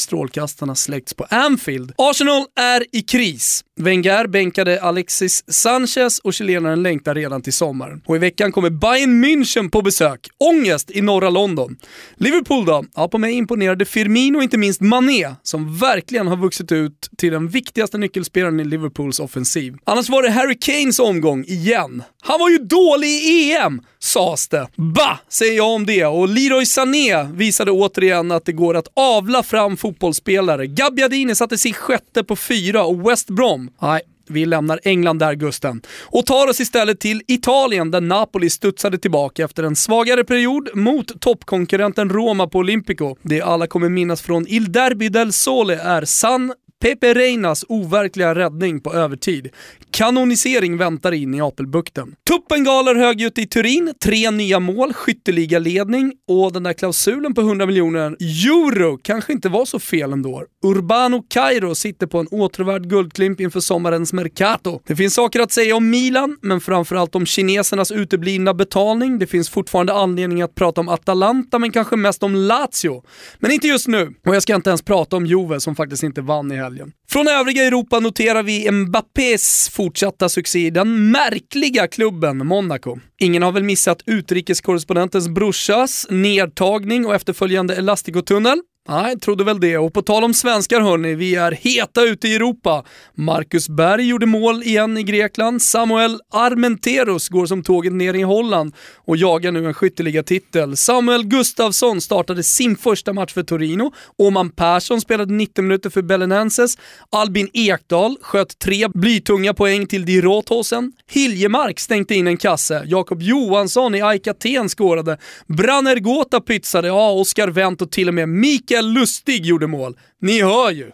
hästarna 0.60 0.74
släckts 0.74 1.14
på 1.14 1.24
Anfield. 1.30 1.92
Arsenal 1.98 2.44
är 2.60 2.84
i 2.92 3.02
kris. 3.02 3.64
Wenger 3.80 4.26
bänkade 4.26 4.82
Alexis 4.82 5.44
Sanchez 5.46 6.18
och 6.18 6.34
chilenaren 6.34 6.82
längtar 6.82 7.14
redan 7.14 7.42
till 7.42 7.52
sommaren. 7.52 8.02
Och 8.06 8.16
i 8.16 8.18
veckan 8.18 8.52
kommer 8.52 8.70
Bayern 8.70 9.24
München 9.24 9.70
på 9.70 9.82
besök. 9.82 10.28
Ångest 10.38 10.90
i 10.90 11.00
norra 11.00 11.30
London. 11.30 11.76
Liverpool 12.16 12.64
då? 12.64 12.84
Ja, 12.94 13.08
på 13.08 13.18
mig 13.18 13.32
imponerade 13.32 13.84
Firmino 13.84 14.36
och 14.36 14.42
inte 14.42 14.58
minst 14.58 14.80
Mané, 14.80 15.34
som 15.42 15.78
verkligen 15.78 16.26
har 16.26 16.36
vuxit 16.36 16.72
ut 16.72 17.10
till 17.16 17.32
den 17.32 17.48
viktigaste 17.48 17.98
nyckelspelaren 17.98 18.60
i 18.60 18.64
Liverpools 18.64 19.20
offensiv. 19.20 19.76
Annars 19.84 20.08
var 20.08 20.22
det 20.22 20.30
Harry 20.30 20.58
Kanes 20.58 20.98
omgång 20.98 21.44
igen. 21.44 22.02
Han 22.22 22.40
var 22.40 22.50
ju 22.50 22.58
dålig 22.58 23.08
i 23.08 23.52
EM, 23.52 23.80
sades 23.98 24.48
det. 24.48 24.68
Bah, 24.76 25.18
säger 25.28 25.56
jag 25.56 25.68
om 25.68 25.86
det. 25.86 26.04
Och 26.04 26.28
Leroy 26.28 26.66
Sané 26.66 27.22
visade 27.22 27.70
återigen 27.70 28.30
att 28.30 28.44
det 28.44 28.52
går 28.52 28.76
att 28.76 28.88
avla 28.96 29.42
fram 29.42 29.76
fotbollsspelare. 29.76 30.66
Gabbiadini 30.66 31.34
satte 31.34 31.58
sig 31.58 31.72
sjätte 31.72 32.24
på 32.24 32.36
fyra 32.36 32.84
och 32.84 33.10
West 33.10 33.30
Brom, 33.30 33.69
nej, 33.82 34.00
vi 34.30 34.46
lämnar 34.46 34.80
England 34.82 35.18
där 35.18 35.34
Gusten. 35.34 35.82
Och 36.02 36.26
tar 36.26 36.46
oss 36.48 36.60
istället 36.60 37.00
till 37.00 37.22
Italien 37.26 37.90
där 37.90 38.00
Napoli 38.00 38.50
studsade 38.50 38.98
tillbaka 38.98 39.44
efter 39.44 39.62
en 39.62 39.76
svagare 39.76 40.24
period 40.24 40.70
mot 40.74 41.20
toppkonkurrenten 41.20 42.10
Roma 42.10 42.46
på 42.46 42.58
Olympico. 42.58 43.16
Det 43.22 43.42
alla 43.42 43.66
kommer 43.66 43.88
minnas 43.88 44.22
från 44.22 44.46
Il 44.48 44.72
Derby 44.72 45.08
del 45.08 45.32
Sole 45.32 45.74
är 45.74 46.04
San 46.04 46.52
Pepe 46.82 47.14
Reinas 47.14 47.64
overkliga 47.68 48.34
räddning 48.34 48.80
på 48.80 48.94
övertid. 48.94 49.48
Kanonisering 49.90 50.76
väntar 50.76 51.12
in 51.12 51.34
i 51.34 51.40
Apelbukten. 51.40 52.14
Tuppen 52.28 52.64
galer 52.64 52.94
högljutt 52.94 53.38
i 53.38 53.46
Turin, 53.46 53.94
tre 54.04 54.30
nya 54.30 54.60
mål, 54.60 54.92
skytteligaledning 54.92 56.12
och 56.28 56.52
den 56.52 56.62
där 56.62 56.72
klausulen 56.72 57.34
på 57.34 57.40
100 57.40 57.66
miljoner 57.66 58.16
euro 58.20 58.98
kanske 59.02 59.32
inte 59.32 59.48
var 59.48 59.64
så 59.64 59.78
fel 59.78 60.12
ändå. 60.12 60.44
Urbano 60.64 61.22
Cairo 61.28 61.74
sitter 61.74 62.06
på 62.06 62.18
en 62.18 62.26
åtråvärd 62.26 62.88
guldklimp 62.88 63.40
inför 63.40 63.60
sommarens 63.60 64.12
Mercato. 64.12 64.80
Det 64.86 64.96
finns 64.96 65.14
saker 65.14 65.40
att 65.40 65.52
säga 65.52 65.76
om 65.76 65.90
Milan, 65.90 66.36
men 66.42 66.60
framförallt 66.60 67.14
om 67.14 67.26
kinesernas 67.26 67.90
uteblivna 67.92 68.54
betalning. 68.54 69.18
Det 69.18 69.26
finns 69.26 69.50
fortfarande 69.50 69.92
anledning 69.92 70.42
att 70.42 70.54
prata 70.54 70.80
om 70.80 70.88
Atalanta, 70.88 71.58
men 71.58 71.72
kanske 71.72 71.96
mest 71.96 72.22
om 72.22 72.34
Lazio. 72.34 73.02
Men 73.38 73.50
inte 73.50 73.66
just 73.66 73.88
nu. 73.88 74.14
Och 74.26 74.34
jag 74.34 74.42
ska 74.42 74.54
inte 74.54 74.70
ens 74.70 74.82
prata 74.82 75.16
om 75.16 75.26
Juve 75.26 75.60
som 75.60 75.76
faktiskt 75.76 76.02
inte 76.02 76.20
vann 76.20 76.52
i 76.52 76.56
helgen. 76.56 76.69
Från 77.10 77.28
övriga 77.28 77.64
Europa 77.64 78.00
noterar 78.00 78.42
vi 78.42 78.70
Mbappés 78.70 79.70
fortsatta 79.72 80.28
succé 80.28 80.66
i 80.66 80.70
den 80.70 81.10
märkliga 81.10 81.86
klubben 81.86 82.46
Monaco. 82.46 82.98
Ingen 83.20 83.42
har 83.42 83.52
väl 83.52 83.62
missat 83.62 84.02
utrikeskorrespondentens 84.06 85.28
brorsas 85.28 86.06
nedtagning 86.10 87.06
och 87.06 87.14
efterföljande 87.14 87.76
Elasticotunnel? 87.76 88.60
Nej, 88.90 89.18
trodde 89.20 89.44
väl 89.44 89.60
det. 89.60 89.78
Och 89.78 89.92
på 89.92 90.02
tal 90.02 90.24
om 90.24 90.34
svenskar 90.34 90.80
hörni, 90.80 91.14
vi 91.14 91.34
är 91.34 91.52
heta 91.52 92.02
ute 92.02 92.28
i 92.28 92.34
Europa. 92.34 92.84
Marcus 93.14 93.68
Berg 93.68 94.08
gjorde 94.08 94.26
mål 94.26 94.62
igen 94.62 94.98
i 94.98 95.02
Grekland. 95.02 95.62
Samuel 95.62 96.20
Armenteros 96.32 97.28
går 97.28 97.46
som 97.46 97.62
tåget 97.62 97.92
ner 97.92 98.14
i 98.14 98.22
Holland 98.22 98.74
och 99.04 99.16
jagar 99.16 99.52
nu 99.52 99.66
en 99.66 99.74
skytteliga-titel. 99.74 100.76
Samuel 100.76 101.26
Gustafsson 101.26 102.00
startade 102.00 102.42
sin 102.42 102.76
första 102.76 103.12
match 103.12 103.32
för 103.32 103.42
Torino. 103.42 103.92
Åman 104.18 104.50
Persson 104.50 105.00
spelade 105.00 105.34
90 105.34 105.62
minuter 105.62 105.90
för 105.90 106.02
Belenenses. 106.02 106.78
Albin 107.10 107.48
Ekdal 107.52 108.16
sköt 108.20 108.58
tre 108.58 108.88
blytunga 108.88 109.54
poäng 109.54 109.86
till 109.86 110.04
di 110.04 110.20
Rothosen. 110.20 110.92
Hiljemark 111.10 111.80
stänkte 111.80 112.14
in 112.14 112.26
en 112.26 112.36
kasse. 112.36 112.82
Jakob 112.86 113.22
Johansson 113.22 113.94
i 113.94 114.02
AIK 114.02 114.26
Aten 114.26 114.68
skårade. 114.68 115.18
Branner 115.46 115.96
Gota 115.96 116.40
pytsade. 116.40 116.88
Ja, 116.88 117.10
Oskar 117.10 117.48
Wendt 117.48 117.82
och 117.82 117.90
till 117.90 118.08
och 118.08 118.14
med 118.14 118.28
Mikael 118.28 118.79
Lustig 118.82 119.46
gjorde 119.46 119.66
mål. 119.66 119.96
Ni 120.20 120.42
hör 120.42 120.70
ju. 120.70 120.90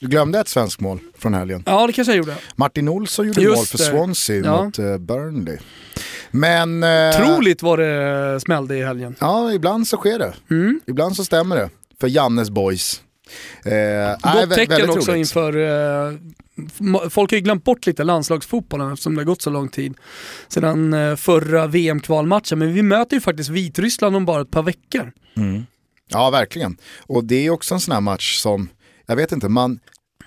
Du 0.00 0.06
glömde 0.08 0.40
ett 0.40 0.48
svenskt 0.48 0.80
mål 0.80 0.98
från 1.18 1.34
helgen. 1.34 1.62
Ja, 1.66 1.86
det 1.86 1.92
kanske 1.92 2.12
jag 2.12 2.18
gjorde. 2.18 2.34
Martin 2.56 2.88
Olsson 2.88 3.26
gjorde 3.26 3.42
Just 3.42 3.56
mål 3.56 3.66
för 3.66 3.78
det. 3.78 3.84
Swansea 3.84 4.36
Ja. 4.44 4.64
mot 4.64 4.78
uh, 4.78 4.98
Burnley. 4.98 5.58
Men... 6.30 6.82
eh, 6.82 7.10
Troligt 7.16 7.62
vad 7.62 7.78
det 7.78 8.40
smällde 8.40 8.76
i 8.76 8.84
helgen. 8.84 9.14
Ja, 9.20 9.52
ibland 9.52 9.88
så 9.88 9.96
sker 9.96 10.18
det. 10.18 10.34
Mm. 10.50 10.80
Ibland 10.86 11.16
så 11.16 11.24
stämmer 11.24 11.56
det. 11.56 11.70
För 12.00 12.08
Jannes 12.08 12.50
boys. 12.50 13.02
Eh, 13.64 14.32
Gott 14.34 14.54
tecken 14.54 14.90
också 14.90 15.10
roligt. 15.12 15.18
inför... 15.18 15.56
Eh, 15.56 16.12
folk 17.10 17.30
har 17.30 17.36
ju 17.36 17.42
glömt 17.42 17.64
bort 17.64 17.86
lite 17.86 18.04
landslagsfotbollen 18.04 18.92
eftersom 18.92 19.14
det 19.14 19.20
har 19.20 19.24
gått 19.26 19.42
så 19.42 19.50
lång 19.50 19.68
tid 19.68 19.94
sedan 20.48 20.92
eh, 20.92 21.16
förra 21.16 21.66
VM-kvalmatchen. 21.66 22.58
Men 22.58 22.74
vi 22.74 22.82
möter 22.82 23.16
ju 23.16 23.20
faktiskt 23.20 23.50
Vitryssland 23.50 24.16
om 24.16 24.24
bara 24.24 24.42
ett 24.42 24.50
par 24.50 24.62
veckor. 24.62 25.12
Ja, 26.08 26.30
verkligen. 26.30 26.76
Och 27.06 27.24
det 27.24 27.46
är 27.46 27.50
också 27.50 27.74
en 27.74 27.80
sån 27.80 27.94
här 27.94 28.00
match 28.00 28.38
som, 28.38 28.68
jag 29.06 29.16
vet 29.16 29.32
inte, 29.32 29.48
man 29.48 29.80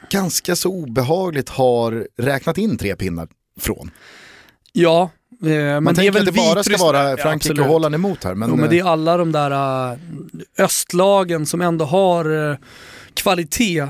ganska 0.09 0.55
så 0.55 0.69
obehagligt 0.69 1.49
har 1.49 2.07
räknat 2.17 2.57
in 2.57 2.77
tre 2.77 2.95
pinnar 2.95 3.27
från. 3.59 3.91
Ja, 4.73 5.09
eh, 5.41 5.47
men 5.47 5.83
Man 5.83 5.93
det 5.93 6.01
är 6.01 6.03
tänker 6.03 6.11
väl 6.11 6.27
att 6.27 6.35
det 6.35 6.53
bara 6.53 6.63
ska 6.63 6.77
vara 6.77 7.09
Ja, 7.09 7.17
Frankrike 7.17 7.33
absolut. 7.35 7.59
och 7.59 7.65
Holland 7.65 7.95
emot 7.95 8.23
här. 8.23 8.35
Men, 8.35 8.49
jo, 8.49 8.55
men 8.55 8.69
det 8.69 8.79
eh, 8.79 8.85
är 8.85 8.89
alla 8.89 9.17
de 9.17 9.31
där 9.31 9.91
äh, 9.91 9.97
östlagen 10.57 11.45
som 11.45 11.61
ändå 11.61 11.85
har 11.85 12.57
kvalitet. 13.13 13.87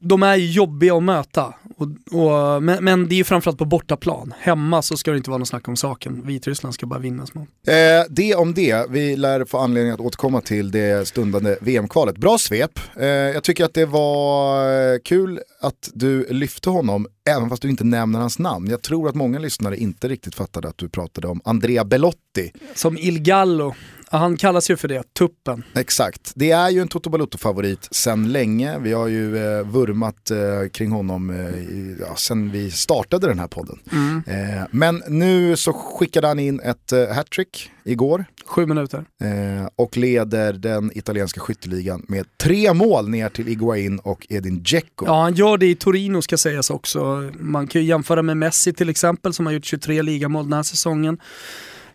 De 0.00 0.22
är 0.22 0.36
jobbiga 0.36 0.96
att 0.96 1.02
möta. 1.02 1.54
Och, 1.76 1.88
och, 2.20 2.62
men, 2.62 2.84
men 2.84 3.08
det 3.08 3.14
är 3.14 3.16
ju 3.16 3.24
framförallt 3.24 3.58
på 3.58 3.64
bortaplan. 3.64 4.34
Hemma 4.38 4.82
så 4.82 4.96
ska 4.96 5.10
det 5.10 5.16
inte 5.16 5.30
vara 5.30 5.38
något 5.38 5.48
snack 5.48 5.68
om 5.68 5.76
saken. 5.76 6.22
Vitryssland 6.26 6.74
ska 6.74 6.86
bara 6.86 6.98
vinna 6.98 7.26
små. 7.26 7.40
Eh, 7.40 8.04
det 8.10 8.34
om 8.34 8.54
det, 8.54 8.86
vi 8.90 9.16
lär 9.16 9.44
få 9.44 9.58
anledning 9.58 9.92
att 9.92 10.00
återkomma 10.00 10.40
till 10.40 10.70
det 10.70 11.08
stundande 11.08 11.56
VM-kvalet. 11.60 12.18
Bra 12.18 12.38
svep, 12.38 12.80
eh, 12.96 13.06
jag 13.06 13.42
tycker 13.42 13.64
att 13.64 13.74
det 13.74 13.86
var 13.86 14.92
eh, 14.92 14.98
kul 15.04 15.40
att 15.60 15.90
du 15.94 16.26
lyfte 16.32 16.70
honom, 16.70 17.06
även 17.30 17.48
fast 17.48 17.62
du 17.62 17.70
inte 17.70 17.84
nämner 17.84 18.18
hans 18.18 18.38
namn. 18.38 18.70
Jag 18.70 18.82
tror 18.82 19.08
att 19.08 19.14
många 19.14 19.38
lyssnare 19.38 19.76
inte 19.76 20.08
riktigt 20.08 20.34
fattade 20.34 20.68
att 20.68 20.78
du 20.78 20.88
pratade 20.88 21.28
om 21.28 21.40
Andrea 21.44 21.84
Belotti. 21.84 22.52
Som 22.74 22.98
Il 22.98 23.20
Gallo. 23.22 23.74
Han 24.18 24.36
kallas 24.36 24.70
ju 24.70 24.76
för 24.76 24.88
det, 24.88 25.14
tuppen. 25.14 25.62
Exakt, 25.74 26.32
det 26.34 26.50
är 26.50 26.70
ju 26.70 26.80
en 26.80 26.88
Toto 26.88 27.10
Balotto-favorit 27.10 27.88
sedan 27.90 28.32
länge. 28.32 28.78
Vi 28.78 28.92
har 28.92 29.08
ju 29.08 29.58
eh, 29.58 29.66
vurmat 29.66 30.30
eh, 30.30 30.36
kring 30.72 30.90
honom 30.90 31.30
eh, 31.30 31.36
i, 31.58 31.96
ja, 32.00 32.16
sedan 32.16 32.50
vi 32.50 32.70
startade 32.70 33.26
den 33.26 33.38
här 33.38 33.46
podden. 33.46 33.78
Eh, 34.26 34.64
men 34.70 35.02
nu 35.08 35.56
så 35.56 35.72
skickade 35.72 36.26
han 36.26 36.38
in 36.38 36.60
ett 36.60 36.92
eh, 36.92 37.08
hattrick 37.08 37.70
igår. 37.84 38.24
Sju 38.46 38.66
minuter. 38.66 38.98
Eh, 38.98 39.68
och 39.76 39.96
leder 39.96 40.52
den 40.52 40.90
italienska 40.94 41.40
skytteligan 41.40 42.04
med 42.08 42.26
tre 42.36 42.72
mål 42.72 43.08
ner 43.08 43.28
till 43.28 43.48
Iguain 43.48 43.98
och 43.98 44.26
Edin 44.28 44.62
Dzeko. 44.62 45.06
Ja, 45.06 45.22
han 45.22 45.34
gör 45.34 45.56
det 45.58 45.66
i 45.66 45.74
Torino 45.74 46.22
ska 46.22 46.36
sägas 46.36 46.70
också. 46.70 47.30
Man 47.38 47.66
kan 47.66 47.80
ju 47.80 47.88
jämföra 47.88 48.22
med 48.22 48.36
Messi 48.36 48.72
till 48.72 48.88
exempel 48.88 49.32
som 49.34 49.46
har 49.46 49.52
gjort 49.52 49.64
23 49.64 50.02
ligamål 50.02 50.44
den 50.44 50.52
här 50.52 50.62
säsongen. 50.62 51.18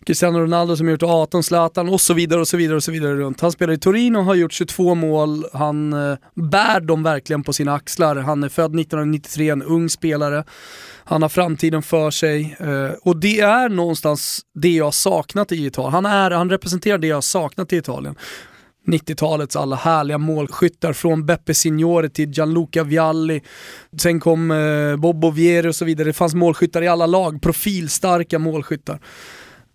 Cristiano 0.06 0.40
Ronaldo 0.40 0.78
som 0.78 0.88
har 0.88 0.92
gjort 0.92 1.04
18, 1.04 1.44
Zlatan 1.44 1.90
och 1.90 2.02
så 2.02 2.14
vidare 2.14 2.40
och 2.40 2.48
så 2.48 2.58
vidare 2.58 2.76
och 2.76 2.84
så 2.84 2.92
vidare 2.92 3.16
runt. 3.16 3.42
Han 3.42 3.52
spelar 3.52 3.74
i 3.74 3.78
Torino, 3.78 4.20
har 4.20 4.36
gjort 4.36 4.54
22 4.54 4.96
mål, 4.96 5.46
han 5.54 5.94
eh, 5.94 6.18
bär 6.36 6.80
dem 6.80 7.04
verkligen 7.04 7.44
på 7.44 7.54
sina 7.54 7.74
axlar. 7.74 8.16
Han 8.16 8.44
är 8.44 8.50
född 8.50 8.80
1993, 8.80 9.50
en 9.50 9.64
ung 9.64 9.90
spelare. 9.90 10.44
Han 11.04 11.22
har 11.22 11.30
framtiden 11.30 11.82
för 11.82 12.12
sig 12.12 12.58
eh, 12.60 12.92
och 13.04 13.18
det 13.18 13.40
är 13.40 13.70
någonstans 13.70 14.42
det 14.54 14.70
jag 14.76 14.86
har 14.86 14.92
saknat 14.92 15.52
i 15.52 15.66
Italien. 15.66 15.94
Han, 15.94 16.06
är, 16.06 16.32
han 16.32 16.50
representerar 16.50 16.98
det 16.98 17.08
jag 17.08 17.18
har 17.18 17.22
saknat 17.22 17.74
i 17.74 17.78
Italien. 17.78 18.16
90-talets 18.88 19.56
alla 19.56 19.76
härliga 19.76 20.18
målskyttar 20.18 20.94
från 20.94 21.26
Beppe 21.26 21.54
Signore 21.54 22.10
till 22.10 22.30
Gianluca 22.32 22.84
Vialli. 22.84 23.42
Sen 24.02 24.20
kom 24.20 24.52
eh, 24.52 24.96
Bobo 24.96 25.32
Vieri 25.32 25.70
och 25.70 25.76
så 25.76 25.86
vidare. 25.86 26.08
Det 26.10 26.14
fanns 26.14 26.36
målskyttar 26.36 26.82
i 26.82 26.88
alla 26.88 27.06
lag, 27.06 27.42
profilstarka 27.42 28.40
målskyttar. 28.40 29.00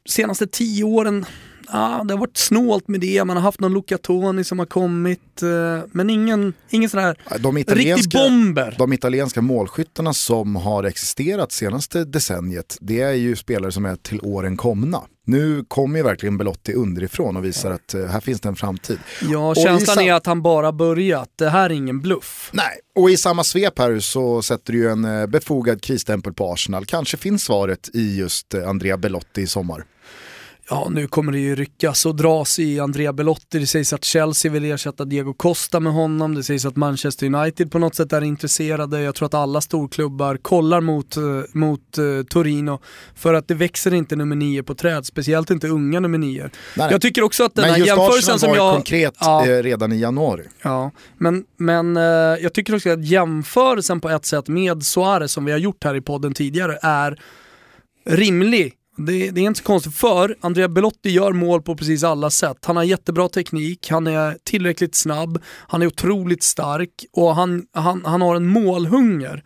Senaste 0.09 0.47
tio 0.47 0.85
åren, 0.85 1.27
ah, 1.67 2.05
det 2.05 2.15
har 2.15 2.19
varit 2.21 2.37
snålt 2.37 2.89
med 2.89 3.01
det. 3.01 3.25
Man 3.25 3.37
har 3.37 3.43
haft 3.43 3.61
någon 3.61 3.75
Luca 3.75 3.99
Toni 3.99 4.45
som 4.45 4.59
har 4.59 4.67
kommit, 4.67 5.43
eh, 5.43 5.85
men 5.93 6.11
ingen, 6.11 6.53
ingen 6.71 6.91
sån 6.91 7.01
här 7.01 7.17
De 7.39 7.57
riktig 7.57 8.11
bomber. 8.13 8.75
de 8.79 8.93
italienska 8.93 9.41
målskyttarna 9.41 10.13
som 10.15 10.57
har 10.57 10.85
existerat 10.85 11.53
senaste 11.53 12.05
decenniet, 12.05 12.77
det 12.81 13.01
är 13.01 13.13
ju 13.13 13.37
spelare 13.37 13.73
som 13.73 13.85
är 13.85 13.97
till 13.97 14.21
åren 14.23 14.57
komna. 14.57 15.01
Nu 15.27 15.65
kommer 15.69 15.97
ju 15.99 16.03
verkligen 16.03 16.39
Belotti 16.39 16.73
underifrån 16.73 17.37
och 17.37 17.45
visar 17.45 17.71
att 17.71 17.95
eh, 17.95 18.07
här 18.07 18.21
finns 18.21 18.41
det 18.41 18.49
en 18.49 18.57
framtid. 18.57 18.99
Ja, 19.23 19.51
Och 19.51 19.57
känslan 19.57 20.05
är 20.05 20.13
att 20.13 20.27
han 20.27 20.43
bara 20.43 20.73
börjat. 20.73 21.29
Det 21.37 21.49
här 21.49 21.71
är 21.71 21.75
ingen 21.75 22.01
bluff. 22.01 22.51
Nej, 22.53 22.79
och 22.95 23.11
i 23.11 23.17
samma 23.17 23.45
svep 23.45 23.79
här 23.79 24.01
så 24.01 24.43
sätter 24.43 24.73
du 24.73 24.79
ju 24.79 24.89
en 24.89 25.05
eh, 25.05 25.27
befogad 25.27 25.83
krisstämpel 25.83 26.33
på 26.33 26.53
Arsenal. 26.53 26.85
Kanske 26.87 27.17
finns 27.17 27.45
svaret 27.45 27.91
i 27.95 28.17
just 28.19 28.55
Andrea 28.55 28.97
Belotti 28.97 29.41
i 29.43 29.47
sommar. 29.47 29.85
Ja, 30.71 30.89
nu 30.91 31.07
kommer 31.07 31.33
det 31.33 31.39
ju 31.39 31.55
ryckas 31.55 32.07
och 32.07 32.17
dras 32.17 32.59
i 32.59 32.81
Andrea 32.81 33.13
Belotti. 33.13 33.59
Det 33.59 33.67
sägs 33.67 33.93
att 33.93 34.05
Chelsea 34.05 34.53
vill 34.53 34.65
ersätta 34.65 35.05
Diego 35.05 35.35
Costa 35.35 35.81
med 35.81 35.93
honom. 35.93 36.35
Det 36.35 36.43
sägs 36.43 36.65
att 36.65 36.77
Manchester 36.77 37.27
United 37.35 37.71
på 37.71 37.79
något 37.79 37.95
sätt 37.95 38.13
är 38.13 38.21
intresserade. 38.21 39.01
Jag 39.01 39.15
tror 39.15 39.27
att 39.27 39.35
alla 39.35 39.61
storklubbar 39.61 40.37
kollar 40.37 40.81
mot, 40.81 41.17
eh, 41.17 41.23
mot 41.53 41.99
eh, 41.99 42.05
Torino 42.29 42.81
för 43.15 43.35
att 43.35 43.49
det 43.49 43.55
växer 43.55 43.95
inte 43.95 44.17
nummer 44.17 44.37
nio 44.37 44.63
på 44.63 44.75
träd, 44.75 45.07
speciellt 45.07 45.51
inte 45.51 45.69
unga 45.69 46.01
nummer 46.01 46.19
nio. 46.19 46.51
Nej. 46.77 46.89
Jag 46.91 47.01
tycker 47.01 47.23
också 47.23 47.45
att 47.45 47.55
den 47.55 47.63
Men 47.63 47.75
här 47.75 47.87
jämförelsen 47.87 48.39
som 48.39 48.55
jag... 48.55 48.75
konkret 48.75 49.15
Ja. 49.21 49.47
eh, 49.47 49.63
redan 49.63 49.93
i 49.93 50.01
januari. 50.01 50.45
Ja, 50.63 50.91
men, 51.19 51.45
men 51.57 51.97
eh, 51.97 52.03
jag 52.43 52.53
tycker 52.53 52.75
också 52.75 52.91
att 52.91 53.05
jämförelsen 53.05 54.01
på 54.01 54.09
ett 54.09 54.25
sätt 54.25 54.49
med 54.49 54.83
Suarez 54.83 55.33
som 55.33 55.45
vi 55.45 55.53
har 55.53 55.59
gjort 55.59 55.85
här 55.85 55.95
i 55.95 56.01
podden 56.01 56.35
tidigare 56.35 56.79
är 56.83 57.21
rimlig. 58.07 58.75
Det, 58.97 59.31
det 59.31 59.41
är 59.41 59.45
inte 59.45 59.59
så 59.59 59.65
konstigt 59.65 59.95
för 59.95 60.37
Andrea 60.41 60.69
Belotti 60.69 61.11
gör 61.11 61.33
mål 61.33 61.63
på 61.63 61.77
precis 61.77 62.05
alla 62.05 62.31
sätt. 62.31 62.59
Han 62.65 62.77
har 62.77 62.85
jättebra 62.85 63.29
teknik, 63.29 63.91
han 63.91 64.07
är 64.07 64.39
tillräckligt 64.45 64.95
snabb, 64.95 65.43
han 65.47 65.83
är 65.83 65.87
otroligt 65.87 66.43
stark 66.43 67.05
och 67.13 67.35
han, 67.35 67.67
han, 67.73 68.03
han 68.05 68.23
har 68.23 68.37
en 68.37 68.47
målhunger. 68.47 69.45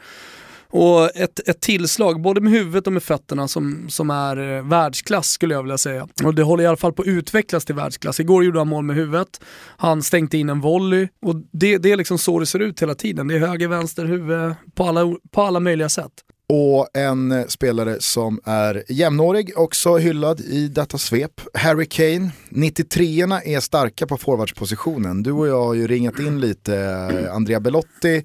Och 0.71 1.17
ett, 1.17 1.49
ett 1.49 1.61
tillslag, 1.61 2.21
både 2.21 2.41
med 2.41 2.53
huvudet 2.53 2.87
och 2.87 2.93
med 2.93 3.03
fötterna, 3.03 3.49
som, 3.49 3.87
som 3.91 4.11
är 4.11 4.57
eh, 4.57 4.63
världsklass 4.63 5.29
skulle 5.29 5.55
jag 5.55 5.63
vilja 5.63 5.79
säga. 5.79 6.09
Och 6.25 6.35
det 6.35 6.43
håller 6.43 6.65
i 6.65 6.67
alla 6.67 6.77
fall 6.77 6.93
på 6.93 7.03
att 7.03 7.09
utvecklas 7.09 7.65
till 7.65 7.75
världsklass. 7.75 8.21
Igår 8.21 8.45
gjorde 8.45 8.59
han 8.59 8.69
mål 8.69 8.85
med 8.85 8.97
huvudet, 8.97 9.41
han 9.77 10.03
stängde 10.03 10.39
in 10.39 10.49
en 10.49 10.61
volley 10.61 11.09
och 11.23 11.35
det, 11.53 11.79
det 11.79 11.93
är 11.93 11.97
liksom 11.97 12.19
så 12.19 12.39
det 12.39 12.47
ser 12.47 12.59
ut 12.59 12.83
hela 12.83 12.95
tiden. 12.95 13.29
Det 13.29 13.35
är 13.35 13.39
höger, 13.39 13.69
vänster, 13.69 14.05
huvud 14.05 14.55
på 14.75 14.85
alla, 14.85 15.17
på 15.31 15.43
alla 15.43 15.61
möjliga 15.61 15.89
sätt. 15.89 16.13
Och 16.53 16.89
en 16.95 17.45
spelare 17.51 17.97
som 18.01 18.41
är 18.45 18.85
jämnårig, 18.89 19.53
också 19.57 19.97
hyllad 19.97 20.41
i 20.41 20.69
detta 20.69 20.99
svep, 20.99 21.41
Harry 21.55 21.87
Kane. 21.87 22.31
93orna 22.49 23.41
är 23.45 23.61
starka 23.61 24.07
på 24.07 24.17
forwardspositionen. 24.17 25.23
Du 25.23 25.33
och 25.33 25.49
jag 25.49 25.65
har 25.65 25.75
ju 25.75 25.87
ringat 25.87 26.19
in 26.19 26.41
lite 26.41 26.77
eh, 26.77 27.35
Andrea 27.35 27.61
Belotti, 27.61 28.25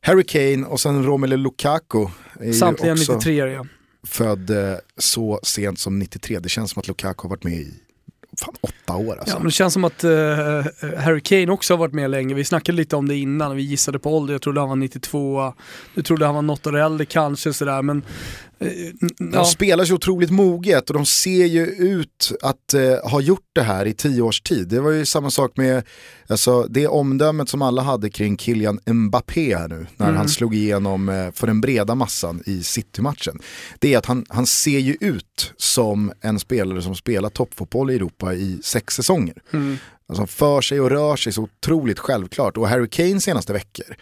Harry 0.00 0.24
Kane 0.24 0.66
och 0.66 0.80
sen 0.80 1.04
Romelu 1.04 1.36
Lukaku. 1.36 2.06
Samtliga 2.58 2.92
också 2.92 3.12
93 3.12 3.52
ja. 3.52 3.66
Född 4.06 4.50
eh, 4.50 4.74
så 4.96 5.40
sent 5.42 5.78
som 5.78 5.98
93. 5.98 6.38
Det 6.38 6.48
känns 6.48 6.70
som 6.70 6.80
att 6.80 6.88
Lukaku 6.88 7.22
har 7.22 7.30
varit 7.30 7.44
med 7.44 7.52
i 7.52 7.74
fan, 8.38 8.54
åtta 8.60 8.96
år 8.96 9.16
alltså. 9.16 9.34
Ja, 9.34 9.38
men 9.38 9.46
det 9.46 9.52
känns 9.52 9.72
som 9.72 9.84
att 9.84 10.04
uh, 10.04 10.10
Harry 10.96 11.20
Kane 11.20 11.52
också 11.52 11.72
har 11.74 11.78
varit 11.78 11.92
med 11.92 12.10
länge. 12.10 12.34
Vi 12.34 12.44
snackade 12.44 12.76
lite 12.76 12.96
om 12.96 13.08
det 13.08 13.16
innan, 13.16 13.56
vi 13.56 13.62
gissade 13.62 13.98
på 13.98 14.16
ålder. 14.16 14.34
Jag 14.34 14.42
trodde 14.42 14.60
han 14.60 14.68
var 14.68 14.76
92, 14.76 15.52
du 15.94 16.02
trodde 16.02 16.26
han 16.26 16.34
var 16.34 16.42
något 16.42 16.66
år 16.66 16.76
äldre 16.76 17.04
kanske 17.04 17.52
sådär. 17.52 17.82
Men, 17.82 18.02
de 19.18 19.30
ja. 19.32 19.44
spelar 19.44 19.84
så 19.84 19.94
otroligt 19.94 20.30
moget 20.30 20.90
och 20.90 20.94
de 20.94 21.06
ser 21.06 21.46
ju 21.46 21.66
ut 21.66 22.32
att 22.42 22.74
eh, 22.74 23.10
ha 23.10 23.20
gjort 23.20 23.50
det 23.52 23.62
här 23.62 23.86
i 23.86 23.94
tio 23.94 24.22
års 24.22 24.40
tid. 24.40 24.68
Det 24.68 24.80
var 24.80 24.90
ju 24.90 25.04
samma 25.04 25.30
sak 25.30 25.52
med 25.56 25.82
alltså, 26.28 26.62
det 26.62 26.86
omdömet 26.86 27.48
som 27.48 27.62
alla 27.62 27.82
hade 27.82 28.10
kring 28.10 28.38
Kylian 28.38 28.80
Mbappé 28.86 29.56
här 29.56 29.68
nu, 29.68 29.86
när 29.96 30.06
Mm. 30.06 30.16
han 30.16 30.28
slog 30.28 30.54
igenom 30.54 31.08
eh, 31.08 31.30
för 31.32 31.46
den 31.46 31.60
breda 31.60 31.94
massan 31.94 32.42
i 32.46 32.62
City-matchen. 32.62 33.38
Det 33.78 33.94
är 33.94 33.98
att 33.98 34.06
han, 34.06 34.24
han 34.28 34.46
ser 34.46 34.78
ju 34.78 34.96
ut 35.00 35.52
som 35.56 36.12
en 36.20 36.38
spelare 36.38 36.82
som 36.82 36.94
spelar 36.94 37.30
toppfotboll 37.30 37.90
i 37.90 37.94
Europa 37.94 38.34
i 38.34 38.58
sex 38.62 38.94
säsonger. 38.94 39.34
Mm. 39.52 39.76
Alltså 40.08 40.26
för 40.26 40.60
sig 40.60 40.80
och 40.80 40.90
rör 40.90 41.16
sig 41.16 41.32
så 41.32 41.42
otroligt 41.42 41.98
självklart. 41.98 42.56
Och 42.56 42.68
Harry 42.68 42.88
Kane 42.88 43.20
senaste 43.20 43.52
veckor. 43.52 43.96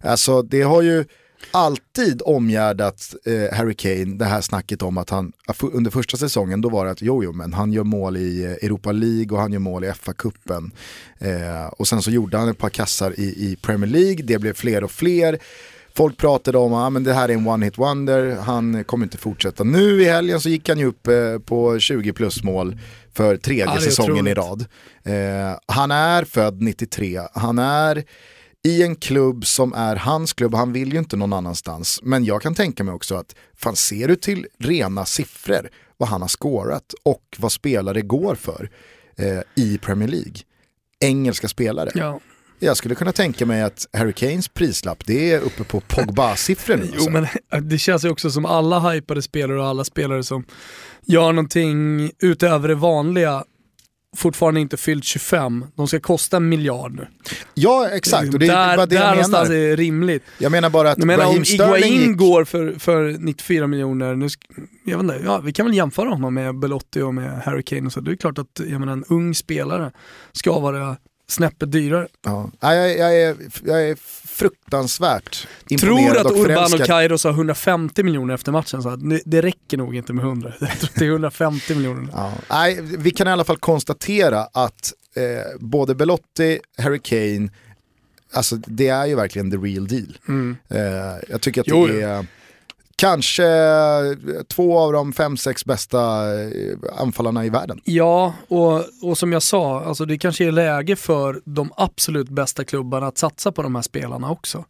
Alltså 0.00 0.42
det 0.42 0.62
har 0.62 0.82
ju 0.82 1.04
alltid 1.50 2.22
omgärdat 2.24 3.14
eh, 3.24 3.56
Harry 3.56 3.74
Kane, 3.74 4.18
det 4.18 4.24
här 4.24 4.40
snacket 4.40 4.82
om 4.82 4.98
att 4.98 5.10
han, 5.10 5.32
under 5.72 5.90
första 5.90 6.16
säsongen 6.16 6.60
då 6.60 6.68
var 6.68 6.84
det 6.84 6.90
att 6.90 7.02
jo, 7.02 7.24
jo 7.24 7.32
men 7.32 7.52
han 7.52 7.72
gör 7.72 7.84
mål 7.84 8.16
i 8.16 8.44
eh, 8.44 8.50
Europa 8.50 8.92
League 8.92 9.36
och 9.36 9.40
han 9.42 9.52
gör 9.52 9.58
mål 9.58 9.84
i 9.84 9.88
FA-cupen. 9.88 10.70
Eh, 11.18 11.66
och 11.66 11.88
sen 11.88 12.02
så 12.02 12.10
gjorde 12.10 12.38
han 12.38 12.48
ett 12.48 12.58
par 12.58 12.70
kassar 12.70 13.20
i, 13.20 13.24
i 13.24 13.56
Premier 13.62 13.90
League, 13.90 14.24
det 14.24 14.38
blev 14.38 14.52
fler 14.52 14.84
och 14.84 14.90
fler. 14.90 15.38
Folk 15.96 16.16
pratade 16.16 16.58
om 16.58 16.74
att 16.74 16.96
ah, 16.96 16.98
det 16.98 17.12
här 17.12 17.28
är 17.28 17.32
en 17.32 17.48
one-hit 17.48 17.78
wonder, 17.78 18.36
han 18.36 18.84
kommer 18.84 19.06
inte 19.06 19.18
fortsätta. 19.18 19.64
Nu 19.64 20.02
i 20.02 20.04
helgen 20.04 20.40
så 20.40 20.48
gick 20.48 20.68
han 20.68 20.78
ju 20.78 20.86
upp 20.86 21.06
eh, 21.06 21.38
på 21.44 21.78
20 21.78 22.12
plus 22.12 22.42
mål 22.42 22.78
för 23.14 23.36
tredje 23.36 23.74
ja, 23.74 23.80
säsongen 23.80 24.26
i 24.26 24.34
rad. 24.34 24.64
Eh, 25.04 25.58
han 25.66 25.90
är 25.90 26.24
född 26.24 26.62
93, 26.62 27.20
han 27.34 27.58
är 27.58 28.04
i 28.66 28.82
en 28.82 28.96
klubb 28.96 29.46
som 29.46 29.72
är 29.72 29.96
hans 29.96 30.32
klubb, 30.32 30.54
han 30.54 30.72
vill 30.72 30.92
ju 30.92 30.98
inte 30.98 31.16
någon 31.16 31.32
annanstans. 31.32 32.00
Men 32.02 32.24
jag 32.24 32.42
kan 32.42 32.54
tänka 32.54 32.84
mig 32.84 32.94
också 32.94 33.14
att, 33.14 33.34
fan 33.56 33.76
ser 33.76 34.08
du 34.08 34.16
till 34.16 34.46
rena 34.58 35.04
siffror 35.04 35.68
vad 35.96 36.08
han 36.08 36.20
har 36.20 36.28
skårat 36.28 36.94
och 37.02 37.22
vad 37.38 37.52
spelare 37.52 38.02
går 38.02 38.34
för 38.34 38.70
eh, 39.16 39.40
i 39.54 39.78
Premier 39.78 40.08
League. 40.08 40.34
Engelska 41.00 41.48
spelare. 41.48 41.90
Ja. 41.94 42.20
Jag 42.58 42.76
skulle 42.76 42.94
kunna 42.94 43.12
tänka 43.12 43.46
mig 43.46 43.62
att 43.62 43.86
Harry 43.92 44.12
Kanes 44.12 44.48
prislapp, 44.48 45.06
det 45.06 45.32
är 45.32 45.40
uppe 45.40 45.64
på 45.64 45.80
Pogba-siffror 45.80 46.76
nu. 46.76 46.90
jo 46.98 47.10
men 47.10 47.26
det 47.68 47.78
känns 47.78 48.04
ju 48.04 48.08
också 48.08 48.30
som 48.30 48.46
alla 48.46 48.90
hypade 48.90 49.22
spelare 49.22 49.60
och 49.60 49.66
alla 49.66 49.84
spelare 49.84 50.22
som 50.22 50.44
gör 51.02 51.32
någonting 51.32 52.10
utöver 52.18 52.68
det 52.68 52.74
vanliga 52.74 53.44
fortfarande 54.16 54.60
inte 54.60 54.76
fyllt 54.76 55.04
25, 55.04 55.64
de 55.76 55.88
ska 55.88 56.00
kosta 56.00 56.36
en 56.36 56.48
miljard 56.48 56.94
nu. 56.94 57.06
Ja 57.54 57.88
exakt, 57.88 58.34
och 58.34 58.40
det 58.40 58.46
där, 58.46 58.68
är 58.68 58.76
bara 58.76 58.86
det 58.86 58.98
där 58.98 59.16
jag 59.16 59.30
menar. 59.30 59.52
är 59.52 59.76
rimligt. 59.76 60.22
Jag 60.38 60.52
menar 60.52 60.70
bara 60.70 60.90
att 60.90 60.98
jag 60.98 61.06
menar, 61.06 61.24
Raheem 61.24 61.38
om 61.38 61.44
Sterling 61.44 61.84
Iguain 61.84 62.08
gick... 62.08 62.18
går 62.18 62.44
för, 62.44 62.78
för 62.78 63.16
94 63.18 63.66
miljoner, 63.66 64.14
nu, 64.14 64.28
jag 64.84 64.98
vet 64.98 65.02
inte, 65.02 65.20
ja, 65.24 65.38
vi 65.38 65.52
kan 65.52 65.66
väl 65.66 65.74
jämföra 65.74 66.08
honom 66.08 66.34
med 66.34 66.58
Belotti 66.58 67.00
och 67.00 67.14
med 67.14 67.42
Harry 67.42 67.62
Kane 67.62 67.86
och 67.86 67.92
så. 67.92 68.00
Det 68.00 68.10
är 68.10 68.16
klart 68.16 68.38
att 68.38 68.60
jag 68.70 68.80
menar, 68.80 68.92
en 68.92 69.04
ung 69.08 69.34
spelare 69.34 69.92
ska 70.32 70.58
vara 70.58 70.96
snäppet 71.28 71.72
dyrare. 71.72 72.06
Ja. 72.24 72.50
Jag, 72.60 72.98
jag, 72.98 73.20
är, 73.20 73.36
jag 73.64 73.88
är 73.88 73.96
fruktansvärt 74.36 75.46
imponerad 75.68 76.26
Tror 76.26 76.26
att 76.26 76.50
Urban 76.50 76.80
och 76.80 76.86
Kairos 76.86 77.24
har 77.24 77.30
150 77.30 78.02
miljoner 78.02 78.34
efter 78.34 78.52
matchen, 78.52 78.82
så 78.82 78.88
att 78.88 79.00
det, 79.24 79.42
räcker 79.42 79.76
nog 79.76 79.96
inte 79.96 80.12
med 80.12 80.24
100. 80.24 80.52
Jag 80.60 80.70
tror 80.70 80.88
att 80.88 80.94
det 80.94 81.04
är 81.04 81.10
150 81.10 81.74
miljoner. 81.74 82.08
Ja. 82.12 82.32
Nej, 82.50 82.78
vi 82.82 83.10
kan 83.10 83.28
i 83.28 83.30
alla 83.30 83.44
fall 83.44 83.56
konstatera 83.56 84.40
att 84.40 84.92
eh, 85.16 85.22
både 85.60 85.94
Belotti, 85.94 86.60
Harry 86.78 86.98
Kane, 87.02 87.48
alltså 88.32 88.56
det 88.56 88.88
är 88.88 89.06
ju 89.06 89.14
verkligen 89.14 89.50
the 89.50 89.56
real 89.56 89.86
deal. 89.86 90.18
Mm. 90.28 90.56
Eh, 90.68 90.80
jag 91.28 91.40
tycker 91.40 91.60
att 91.60 91.66
Jo, 91.66 91.86
det 91.86 92.02
är 92.02 92.26
kanske 92.96 93.46
två 94.48 94.78
av 94.78 94.92
de 94.92 95.12
fem, 95.12 95.36
sex 95.36 95.64
bästa 95.64 96.32
eh, 96.42 96.48
anfallarna 96.98 97.44
i 97.44 97.48
världen. 97.48 97.80
Ja, 97.84 98.34
och, 98.48 98.84
och 99.02 99.18
som 99.18 99.32
jag 99.32 99.42
sa, 99.42 99.84
alltså 99.84 100.04
det 100.04 100.18
kanske 100.18 100.44
är 100.44 100.52
läge 100.52 100.96
för 100.96 101.40
de 101.44 101.72
absolut 101.76 102.28
bästa 102.28 102.64
klubbarna 102.64 103.06
att 103.06 103.18
satsa 103.18 103.52
på 103.52 103.62
de 103.62 103.74
här 103.74 103.82
spelarna 103.82 104.30
också. 104.30 104.64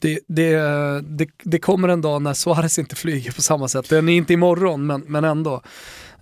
Det, 0.00 0.20
det, 0.28 0.56
det, 1.00 1.28
det 1.42 1.58
kommer 1.58 1.88
en 1.88 2.00
dag 2.00 2.22
när 2.22 2.32
Suarez 2.32 2.78
inte 2.78 2.96
flyger 2.96 3.32
på 3.32 3.42
samma 3.42 3.68
sätt. 3.68 3.88
Den 3.88 4.08
är 4.08 4.16
inte 4.16 4.32
imorgon, 4.32 4.86
men, 4.86 5.00
men 5.00 5.24
ändå. 5.24 5.62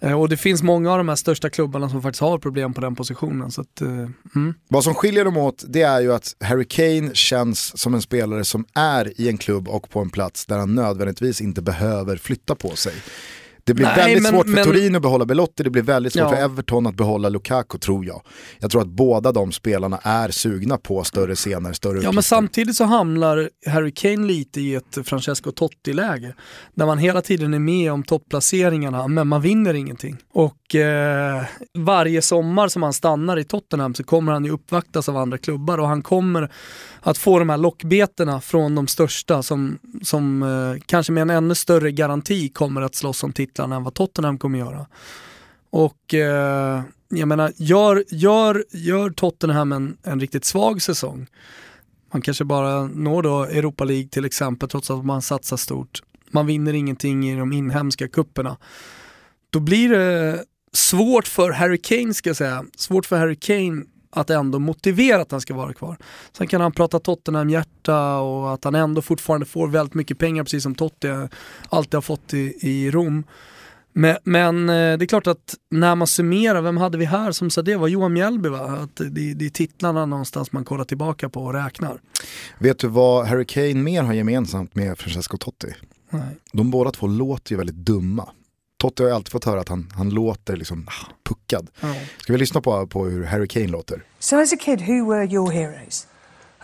Eh, 0.02 0.20
och 0.20 0.28
det 0.28 0.36
finns 0.36 0.62
många 0.62 0.92
av 0.92 0.98
de 0.98 1.08
här 1.08 1.16
största 1.16 1.50
klubbarna 1.50 1.88
som 1.88 2.02
faktiskt 2.02 2.20
har 2.20 2.38
problem 2.38 2.74
på 2.74 2.80
den 2.80 2.94
positionen. 2.94 3.50
Så 3.50 3.60
att, 3.60 3.80
eh, 3.80 3.88
mm. 3.88 4.54
Vad 4.68 4.84
som 4.84 4.94
skiljer 4.94 5.24
dem 5.24 5.36
åt 5.36 5.64
det 5.68 5.82
är 5.82 6.00
ju 6.00 6.12
att 6.14 6.36
Harry 6.40 6.64
Kane 6.64 7.14
känns 7.14 7.78
som 7.78 7.94
en 7.94 8.02
spelare 8.02 8.44
som 8.44 8.64
är 8.74 9.20
i 9.20 9.28
en 9.28 9.38
klubb 9.38 9.68
och 9.68 9.90
på 9.90 10.00
en 10.00 10.10
plats 10.10 10.46
där 10.46 10.58
han 10.58 10.74
nödvändigtvis 10.74 11.40
inte 11.40 11.62
behöver 11.62 12.16
flytta 12.16 12.54
på 12.54 12.76
sig. 12.76 12.94
Det 13.64 13.74
blir 13.74 13.86
Nej, 13.86 13.96
väldigt 13.96 14.22
men- 14.22 14.32
svårt 14.32 14.46
för 14.46 14.52
men- 14.54 14.64
Turin 14.64 14.96
att 14.96 15.02
behålla 15.02 15.24
Belotti, 15.24 15.62
det 15.62 15.70
blir 15.70 15.82
väldigt 15.82 16.12
svårt 16.12 16.22
Ja. 16.22 16.28
för 16.30 16.36
Everton 16.36 16.86
att 16.86 16.94
behålla 16.94 17.28
Lukaku 17.28 17.78
tror 17.78 18.04
jag. 18.06 18.22
Jag 18.58 18.70
tror 18.70 18.80
att 18.82 18.88
båda 18.88 19.32
de 19.32 19.52
spelarna 19.52 19.98
är 20.02 20.28
sugna 20.30 20.78
på 20.78 21.04
större 21.04 21.34
scener, 21.34 21.72
större 21.72 21.92
Ja 21.92 22.00
men 22.00 22.08
uppgifter. 22.08 22.22
samtidigt 22.22 22.76
så 22.76 22.84
hamnar 22.84 23.50
Harry 23.66 23.92
Kane 23.94 24.26
lite 24.26 24.60
i 24.60 24.74
ett 24.74 24.98
Francesco 25.04 25.50
Totti-läge. 25.52 26.34
Där 26.74 26.86
man 26.86 26.98
hela 26.98 27.22
tiden 27.22 27.54
är 27.54 27.58
med 27.58 27.92
om 27.92 28.02
topplaceringarna 28.02 29.08
men 29.08 29.28
man 29.28 29.40
vinner 29.40 29.74
ingenting. 29.74 30.16
Och 30.32 30.74
eh, 30.74 31.42
varje 31.78 32.22
sommar 32.22 32.68
som 32.68 32.82
han 32.82 32.92
stannar 32.92 33.36
i 33.38 33.44
Tottenham 33.44 33.94
så 33.94 34.04
kommer 34.04 34.32
han 34.32 34.44
ju 34.44 34.50
uppvaktas 34.50 35.08
av 35.08 35.16
andra 35.16 35.38
klubbar 35.38 35.78
och 35.78 35.88
han 35.88 36.02
kommer 36.02 36.50
att 37.00 37.18
få 37.18 37.38
de 37.38 37.48
här 37.48 37.56
lockbeterna 37.58 38.40
från 38.40 38.74
de 38.74 38.86
största 38.86 39.42
som, 39.42 39.78
som 40.02 40.42
eh, 40.42 40.82
kanske 40.86 41.12
med 41.12 41.22
en 41.22 41.30
ännu 41.30 41.54
större 41.54 41.90
garanti 41.92 42.48
kommer 42.48 42.82
att 42.82 42.94
slåss 42.94 43.22
om 43.24 43.32
titlarna 43.52 43.76
än 43.76 43.84
vad 43.84 43.94
Tottenham 43.94 44.38
kommer 44.38 44.58
göra. 44.58 44.86
Och 45.70 46.14
eh, 46.14 46.82
jag 47.08 47.28
menar, 47.28 47.52
gör, 47.56 48.04
gör, 48.08 48.64
gör 48.70 49.10
Tottenham 49.10 49.72
en, 49.72 49.96
en 50.02 50.20
riktigt 50.20 50.44
svag 50.44 50.82
säsong, 50.82 51.26
man 52.12 52.22
kanske 52.22 52.44
bara 52.44 52.86
når 52.86 53.22
då 53.22 53.44
Europa 53.44 53.84
League 53.84 54.08
till 54.08 54.24
exempel 54.24 54.68
trots 54.68 54.90
att 54.90 55.04
man 55.04 55.22
satsar 55.22 55.56
stort. 55.56 56.02
Man 56.30 56.46
vinner 56.46 56.72
ingenting 56.72 57.30
i 57.30 57.36
de 57.36 57.52
inhemska 57.52 58.08
kupperna. 58.08 58.56
Då 59.50 59.60
blir 59.60 59.88
det 59.88 60.44
svårt 60.72 61.28
för 61.28 61.50
Harry 61.50 61.78
Kane 61.78 62.14
ska 62.14 62.30
jag 62.30 62.36
säga, 62.36 62.64
svårt 62.76 63.06
för 63.06 63.18
Harry 63.18 63.36
Kane 63.36 63.84
att 64.12 64.30
ändå 64.30 64.58
motivera 64.58 65.22
att 65.22 65.30
han 65.30 65.40
ska 65.40 65.54
vara 65.54 65.72
kvar. 65.72 65.96
Sen 66.32 66.46
kan 66.46 66.60
han 66.60 66.72
prata 66.72 66.98
Tottenham-hjärta 66.98 68.18
och 68.18 68.54
att 68.54 68.64
han 68.64 68.74
ändå 68.74 69.02
fortfarande 69.02 69.46
får 69.46 69.68
väldigt 69.68 69.94
mycket 69.94 70.18
pengar 70.18 70.44
precis 70.44 70.62
som 70.62 70.74
Totti 70.74 71.08
alltid 71.68 71.94
har 71.94 72.02
fått 72.02 72.34
i, 72.34 72.54
i 72.60 72.90
Rom. 72.90 73.24
Men, 73.92 74.16
men 74.24 74.68
eh, 74.68 74.98
det 74.98 75.04
är 75.04 75.06
klart 75.06 75.26
att 75.26 75.54
när 75.70 75.94
man 75.94 76.06
summerar, 76.06 76.62
vem 76.62 76.76
hade 76.76 76.98
vi 76.98 77.04
här 77.04 77.32
som 77.32 77.50
sa 77.50 77.62
det? 77.62 77.76
var 77.76 77.88
Johan 77.88 78.12
Mjällby 78.12 78.48
va? 78.48 78.60
Att 78.60 78.96
det, 78.96 79.34
det 79.34 79.44
är 79.44 79.50
titlarna 79.50 80.06
någonstans 80.06 80.52
man 80.52 80.64
kollar 80.64 80.84
tillbaka 80.84 81.28
på 81.28 81.44
och 81.44 81.52
räknar. 81.52 82.00
Vet 82.58 82.78
du 82.78 82.88
vad 82.88 83.26
Harry 83.26 83.44
Kane 83.44 83.74
mer 83.74 84.02
har 84.02 84.12
gemensamt 84.12 84.74
med 84.74 84.98
Francesco 84.98 85.36
Totti? 85.36 85.74
Nej. 86.10 86.36
De 86.52 86.70
båda 86.70 86.90
två 86.90 87.06
låter 87.06 87.52
ju 87.52 87.56
väldigt 87.56 87.76
dumma. 87.76 88.28
Totti 88.82 89.02
har 89.02 89.10
ju 89.10 89.14
alltid 89.14 89.32
fått 89.32 89.44
höra 89.44 89.60
att 89.60 89.68
han, 89.68 89.92
han 89.96 90.10
låter 90.10 90.56
liksom 90.56 90.86
puckad. 91.28 91.70
Ska 92.18 92.32
vi 92.32 92.38
lyssna 92.38 92.60
på, 92.60 92.86
på 92.86 93.04
hur 93.04 93.24
Harry 93.24 93.48
Kane 93.48 93.66
låter? 93.66 94.02
So, 94.18 94.40
as 94.40 94.52
a 94.52 94.56
kid, 94.60 94.80
who 94.80 95.06
were 95.10 95.24
your 95.24 95.50
heroes? 95.50 96.06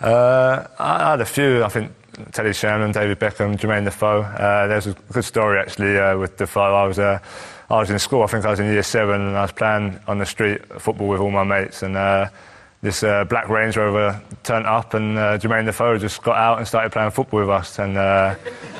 Uh, 0.02 0.08
I 0.08 1.02
I 1.02 1.10
had 1.10 1.20
a 1.20 1.24
few. 1.24 1.66
I 1.66 1.70
think 1.70 1.90
Teddy 2.32 2.52
Sherman, 2.52 2.92
David 2.92 3.18
Beckham, 3.18 3.56
Jermaine 3.56 3.84
Defoe. 3.84 4.20
Uh, 4.20 4.66
there's 4.68 4.86
a 4.86 4.94
good 5.12 5.24
story 5.24 5.60
actually 5.60 5.98
uh, 5.98 6.20
with 6.20 6.36
Defoe. 6.36 6.84
I 6.84 6.88
was 6.88 6.98
uh, 6.98 7.18
I 7.70 7.74
was 7.74 7.90
in 7.90 7.98
school. 7.98 8.24
I 8.24 8.26
think 8.26 8.44
I 8.44 8.50
was 8.50 8.60
in 8.60 8.66
year 8.66 8.82
seven, 8.82 9.20
and 9.20 9.36
I 9.36 9.42
was 9.42 9.52
playing 9.52 9.98
on 10.06 10.18
the 10.18 10.26
street 10.26 10.60
football 10.78 11.08
with 11.08 11.20
all 11.20 11.30
my 11.30 11.44
mates, 11.44 11.82
and 11.82 11.96
uh, 11.96 12.26
this 12.80 13.02
uh, 13.02 13.24
black 13.24 13.48
Range 13.48 13.76
Rover 13.76 14.22
turned 14.44 14.66
up, 14.66 14.94
and 14.94 15.18
uh, 15.18 15.38
Jermaine 15.38 15.64
Defoe 15.64 15.98
just 15.98 16.22
got 16.22 16.36
out 16.36 16.58
and 16.58 16.66
started 16.66 16.92
playing 16.92 17.10
football 17.10 17.40
with 17.40 17.50
us. 17.50 17.78
And 17.78 17.96
uh, 17.96 18.34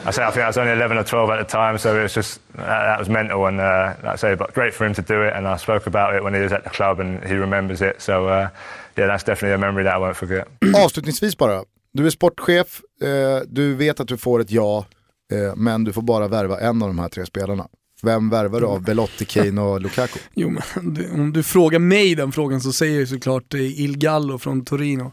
I 0.04 0.10
say 0.10 0.22
I 0.22 0.30
think 0.30 0.44
I 0.44 0.46
was 0.46 0.58
only 0.58 0.72
11 0.72 0.96
or 0.96 1.04
12 1.04 1.30
at 1.30 1.38
the 1.38 1.44
time, 1.44 1.78
so 1.78 1.98
it 1.98 2.02
was 2.02 2.14
just 2.14 2.40
that, 2.52 2.64
that 2.66 2.98
was 2.98 3.08
mental. 3.08 3.46
And 3.46 3.60
uh, 3.60 3.94
like 4.02 4.12
I 4.12 4.16
say, 4.16 4.34
but 4.34 4.54
great 4.54 4.72
for 4.74 4.86
him 4.86 4.94
to 4.94 5.02
do 5.02 5.22
it. 5.22 5.34
And 5.34 5.48
I 5.48 5.56
spoke 5.56 5.86
about 5.86 6.14
it 6.14 6.22
when 6.22 6.34
he 6.34 6.40
was 6.40 6.52
at 6.52 6.64
the 6.64 6.70
club, 6.70 7.00
and 7.00 7.24
he 7.24 7.34
remembers 7.34 7.82
it. 7.82 8.00
So 8.00 8.28
uh, 8.28 8.50
yeah, 8.96 9.06
that's 9.06 9.24
definitely 9.24 9.54
a 9.54 9.58
memory 9.58 9.84
that 9.84 9.94
I 9.94 9.98
won't 9.98 10.16
forget. 10.16 10.48
Avslutningsvis 10.76 11.36
bara, 11.36 11.64
du 11.92 12.06
är 12.06 12.10
sportchef, 12.10 12.80
eh, 13.02 13.42
du 13.46 13.74
vet 13.74 14.00
att 14.00 14.08
du 14.08 14.16
får 14.16 14.40
ett 14.40 14.50
ja, 14.50 14.86
eh, 15.32 15.56
men 15.56 15.84
du 15.84 15.92
får 15.92 16.02
bara 16.02 16.28
värva 16.28 16.60
en 16.60 16.82
av 16.82 16.88
de 16.88 16.98
här 16.98 17.08
tre 17.08 17.26
spelarna. 17.26 17.68
Vem 18.02 18.30
värvar 18.30 18.60
du 18.60 18.66
av 18.66 18.82
Belotti, 18.82 19.24
Kane 19.24 19.60
och 19.60 19.80
Lukaku? 19.80 20.18
Jo, 20.34 20.50
men 20.50 20.94
du, 20.94 21.10
om 21.10 21.32
du 21.32 21.42
frågar 21.42 21.78
mig 21.78 22.14
den 22.14 22.32
frågan 22.32 22.60
så 22.60 22.72
säger 22.72 22.98
jag 22.98 23.08
såklart 23.08 23.54
eh, 23.54 23.80
Il 23.80 23.98
Gallo 23.98 24.38
från 24.38 24.64
Torino. 24.64 25.12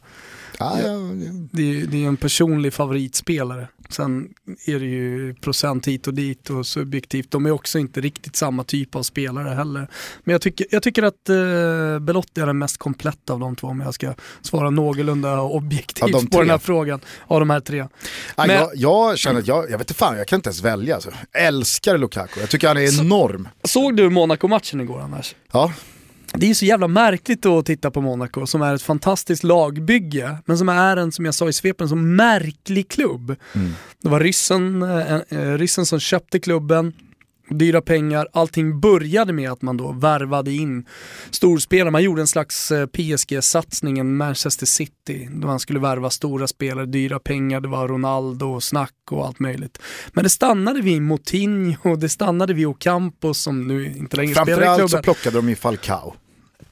Ah, 0.59 0.79
ja, 0.79 0.87
Det 1.51 1.81
är, 1.81 1.87
det 1.87 2.03
är 2.03 2.07
en 2.07 2.17
personlig 2.17 2.73
favoritspelare. 2.73 3.67
Sen 3.89 4.29
är 4.65 4.79
det 4.79 4.85
ju 4.85 5.33
procent 5.33 5.87
hit 5.87 6.07
och 6.07 6.13
dit 6.13 6.49
och 6.49 6.67
subjektivt. 6.67 7.31
De 7.31 7.45
är 7.45 7.51
också 7.51 7.79
inte 7.79 8.01
riktigt 8.01 8.35
samma 8.35 8.63
typ 8.63 8.95
av 8.95 9.03
spelare 9.03 9.49
heller. 9.49 9.87
Men 10.23 10.31
jag 10.31 10.41
tycker, 10.41 10.67
jag 10.71 10.83
tycker 10.83 11.03
att 11.03 11.29
eh, 11.29 11.99
Belotti 11.99 12.41
är 12.41 12.45
den 12.45 12.57
mest 12.57 12.77
kompletta 12.77 13.33
av 13.33 13.39
de 13.39 13.55
två 13.55 13.67
om 13.67 13.79
jag 13.81 13.93
ska 13.93 14.13
svara 14.41 14.69
någorlunda 14.69 15.41
objektivt 15.41 16.11
de 16.11 16.27
på 16.27 16.39
den 16.39 16.49
här 16.49 16.57
frågan. 16.57 16.99
Av 17.27 17.39
de 17.39 17.49
här 17.49 17.59
tre. 17.59 17.87
Ah, 18.35 18.47
Men- 18.47 18.55
jag, 18.55 18.69
jag 18.75 19.17
känner 19.17 19.39
att 19.39 19.47
jag, 19.47 19.63
jag 19.63 19.77
vet 19.77 19.81
inte 19.81 19.93
fan, 19.93 20.17
jag 20.17 20.27
kan 20.27 20.37
inte 20.37 20.47
ens 20.49 20.61
välja. 20.61 20.95
Alltså. 20.95 21.09
Jag 21.31 21.43
älskar 21.43 21.97
Lukaku, 21.97 22.39
jag 22.39 22.49
tycker 22.49 22.67
han 22.67 22.77
är 22.77 22.99
enorm. 23.01 23.47
Såg 23.63 23.95
du 23.97 24.09
Monaco-matchen 24.09 24.81
igår 24.81 24.99
annars? 25.01 25.35
Ja, 25.51 25.73
Det 26.37 26.49
är 26.49 26.53
så 26.53 26.65
jävla 26.65 26.87
märkligt 26.87 27.45
att 27.45 27.65
titta 27.65 27.91
på 27.91 28.01
Monaco 28.01 28.45
som 28.45 28.61
är 28.61 28.75
ett 28.75 28.81
fantastiskt 28.81 29.43
lagbygge, 29.43 30.37
men 30.45 30.57
som 30.57 30.69
är 30.69 30.97
en, 30.97 31.11
som 31.11 31.25
jag 31.25 31.35
sa 31.35 31.49
i 31.49 31.53
svepen, 31.53 31.89
så 31.89 31.95
märklig 31.95 32.89
klubb. 32.89 33.35
Det 34.01 34.09
var 34.09 34.19
ryssen, 34.19 34.83
eh, 34.83 35.15
eh, 35.29 35.57
ryssen 35.57 35.85
som 35.85 35.99
köpte 35.99 36.39
klubben, 36.39 36.93
dyra 37.49 37.81
pengar. 37.81 38.27
Allting 38.33 38.79
började 38.79 39.33
med 39.33 39.51
att 39.51 39.61
man 39.61 39.77
då 39.77 39.91
värvade 39.91 40.51
in 40.51 40.85
storspelare. 41.31 41.91
Man 41.91 42.03
gjorde 42.03 42.21
en 42.21 42.27
slags 42.27 42.71
eh, 42.71 42.87
PSG-satsning, 42.87 43.99
en 43.99 44.17
Manchester 44.17 44.65
City, 44.65 45.29
då 45.31 45.47
man 45.47 45.59
skulle 45.59 45.79
värva 45.79 46.09
stora 46.09 46.47
spelare, 46.47 46.85
dyra 46.85 47.19
pengar, 47.19 47.61
det 47.61 47.67
var 47.67 47.87
Ronaldo 47.87 48.45
och 48.45 48.63
snack 48.63 48.93
och 49.11 49.25
allt 49.25 49.39
möjligt. 49.39 49.79
Men 50.13 50.23
det 50.23 50.29
stannade 50.29 50.81
vid 50.81 51.01
Moutinho, 51.01 51.95
det 51.95 52.09
stannade 52.09 52.53
vid 52.53 52.67
Ocampos 52.67 53.41
som 53.41 53.67
nu 53.67 53.85
inte 53.85 54.17
längre 54.17 54.31
spelar 54.31 54.43
i 54.43 54.55
klubben. 54.55 54.63
Framförallt 54.63 54.91
så 54.91 55.01
plockade 55.01 55.37
de 55.37 55.49
ju 55.49 55.55
Falcao. 55.55 56.15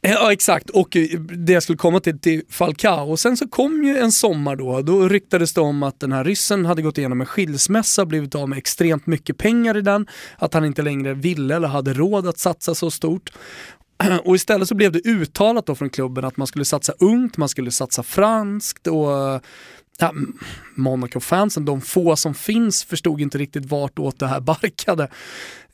Ja 0.06 0.32
exakt, 0.32 0.70
och 0.70 0.95
eh, 0.95 1.20
det 1.20 1.54
jag 1.54 1.64
skulle 1.64 1.78
komma 1.78 1.99
till, 1.99 2.20
till 2.20 2.41
Falcao. 2.49 3.12
Och 3.12 3.20
sen 3.20 3.38
så 3.38 3.47
kom 3.47 3.84
ju 3.84 3.97
en 3.97 4.12
sommar 4.12 4.56
då, 4.56 4.82
då 4.82 5.08
ryktades 5.10 5.54
det 5.54 5.62
om 5.62 5.84
att 5.84 5.99
den 5.99 6.12
här 6.12 6.24
ryssen 6.24 6.66
hade 6.66 6.82
gått 6.82 6.97
igenom 6.97 7.22
en 7.22 7.28
skilsmässa, 7.28 8.06
blivit 8.06 8.36
av 8.36 8.49
med 8.49 8.58
extremt 8.58 9.08
mycket 9.08 9.38
pengar 9.38 9.78
i 9.78 9.82
den, 9.82 10.08
att 10.38 10.54
han 10.54 10.66
inte 10.66 10.82
längre 10.82 11.14
ville 11.14 11.56
eller 11.56 11.68
hade 11.68 11.93
råd 11.93 12.28
att 12.28 12.39
satsa 12.39 12.76
så 12.76 12.91
stort. 12.91 13.32
Och 14.24 14.36
istället 14.36 14.68
så 14.68 14.76
blev 14.76 14.91
det 14.91 15.08
uttalat 15.08 15.66
då 15.66 15.76
från 15.76 15.89
klubben 15.89 16.26
att 16.26 16.38
man 16.38 16.47
skulle 16.47 16.66
satsa 16.66 16.93
ungt, 16.99 17.38
man 17.38 17.49
skulle 17.49 17.72
satsa 17.72 18.04
franskt 18.04 18.88
och 18.88 19.12
eh, 19.12 19.39
ja, 19.99 20.14
Monaco-fansen, 20.76 21.66
de 21.66 21.82
få 21.82 22.16
som 22.16 22.34
finns, 22.34 22.84
förstod 22.84 23.22
inte 23.22 23.38
riktigt 23.38 23.66
vart 23.66 23.99
åt 23.99 24.20
det 24.20 24.28
här 24.28 24.39
barkade. 24.39 25.08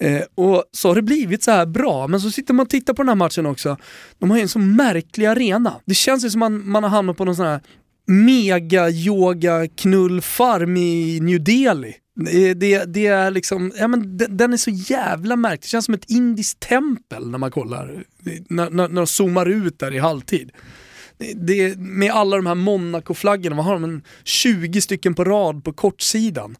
Eh, 0.04 0.22
och 0.36 0.64
så 0.72 0.88
har 0.88 0.95
det 0.95 1.02
blivit 1.02 1.43
så 1.43 1.52
här 1.52 1.66
bra, 1.66 2.08
men 2.08 2.22
så 2.22 2.32
sitter 2.32 2.54
man 2.54 2.64
och 2.64 2.70
tittar 2.70 2.93
på 2.93 3.02
den 3.02 3.10
här 3.10 3.16
matchen 3.16 3.45
också. 3.45 3.78
De 4.20 4.30
har 4.30 4.38
ju 4.38 4.41
en 4.41 4.50
så 4.50 4.60
märklig 4.60 5.26
arena. 5.26 5.82
Det 5.86 5.93
känns 5.93 6.26
ju 6.26 6.30
som 6.30 6.39
man, 6.39 6.70
man 6.70 6.84
har 6.84 6.89
hamnat 6.89 7.18
på 7.18 7.26
någon 7.26 7.36
sån 7.36 7.45
här 7.45 7.62
mega 8.08 8.89
yoga 8.89 9.68
knullfarm 9.68 10.78
i 10.78 11.20
New 11.20 11.43
Delhi. 11.43 11.95
Det, 12.16 12.54
det, 12.54 12.86
det, 12.86 13.08
är 13.08 13.32
liksom, 13.32 13.72
ja 13.80 13.88
men 13.88 14.18
den 14.18 14.54
är 14.54 14.58
så 14.58 14.72
jävla 14.72 15.36
märklig. 15.36 15.62
Det 15.62 15.68
känns 15.68 15.86
som 15.86 15.93
ett 15.93 16.10
indiskt 16.10 16.60
tempel 16.60 17.30
när 17.30 17.38
man 17.38 17.52
kollar, 17.52 18.04
när, 18.47 18.70
när, 18.70 18.88
när 18.88 19.02
de 19.02 19.08
zoomar 19.08 19.45
ut 19.45 19.80
där 19.80 19.93
i 19.93 20.00
halvtid 20.00 20.52
det, 21.36 21.78
med 21.78 22.12
alla 22.12 22.36
de 22.36 22.45
här 22.45 22.56
Monaco-flaggorna, 22.56 23.56
vad 23.56 23.66
har 23.66 23.80
de? 23.80 24.02
20 24.24 24.82
stycken 24.82 25.16
på 25.16 25.24
rad 25.24 25.64
på 25.64 25.74
kortsidan. 25.74 26.56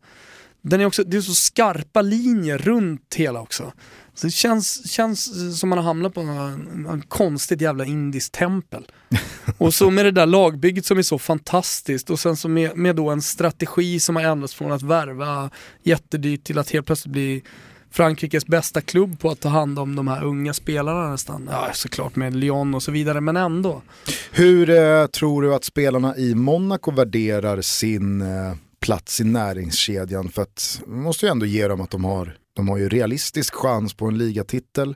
Den 0.62 0.82
är 0.82 0.86
också, 0.86 1.04
det 1.04 1.18
är 1.18 1.22
så 1.22 1.34
skarpa 1.34 2.02
linjer 2.02 2.58
runt 2.58 3.16
hela 3.16 3.42
också. 3.42 3.74
Så 4.14 4.28
det 4.28 4.32
känns, 4.32 4.92
känns 4.92 5.60
som 5.60 5.70
man 5.70 5.78
har 5.78 5.86
hamnat 5.86 6.14
på 6.14 6.22
en, 6.22 7.04
konstigt 7.08 7.62
jävla 7.62 7.86
indiskt 7.86 8.34
tempel. 8.34 8.92
och 9.58 9.74
så 9.74 9.90
med 9.90 10.06
det 10.06 10.12
där 10.12 10.26
lagbygget 10.26 10.86
som 10.86 10.98
är 10.98 11.02
så 11.02 11.20
fantastiskt 11.20 12.10
och 12.10 12.20
sen 12.20 12.38
så 12.38 12.50
med, 12.50 12.78
med 12.78 12.96
då 12.96 13.10
en 13.10 13.22
strategi 13.22 14.00
som 14.00 14.16
har 14.16 14.24
ändrats 14.24 14.54
från 14.54 14.72
att 14.72 14.82
värva 14.82 15.50
jättedyrt 15.84 16.44
till 16.44 16.58
att 16.58 16.72
helt 16.72 16.86
plötsligt 16.86 17.12
bli 17.12 17.44
Frankrikes 17.92 18.46
bästa 18.46 18.82
klubb 18.82 19.20
på 19.20 19.30
att 19.30 19.40
ta 19.40 19.50
hand 19.50 19.80
om 19.80 19.96
de 19.96 20.08
här 20.08 20.24
unga 20.24 20.54
spelarna 20.54 21.12
nästan. 21.12 21.50
Ja, 21.52 21.70
såklart 21.74 22.16
med 22.16 22.36
Lyon 22.36 22.76
och 22.76 22.84
så 22.84 22.92
vidare, 22.92 23.22
men 23.22 23.38
ändå. 23.38 23.82
Hur 24.32 24.70
eh, 24.70 25.06
tror 25.06 25.42
du 25.42 25.56
att 25.56 25.64
spelarna 25.64 26.18
i 26.18 26.36
Monaco 26.36 26.92
värderar 26.92 27.62
sin 27.62 28.22
eh, 28.22 28.54
plats 28.80 29.22
i 29.22 29.24
näringskedjan? 29.24 30.30
För 30.30 30.42
att 30.42 30.82
man 30.88 31.02
måste 31.02 31.26
ju 31.26 31.32
ändå 31.32 31.46
ge 31.46 31.68
dem 31.68 31.82
att 31.82 31.92
de 31.92 32.04
har, 32.04 32.38
de 32.56 32.70
har 32.70 32.78
ju 32.78 32.90
realistisk 32.90 33.54
chans 33.54 33.94
på 33.94 34.06
en 34.06 34.18
ligatitel. 34.18 34.96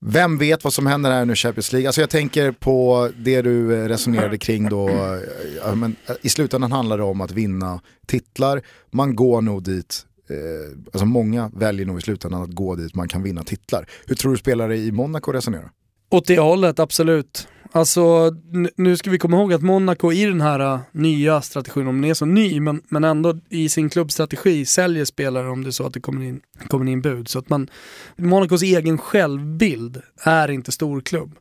Vem 0.00 0.38
vet 0.38 0.64
vad 0.64 0.72
som 0.72 0.86
händer 0.86 1.10
här 1.10 1.24
nu 1.24 1.32
i 1.32 1.36
Champions 1.36 1.72
League? 1.72 1.88
Alltså 1.88 2.00
jag 2.00 2.10
tänker 2.10 2.52
på 2.52 3.10
det 3.16 3.42
du 3.42 3.74
eh, 3.76 3.88
resonerade 3.88 4.38
kring 4.38 4.68
då. 4.68 4.88
Eh, 4.88 5.20
ja, 5.64 5.74
men 5.74 5.96
eh, 6.06 6.14
I 6.22 6.28
slutändan 6.28 6.72
handlar 6.72 6.98
det 6.98 7.04
om 7.04 7.20
att 7.20 7.30
vinna 7.30 7.80
titlar. 8.06 8.62
Man 8.90 9.16
går 9.16 9.40
nog 9.40 9.62
dit 9.62 10.06
eh, 10.30 10.78
alltså 10.92 11.06
många 11.06 11.50
väljer 11.54 11.86
nog 11.86 11.98
i 11.98 12.02
slutändan 12.02 12.42
att 12.42 12.50
gå 12.50 12.74
dit 12.74 12.94
man 12.94 13.08
kan 13.08 13.22
vinna 13.22 13.44
titlar. 13.44 13.88
Hur 14.06 14.14
tror 14.14 14.32
du 14.32 14.38
spelare 14.38 14.76
i 14.76 14.92
Monaco 14.92 15.32
resonerar? 15.32 15.70
Åt 16.10 16.26
det 16.26 16.38
hållet, 16.38 16.78
absolut. 16.78 17.48
Alltså, 17.72 18.34
nu 18.76 18.96
ska 18.96 19.10
vi 19.10 19.18
komma 19.18 19.36
ihåg 19.36 19.52
att 19.52 19.62
Monaco 19.62 20.12
i 20.12 20.24
den 20.24 20.40
här 20.40 20.74
uh, 20.74 20.80
nya 20.92 21.42
strategin, 21.42 21.86
om 21.86 22.00
den 22.00 22.10
är 22.10 22.14
så 22.14 22.24
ny, 22.24 22.60
men, 22.60 22.82
men 22.88 23.04
ändå 23.04 23.34
i 23.48 23.68
sin 23.68 23.90
klubbstrategi 23.90 24.64
säljer 24.66 25.04
spelare 25.04 25.48
om 25.48 25.62
det 25.62 25.68
är 25.68 25.72
så 25.72 25.86
att 25.86 25.92
det 25.92 26.00
kommer 26.00 26.22
in, 26.22 26.40
kommer 26.68 26.92
in 26.92 27.02
bud. 27.02 27.28
Så 27.28 27.38
att 27.38 27.48
man, 27.48 27.70
Monacos 28.16 28.62
egen 28.62 28.98
självbild 28.98 30.02
är 30.22 30.50
inte 30.50 30.72
storklubb. 30.72 31.36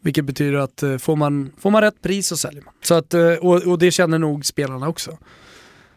Vilket 0.00 0.24
betyder 0.24 0.58
att 0.58 0.82
uh, 0.82 0.98
får, 0.98 1.16
man, 1.16 1.52
får 1.58 1.70
man 1.70 1.82
rätt 1.82 2.02
pris 2.02 2.26
så 2.26 2.36
säljer 2.36 2.62
man. 2.64 2.74
Så 2.82 2.94
att, 2.94 3.14
uh, 3.14 3.34
och, 3.34 3.62
och 3.62 3.78
det 3.78 3.90
känner 3.90 4.18
nog 4.18 4.46
spelarna 4.46 4.88
också. 4.88 5.18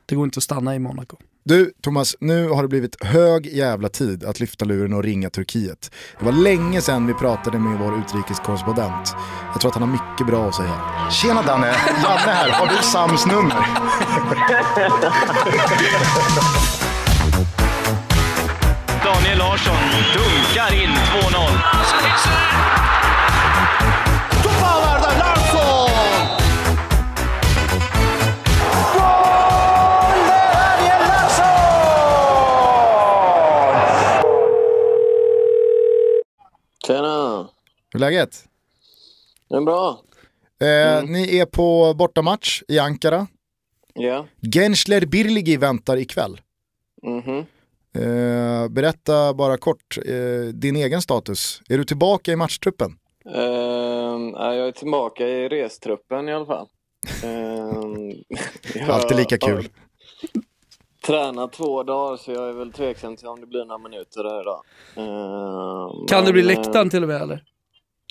Det 0.06 0.16
går 0.16 0.26
inte 0.26 0.38
att 0.38 0.44
stanna 0.44 0.76
i 0.76 0.80
Monaco. 0.80 1.18
Du 1.48 1.74
Thomas, 1.84 2.16
nu 2.20 2.50
har 2.50 2.62
det 2.62 2.68
blivit 2.68 3.04
hög 3.04 3.46
jävla 3.46 3.90
tid 3.90 4.24
att 4.24 4.40
lyfta 4.40 4.66
luren 4.66 4.94
och 4.94 5.04
ringa 5.04 5.30
Turkiet. 5.30 5.92
Det 6.20 6.26
var 6.26 6.32
länge 6.32 6.82
sedan 6.82 7.08
vi 7.08 7.14
pratade 7.14 7.60
med 7.60 7.80
vår 7.80 8.00
utrikeskorrespondent. 8.00 9.16
Jag 9.52 9.62
tror 9.62 9.72
att 9.72 9.76
han 9.76 9.90
har 9.90 9.92
mycket 9.92 10.28
bra 10.28 10.48
att 10.48 10.56
säga. 10.56 10.82
Tjena 11.12 11.42
Danne, 11.42 11.68
Janne 12.04 12.32
här. 12.32 12.50
Har 12.50 12.68
du 12.68 12.84
Sams 12.84 13.26
nummer? 13.26 13.68
Daniel 19.04 19.38
Larsson 19.38 19.78
dunkar 20.14 20.84
in 20.84 20.90
2-0. 20.90 20.96
Tjena! 36.88 37.50
Hur 37.94 37.96
är 37.96 38.00
läget? 38.00 38.44
Det 39.50 39.56
är 39.56 39.62
bra. 39.62 40.02
Eh, 40.62 40.98
mm. 40.98 41.12
Ni 41.12 41.38
är 41.38 41.46
på 41.46 41.94
bortamatch 41.94 42.64
i 42.68 42.80
Ankara. 42.80 43.28
Ja. 43.94 44.26
Gençler 44.42 45.06
Birligi 45.06 45.58
väntar 45.58 45.98
ikväll. 45.98 46.42
Mm 47.04 47.22
-hmm. 47.22 47.46
eh, 47.96 48.70
berätta 48.70 49.34
bara 49.34 49.58
kort, 49.58 49.98
eh, 50.06 50.54
din 50.54 50.76
egen 50.76 51.02
status. 51.02 51.62
Är 51.70 51.78
du 51.78 51.84
tillbaka 51.84 52.32
i 52.32 52.36
matchtruppen? 52.36 52.92
Uh, 53.36 54.32
jag 54.34 54.68
är 54.68 54.72
tillbaka 54.72 55.28
i 55.28 55.50
restruppen 55.50 56.30
i 56.30 56.34
alla 56.34 56.46
fall. 56.46 56.68
uh, 57.24 58.90
Alltid 58.90 59.18
lika 59.18 59.38
kul 59.38 59.70
tränat 61.06 61.54
två 61.54 61.84
dagar 61.84 62.18
så 62.18 62.32
jag 62.32 62.50
är 62.50 62.54
väl 62.54 62.72
tveksam 62.72 63.16
till 63.16 63.28
om 63.28 63.40
det 63.40 63.48
blir 63.48 63.66
några 63.66 63.78
minuter 63.78 64.24
där 64.24 64.42
idag. 64.42 64.62
Uh, 64.98 66.06
kan 66.08 66.18
men, 66.18 66.26
det 66.26 66.34
bli 66.34 66.44
läktaren 66.44 66.90
till 66.90 67.04
och 67.04 67.10
med 67.10 67.22
eller? 67.22 67.44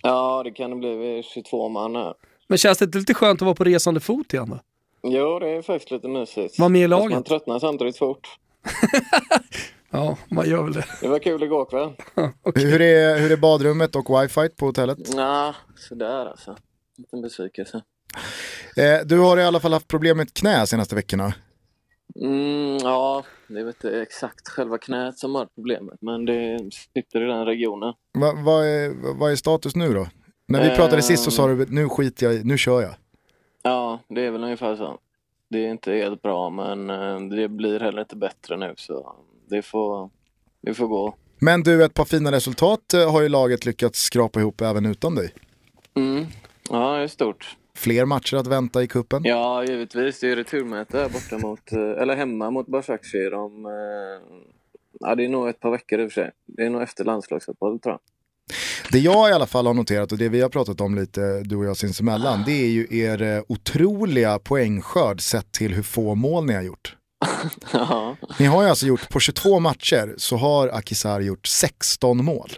Ja, 0.02 0.42
det 0.44 0.50
kan 0.50 0.70
det 0.70 0.76
bli. 0.76 0.96
Vi 0.96 1.18
är 1.18 1.22
22 1.22 1.68
man 1.68 1.96
här. 1.96 2.14
Men 2.48 2.58
känns 2.58 2.78
det 2.78 2.84
inte 2.84 2.98
lite 2.98 3.14
skönt 3.14 3.42
att 3.42 3.46
vara 3.46 3.54
på 3.54 3.64
resande 3.64 4.00
fot 4.00 4.32
igen 4.32 4.50
då? 4.50 4.58
Jo, 5.02 5.38
det 5.38 5.48
är 5.48 5.62
faktiskt 5.62 5.90
lite 5.90 6.08
mysigt. 6.08 6.58
Var 6.58 6.68
med 6.68 6.82
i 6.82 6.88
laget? 6.88 7.10
man 7.10 7.22
tröttnar 7.22 7.58
samtidigt 7.58 7.98
fort. 7.98 8.28
ja, 9.90 10.16
man 10.28 10.50
gör 10.50 10.62
väl 10.62 10.72
det. 10.72 10.84
Det 11.00 11.08
var 11.08 11.18
kul 11.18 11.42
igår 11.42 11.64
kväll. 11.64 11.92
okay. 12.42 12.64
hur, 12.64 12.80
är, 12.80 13.18
hur 13.18 13.32
är 13.32 13.36
badrummet 13.36 13.96
och 13.96 14.22
wifi 14.22 14.48
på 14.48 14.66
hotellet? 14.66 14.98
Ja, 15.16 15.54
sådär 15.76 16.26
alltså. 16.26 16.56
Liten 16.98 17.22
besvikelse. 17.22 17.82
Eh, 18.76 19.06
du 19.06 19.18
har 19.18 19.38
i 19.38 19.44
alla 19.44 19.60
fall 19.60 19.72
haft 19.72 19.88
problem 19.88 20.16
med 20.16 20.26
ett 20.26 20.34
knä 20.34 20.66
senaste 20.66 20.94
veckorna. 20.94 21.34
Mm, 22.20 22.76
ja, 22.76 23.24
det 23.48 23.60
är 23.60 23.68
inte 23.68 24.02
exakt 24.02 24.48
själva 24.48 24.78
knät 24.78 25.18
som 25.18 25.34
har 25.34 25.46
problemet, 25.54 26.02
men 26.02 26.24
det 26.24 26.58
sitter 26.94 27.22
i 27.22 27.26
den 27.26 27.46
regionen. 27.46 27.94
Va, 28.18 28.32
vad, 28.44 28.66
är, 28.66 29.14
vad 29.18 29.32
är 29.32 29.36
status 29.36 29.76
nu 29.76 29.94
då? 29.94 30.06
När 30.46 30.70
vi 30.70 30.76
pratade 30.76 31.02
sist 31.02 31.24
så 31.24 31.30
sa 31.30 31.48
du 31.48 31.66
nu 31.68 31.88
skiter 31.88 32.32
jag 32.32 32.44
nu 32.44 32.58
kör 32.58 32.82
jag. 32.82 32.94
Ja, 33.62 34.00
det 34.08 34.20
är 34.20 34.30
väl 34.30 34.44
ungefär 34.44 34.76
så. 34.76 34.98
Det 35.50 35.66
är 35.66 35.70
inte 35.70 35.92
helt 35.92 36.22
bra, 36.22 36.50
men 36.50 36.90
eh, 36.90 37.20
det 37.20 37.48
blir 37.48 37.80
heller 37.80 38.00
inte 38.00 38.16
bättre 38.16 38.56
nu, 38.56 38.74
så 38.76 39.16
det 39.48 39.62
får, 39.62 40.10
det 40.60 40.74
får 40.74 40.86
gå. 40.86 41.14
Men 41.38 41.62
du, 41.62 41.84
ett 41.84 41.94
par 41.94 42.04
fina 42.04 42.32
resultat 42.32 42.94
eh, 42.94 43.12
har 43.12 43.22
ju 43.22 43.28
laget 43.28 43.66
lyckats 43.66 44.00
skrapa 44.00 44.40
ihop 44.40 44.60
även 44.60 44.86
utan 44.86 45.14
dig. 45.14 45.34
Mm, 45.94 46.26
ja, 46.70 46.96
det 46.96 47.02
är 47.02 47.08
stort 47.08 47.56
fler 47.76 48.04
matcher 48.04 48.36
att 48.36 48.46
vänta 48.46 48.82
i 48.82 48.86
kuppen? 48.88 49.22
Ja, 49.24 49.64
givetvis. 49.64 50.20
Det 50.20 50.30
är 50.30 50.36
returmöte 50.36 51.08
borta 51.12 51.38
mot, 51.38 51.72
eh, 51.72 52.02
eller 52.02 52.16
hemma 52.16 52.50
mot 52.50 52.66
Başakşehir 52.66 53.34
om... 53.34 53.66
Eh, 53.66 54.36
ja, 55.00 55.14
det 55.14 55.24
är 55.24 55.28
nog 55.28 55.48
ett 55.48 55.60
par 55.60 55.70
veckor 55.70 56.00
i 56.00 56.06
och 56.06 56.12
för 56.12 56.22
sig. 56.22 56.30
Det 56.46 56.62
är 56.62 56.70
nog 56.70 56.82
efter 56.82 57.04
landslagsuppehållet 57.04 57.82
tror 57.82 57.92
jag. 57.92 58.00
Det 58.92 58.98
jag 58.98 59.30
i 59.30 59.32
alla 59.32 59.46
fall 59.46 59.66
har 59.66 59.74
noterat 59.74 60.12
och 60.12 60.18
det 60.18 60.28
vi 60.28 60.40
har 60.40 60.48
pratat 60.48 60.80
om 60.80 60.94
lite 60.94 61.40
du 61.42 61.56
och 61.56 61.64
jag 61.64 61.76
sinsemellan 61.76 62.42
det 62.46 62.52
är 62.52 62.68
ju 62.68 62.86
er 62.90 63.22
eh, 63.22 63.42
otroliga 63.48 64.38
poängskörd 64.38 65.20
sett 65.20 65.52
till 65.52 65.74
hur 65.74 65.82
få 65.82 66.14
mål 66.14 66.44
ni 66.44 66.54
har 66.54 66.62
gjort. 66.62 66.96
ja. 67.72 68.16
Ni 68.38 68.46
har 68.46 68.62
ju 68.62 68.68
alltså 68.68 68.86
gjort, 68.86 69.08
på 69.08 69.20
22 69.20 69.60
matcher 69.60 70.14
så 70.16 70.36
har 70.36 70.68
Akisar 70.68 71.20
gjort 71.20 71.46
16 71.46 72.24
mål. 72.24 72.50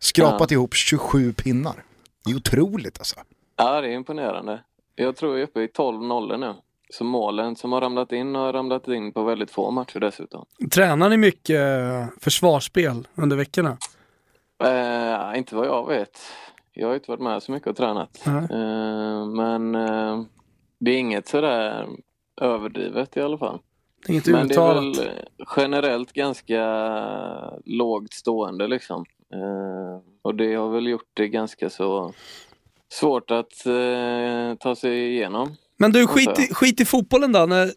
Skrapat 0.00 0.50
ja. 0.50 0.54
ihop 0.54 0.74
27 0.74 1.32
pinnar. 1.32 1.84
Det 2.24 2.30
är 2.30 2.36
otroligt 2.36 2.98
alltså. 2.98 3.16
Ja, 3.56 3.80
det 3.80 3.88
är 3.88 3.92
imponerande. 3.92 4.60
Jag 4.94 5.16
tror 5.16 5.32
jag 5.32 5.40
är 5.40 5.44
uppe 5.44 5.62
i 5.62 5.68
12 5.68 6.02
nollor 6.02 6.36
nu. 6.36 6.54
Så 6.90 7.04
målen 7.04 7.56
som 7.56 7.72
har 7.72 7.80
ramlat 7.80 8.12
in 8.12 8.34
har 8.34 8.52
ramlat 8.52 8.88
in 8.88 9.12
på 9.12 9.24
väldigt 9.24 9.50
få 9.50 9.70
matcher 9.70 10.00
dessutom. 10.00 10.46
Tränar 10.72 11.08
ni 11.08 11.16
mycket 11.16 11.60
eh, 11.60 12.06
försvarsspel 12.20 13.08
under 13.14 13.36
veckorna? 13.36 13.78
Eh, 14.64 15.38
inte 15.38 15.54
vad 15.56 15.66
jag 15.66 15.88
vet. 15.88 16.18
Jag 16.72 16.88
har 16.88 16.94
inte 16.94 17.10
varit 17.10 17.20
med 17.20 17.42
så 17.42 17.52
mycket 17.52 17.68
och 17.68 17.76
tränat. 17.76 18.22
Nej. 18.26 18.44
Eh, 18.50 19.26
men 19.26 19.74
eh, 19.74 20.22
det 20.78 20.90
är 20.90 20.98
inget 20.98 21.28
sådär 21.28 21.88
överdrivet 22.40 23.16
i 23.16 23.20
alla 23.20 23.38
fall. 23.38 23.58
Inget 24.08 24.26
Men 24.26 24.48
det 24.48 24.54
är 24.54 24.74
väl 24.74 25.10
generellt 25.56 26.12
ganska 26.12 26.62
lågt 27.64 28.12
stående 28.12 28.68
liksom. 28.68 29.04
Eh, 29.34 30.00
och 30.22 30.34
det 30.34 30.54
har 30.54 30.68
väl 30.68 30.86
gjort 30.86 31.10
det 31.14 31.28
ganska 31.28 31.70
så 31.70 32.12
svårt 32.92 33.30
att 33.30 33.66
eh, 33.66 34.54
ta 34.60 34.76
sig 34.76 35.14
igenom. 35.14 35.56
Men 35.78 35.92
du, 35.92 36.06
skit 36.06 36.38
i, 36.38 36.54
skit 36.54 36.80
i 36.80 36.84
fotbollen 36.84 37.32
då. 37.32 37.46
När 37.46 37.70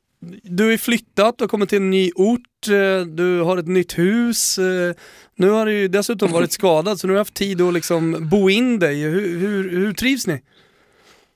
du 0.44 0.74
är 0.74 0.78
flyttat, 0.78 1.38
du 1.38 1.44
har 1.44 1.50
kommit 1.50 1.70
till 1.70 1.78
en 1.78 1.90
ny 1.90 2.12
ort, 2.16 2.68
eh, 2.68 3.06
du 3.08 3.42
har 3.42 3.58
ett 3.58 3.68
nytt 3.68 3.98
hus. 3.98 4.58
eh, 4.60 4.94
Nu 5.36 5.50
har 5.50 5.66
du 5.66 5.74
ju 5.80 5.88
dessutom 5.88 6.32
varit 6.32 6.52
skadad 6.60 7.00
så 7.00 7.08
nu 7.08 7.14
har 7.14 7.16
du 7.16 7.20
haft 7.20 7.34
tid 7.34 7.62
att 7.62 7.74
liksom 7.74 8.30
bo 8.30 8.50
in 8.50 8.80
dig. 8.80 9.02
Hur, 9.02 9.40
hur, 9.40 9.70
hur 9.70 9.94
trivs 9.94 10.28
ni? 10.28 10.42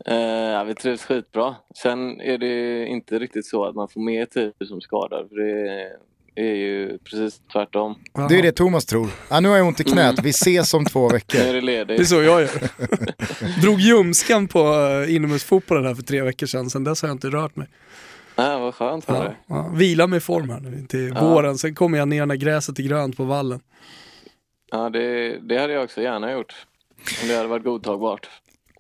Eh, 0.06 0.16
ja, 0.52 0.64
vi 0.64 0.76
trivs 0.76 1.04
skitbra. 1.04 1.56
Sen 1.76 2.22
är 2.22 2.38
det 2.38 2.86
inte 2.88 3.20
riktigt 3.20 3.46
så 3.46 3.66
att 3.66 3.76
man 3.76 3.88
får 3.90 4.02
mer 4.02 4.26
tid 4.26 4.52
som 4.68 4.82
skadad. 4.82 5.30
För 5.30 5.36
det 5.36 5.88
är 6.36 6.56
ju 6.56 6.98
precis 6.98 7.42
tvärtom. 7.54 7.96
Det 8.30 8.38
är 8.38 8.42
det 8.42 8.52
Thomas 8.52 8.86
tror. 8.86 9.10
Ja, 9.30 9.40
nu 9.40 9.50
har 9.50 9.58
jag 9.58 9.68
ont 9.68 9.80
i 9.80 9.84
knät, 9.84 10.20
vi 10.24 10.30
ses 10.30 10.74
om 10.74 10.86
två 10.86 11.00
Nu 11.00 11.06
är 11.08 11.14
veckor. 11.14 11.62
det 11.62 11.84
Det 11.86 11.96
är 11.96 12.04
så 12.04 12.16
jag 12.16 12.42
gör. 12.42 12.50
Drog 13.62 13.80
ljumskan 13.80 14.48
på 14.48 14.60
uh, 14.74 15.16
inomhusfotbollen 15.16 15.86
här 15.86 15.96
för 15.96 16.04
tre 16.04 16.22
veckor 16.22 16.48
sedan, 16.48 16.70
sen 16.70 16.84
dess 16.84 17.02
har 17.02 17.10
jag 17.10 17.16
inte 17.16 17.28
rört 17.30 17.56
mig. 17.56 17.68
Ah, 18.36 18.58
vad 18.58 18.76
skönt 18.76 19.06
för 19.06 19.16
Ja, 19.16 19.24
dig. 19.24 19.36
ja, 19.48 19.72
vila 19.74 20.08
mig 20.08 20.18
i 20.18 20.20
form 20.20 20.50
här 20.50 20.60
nu 20.60 20.86
till 20.90 21.14
Ja. 21.16 21.30
våren, 21.30 21.58
sen 21.58 21.76
kommer 21.76 21.98
jag 21.98 22.08
ner 22.08 22.26
när 22.26 22.36
gräset 22.36 22.80
är 22.80 22.84
grönt 22.84 23.18
på 23.18 23.24
vallen. 23.24 23.60
Ja, 24.72 24.90
det, 24.90 25.38
det 25.40 25.58
hade 25.58 25.74
jag 25.74 25.84
också 25.84 26.02
gärna 26.02 26.32
gjort. 26.32 26.54
Om 27.22 27.28
det 27.28 27.36
hade 27.36 27.48
varit 27.48 27.64
godtagbart. 27.64 28.30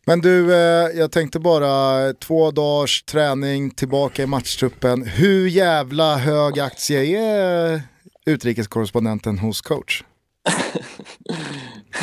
Men 0.05 0.21
du, 0.21 0.53
eh, 0.53 0.89
jag 0.99 1.11
tänkte 1.11 1.39
bara 1.39 2.13
två 2.13 2.51
dagars 2.51 3.03
träning 3.03 3.71
tillbaka 3.71 4.23
i 4.23 4.27
matchtruppen. 4.27 5.03
Hur 5.03 5.47
jävla 5.47 6.15
hög 6.17 6.59
aktie 6.59 7.19
är 7.21 7.81
utrikeskorrespondenten 8.25 9.39
hos 9.39 9.61
coach? 9.61 10.03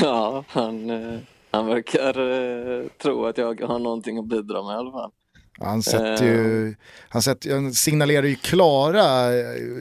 Ja, 0.03 0.45
han, 0.49 0.91
eh, 0.91 1.19
han 1.51 1.67
verkar 1.67 2.19
eh, 2.81 2.87
tro 3.03 3.27
att 3.27 3.39
jag 3.39 3.61
har 3.61 3.79
någonting 3.79 4.19
att 4.19 4.29
bidra 4.29 4.63
med 4.63 4.73
i 4.75 4.77
alla 4.79 4.93
fall. 4.93 5.11
Han, 5.59 5.83
sätter 5.83 6.25
ju, 6.25 6.75
han, 7.09 7.23
sätter, 7.23 7.55
han 7.55 7.73
signalerar 7.73 8.27
ju 8.27 8.35
klara 8.35 9.05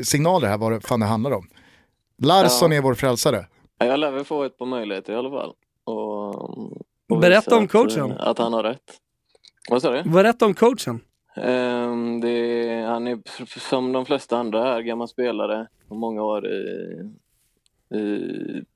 signaler 0.03 0.47
här 0.47 0.57
vad 0.57 0.71
det 0.71 0.81
fan 0.81 0.99
det 0.99 1.05
handlar 1.05 1.31
om. 1.31 1.47
Larsson 2.21 2.71
Ja. 2.71 2.77
är 2.77 2.81
vår 2.81 2.93
frälsare. 2.93 3.45
Ja, 3.77 3.85
Jag 3.85 3.99
lär 3.99 4.11
väl 4.11 4.25
få 4.25 4.43
ett 4.43 4.57
par 4.57 4.65
möjligheter 4.65 5.13
i 5.13 5.15
alla 5.15 5.29
fall. 5.29 5.53
Och, 5.83 6.35
och 6.35 6.77
Berätta 7.09 7.57
om 7.57 7.63
att, 7.63 7.71
coachen. 7.71 8.11
eh, 8.11 8.17
Att 8.27 8.37
han 8.37 8.53
har 8.53 8.63
rätt. 8.63 8.97
Vad 9.69 9.81
sa 9.81 9.91
du? 9.91 10.09
Berätta 10.09 10.45
om 10.45 10.53
coachen. 10.53 10.99
Det 12.21 12.29
är, 12.29 12.85
han 12.85 13.07
är 13.07 13.19
som 13.59 13.91
de 13.91 14.05
flesta 14.05 14.37
andra 14.37 14.63
här, 14.63 14.81
gammal 14.81 15.07
spelare. 15.07 15.67
och 15.89 15.95
Många 15.95 16.23
år 16.23 16.47
i, 16.47 16.59
i 17.97 18.31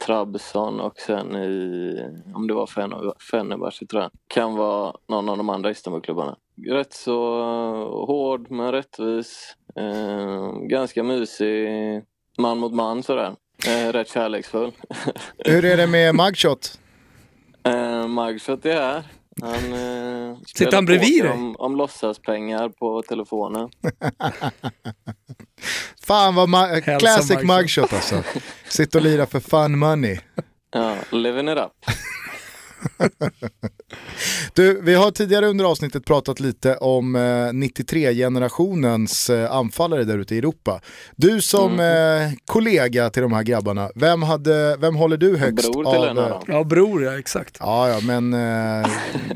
Trabzon 0.05 0.79
och 0.79 0.97
sen 0.99 1.35
i, 1.35 1.99
om 2.35 2.47
det 2.47 2.53
var 2.53 2.65
Fener- 2.65 3.13
Fenerbahce 3.31 3.85
tror 3.85 4.01
jag. 4.01 4.11
Kan 4.27 4.55
vara 4.55 4.93
någon 5.07 5.29
av 5.29 5.37
de 5.37 5.49
andra 5.49 5.71
Istanbulklubbarna. 5.71 6.37
Rätt 6.69 6.93
så 6.93 7.39
eh, 7.39 8.05
hård 8.07 8.51
men 8.51 8.71
rättvis. 8.71 9.55
Ehm, 9.75 10.67
ganska 10.67 11.03
mysig 11.03 11.67
man 12.37 12.57
mot 12.57 12.73
man 12.73 13.03
sådär. 13.03 13.35
Eh, 13.67 13.91
rätt 13.91 14.09
kärleksfull. 14.09 14.71
Hur 15.37 15.65
är 15.65 15.77
det 15.77 15.87
med 15.87 16.15
mugshot? 16.15 16.79
Eh, 17.65 18.07
Mugshot 18.07 18.65
är 18.65 18.81
här. 18.81 19.03
Han 19.41 19.53
eh, 19.73 20.37
Sitter 20.55 20.71
han 20.75 20.85
bredvid 20.85 21.23
dig? 21.23 21.31
om, 21.31 21.55
om 21.59 21.75
låtsaspengar 21.75 22.69
på 22.69 23.01
telefonen. 23.01 23.69
Fan 26.07 26.35
vad 26.35 26.49
ma- 26.49 26.67
Hälsa 26.81 26.99
classic 26.99 27.43
mugshot 27.43 27.93
alltså. 27.93 28.23
Sitter 28.69 28.99
och 28.99 29.05
lirar 29.05 29.25
för 29.25 29.39
fun 29.39 29.77
money. 29.79 30.19
Ja, 30.71 30.95
living 31.11 31.49
it 31.49 31.57
up. 31.57 31.71
Du, 34.53 34.81
vi 34.81 34.93
har 34.95 35.11
tidigare 35.11 35.45
under 35.47 35.65
avsnittet 35.65 36.05
pratat 36.05 36.39
lite 36.39 36.75
om 36.77 37.15
eh, 37.15 37.19
93-generationens 37.19 39.29
eh, 39.29 39.51
anfallare 39.55 40.03
där 40.03 40.17
ute 40.17 40.35
i 40.35 40.37
Europa. 40.37 40.81
Du 41.15 41.41
som 41.41 41.73
Mm. 41.73 42.21
eh, 42.27 42.31
kollega 42.45 43.09
till 43.09 43.21
de 43.21 43.33
här 43.33 43.43
grabbarna, 43.43 43.89
vem, 43.95 44.23
hade, 44.23 44.77
vem 44.79 44.95
håller 44.95 45.17
du 45.17 45.37
högst 45.37 45.71
Bror 45.71 45.83
till 45.85 45.99
av? 46.01 46.05
en 46.07 46.17
av 46.17 46.23
eh, 46.23 46.29
dem. 46.29 46.43
Ja, 46.47 46.63
bror 46.63 47.03
ja, 47.03 47.19
exakt. 47.19 47.57
Ja, 47.59 47.89
ja, 47.89 47.99
men 48.03 48.33
eh, 48.33 48.87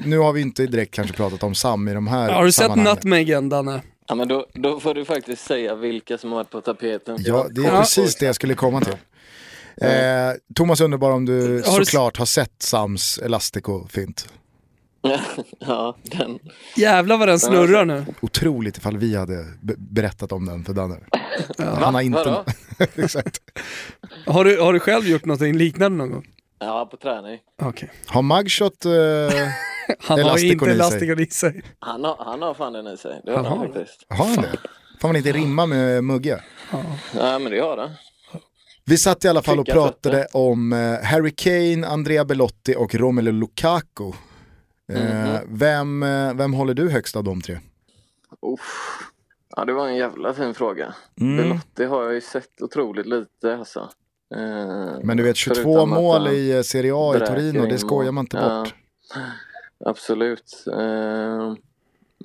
nu 0.05 0.17
har 0.17 0.33
vi 0.33 0.41
inte 0.41 0.65
direkt 0.65 0.93
kanske 0.93 1.15
pratat 1.17 1.43
om 1.43 1.55
Sam 1.55 1.87
i 1.87 1.93
de 1.93 2.07
här 2.07 2.31
Har 2.31 2.45
du 2.45 2.51
sett. 2.51 2.75
Nutmegen, 2.75 3.49
Danne? 3.49 3.81
Ja, 4.07 4.15
men 4.15 4.27
då, 4.27 4.45
då 4.53 4.79
får 4.79 4.93
du 4.93 5.05
faktiskt 5.05 5.45
säga 5.45 5.75
vilka 5.75 6.17
som 6.17 6.29
har 6.31 6.37
varit 6.37 6.49
på 6.49 6.61
tapeten. 6.61 7.17
Ja, 7.19 7.47
det 7.51 7.65
är 7.65 7.77
precis 7.79 8.15
det 8.15 8.25
jag 8.25 8.35
skulle 8.35 8.53
komma 8.53 8.81
till. 8.81 8.95
Eh, 9.81 10.33
Thomas 10.55 10.81
Underbar 10.81 11.11
om 11.11 11.25
du 11.25 11.63
Har 11.65 11.79
du- 11.79 11.85
såklart 11.85 12.17
har 12.17 12.25
sett 12.25 12.61
Sams 12.61 13.17
Elastico-fint. 13.17 14.27
ja, 15.59 15.95
den. 16.03 16.39
Jävlar 16.75 17.17
vad 17.17 17.27
den 17.27 17.39
snurrar 17.39 17.85
nu. 17.85 18.05
Otroligt 18.21 18.77
ifall 18.77 18.97
vi 18.97 19.15
hade 19.15 19.45
be- 19.61 19.75
berättat 19.77 20.31
om 20.31 20.45
den 20.45 20.63
för 20.65 20.73
Danne. 20.73 20.95
Han 21.57 21.95
har 21.95 22.01
inte... 22.01 22.43
Exakt. 22.95 23.39
Har 24.25 24.45
du, 24.45 24.61
har 24.61 24.73
du 24.73 24.79
själv 24.79 25.07
gjort 25.07 25.25
något 25.25 25.41
liknande 25.41 25.97
någon 25.97 26.11
gång? 26.11 26.25
Ja, 26.59 26.85
på 26.91 26.97
träning. 26.97 27.39
Okej. 27.61 27.91
Har 28.07 28.21
Mugshot... 28.21 28.85
Eh, 28.85 28.91
Han 29.99 30.19
har 30.23 30.37
inte 30.43 30.55
i 30.55 30.59
sig. 30.59 30.69
elastikon 30.71 31.19
i 31.19 31.25
sig. 31.25 31.61
Han 31.79 32.03
har, 32.03 32.15
han 32.25 32.41
har 32.41 32.53
fan 32.53 32.73
den 32.73 32.87
i 32.87 32.97
sig. 32.97 33.21
Det 33.25 33.31
har 33.31 33.37
Han 33.37 33.45
han, 33.45 33.57
har 33.57 33.65
faktiskt. 33.67 34.05
har 34.09 34.25
han 34.25 34.35
det? 34.35 34.57
Får 35.01 35.07
man 35.07 35.15
inte 35.15 35.31
rimma 35.31 35.65
med 35.65 36.03
Mugge? 36.03 36.41
Ja, 37.13 37.39
men 37.39 37.51
det 37.51 37.59
har 37.59 37.77
han. 37.77 37.89
Vi 38.89 38.97
satt 38.97 39.25
i 39.25 39.27
alla 39.27 39.41
fall 39.41 39.59
och 39.59 39.65
pratade 39.65 40.27
om 40.33 40.73
eh, 40.73 41.03
Harry 41.03 41.31
Kane, 41.31 41.87
Andrea 41.87 42.25
Belotti 42.25 42.75
och 42.77 42.95
Romelu 42.95 43.31
Lukaku. 43.31 44.11
Mhm. 44.89 45.37
vem, 45.47 46.03
eh, 46.03 46.33
vem 46.33 46.53
håller 46.53 46.73
du 46.73 46.89
högst 46.89 47.15
av 47.15 47.23
de 47.23 47.41
tre? 47.41 47.59
Uff. 48.41 48.99
Ja, 49.55 49.65
det 49.65 49.73
var 49.73 49.87
en 49.87 49.95
jävla 49.95 50.33
fin 50.33 50.53
fråga. 50.53 50.93
Mm. 51.21 51.37
Belotti 51.37 51.85
har 51.85 52.03
jag 52.03 52.13
ju 52.13 52.21
sett 52.21 52.61
otroligt 52.61 53.05
lite 53.05 53.57
alltså. 53.57 53.89
Men 55.03 55.17
du 55.17 55.23
vet 55.23 55.35
22 55.37 55.55
förutom 55.55 55.93
att 55.93 55.99
mål 55.99 56.27
i 56.27 56.63
Serie 56.63 56.91
A 56.95 57.15
i 57.17 57.19
Torino, 57.19 57.65
det 57.65 57.77
skojar 57.77 58.11
man 58.11 58.23
inte 58.23 58.37
Ja. 58.37 58.59
bort. 58.59 58.75
Absolut. 59.85 60.63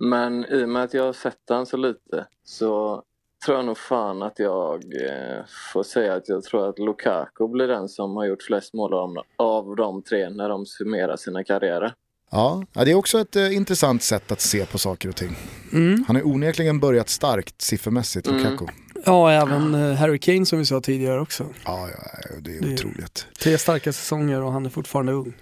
Men 0.00 0.44
i 0.44 0.64
och 0.64 0.68
med 0.68 0.82
att 0.82 0.94
jag 0.94 1.04
har 1.04 1.12
sett 1.12 1.38
han 1.48 1.66
så 1.66 1.76
lite 1.76 2.26
så 2.44 3.02
tror 3.44 3.56
jag 3.56 3.66
nog 3.66 3.78
fan 3.78 4.22
att 4.22 4.38
jag 4.38 4.74
eh, 4.84 5.44
får 5.72 5.82
säga 5.82 6.14
att 6.14 6.28
jag 6.28 6.42
tror 6.42 6.68
att 6.68 6.78
Lukaku 6.78 7.48
blir 7.48 7.68
den 7.68 7.88
som 7.88 8.16
har 8.16 8.24
gjort 8.24 8.42
flest 8.42 8.74
mål 8.74 8.94
av, 9.36 9.76
de 9.76 10.02
tre 10.02 10.30
när 10.30 10.48
de 10.48 10.66
summerar 10.66 11.16
sina 11.16 11.44
karriärer. 11.44 11.94
Ja, 12.30 12.64
det 12.72 12.90
är 12.90 12.94
också 12.94 13.18
ett 13.18 13.36
eh, 13.36 13.56
intressant 13.56 14.02
sätt 14.02 14.32
att 14.32 14.40
se 14.40 14.66
på 14.66 14.78
saker 14.78 15.08
och 15.08 15.16
ting. 15.16 15.36
Mm. 15.72 16.04
Han 16.06 16.16
har 16.16 16.26
onekligen 16.26 16.80
börjat 16.80 17.08
starkt 17.08 17.62
siffermässigt, 17.62 18.26
Mm. 18.28 18.42
Lukaku. 18.42 18.66
Ja, 19.06 19.30
även 19.32 19.74
eh, 19.74 19.92
Harry 19.94 20.18
Kane 20.18 20.46
som 20.46 20.58
vi 20.58 20.64
sa 20.64 20.80
tidigare 20.80 21.20
också. 21.20 21.44
Ja, 21.64 21.88
ja, 21.88 22.36
det 22.40 22.56
är 22.56 22.60
Det- 22.62 22.74
otroligt. 22.74 23.26
Tre 23.42 23.58
starka 23.58 23.92
säsonger 23.92 24.42
och 24.42 24.52
han 24.52 24.66
är 24.66 24.70
fortfarande 24.70 25.12
ung. 25.12 25.32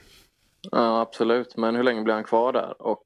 Ja, 0.71 1.01
absolut. 1.01 1.57
Men 1.57 1.77
hur 1.77 1.83
länge 1.83 2.03
blir 2.03 2.15
han 2.15 2.25
kvar 2.25 2.53
där 2.53 2.83
och 2.83 3.05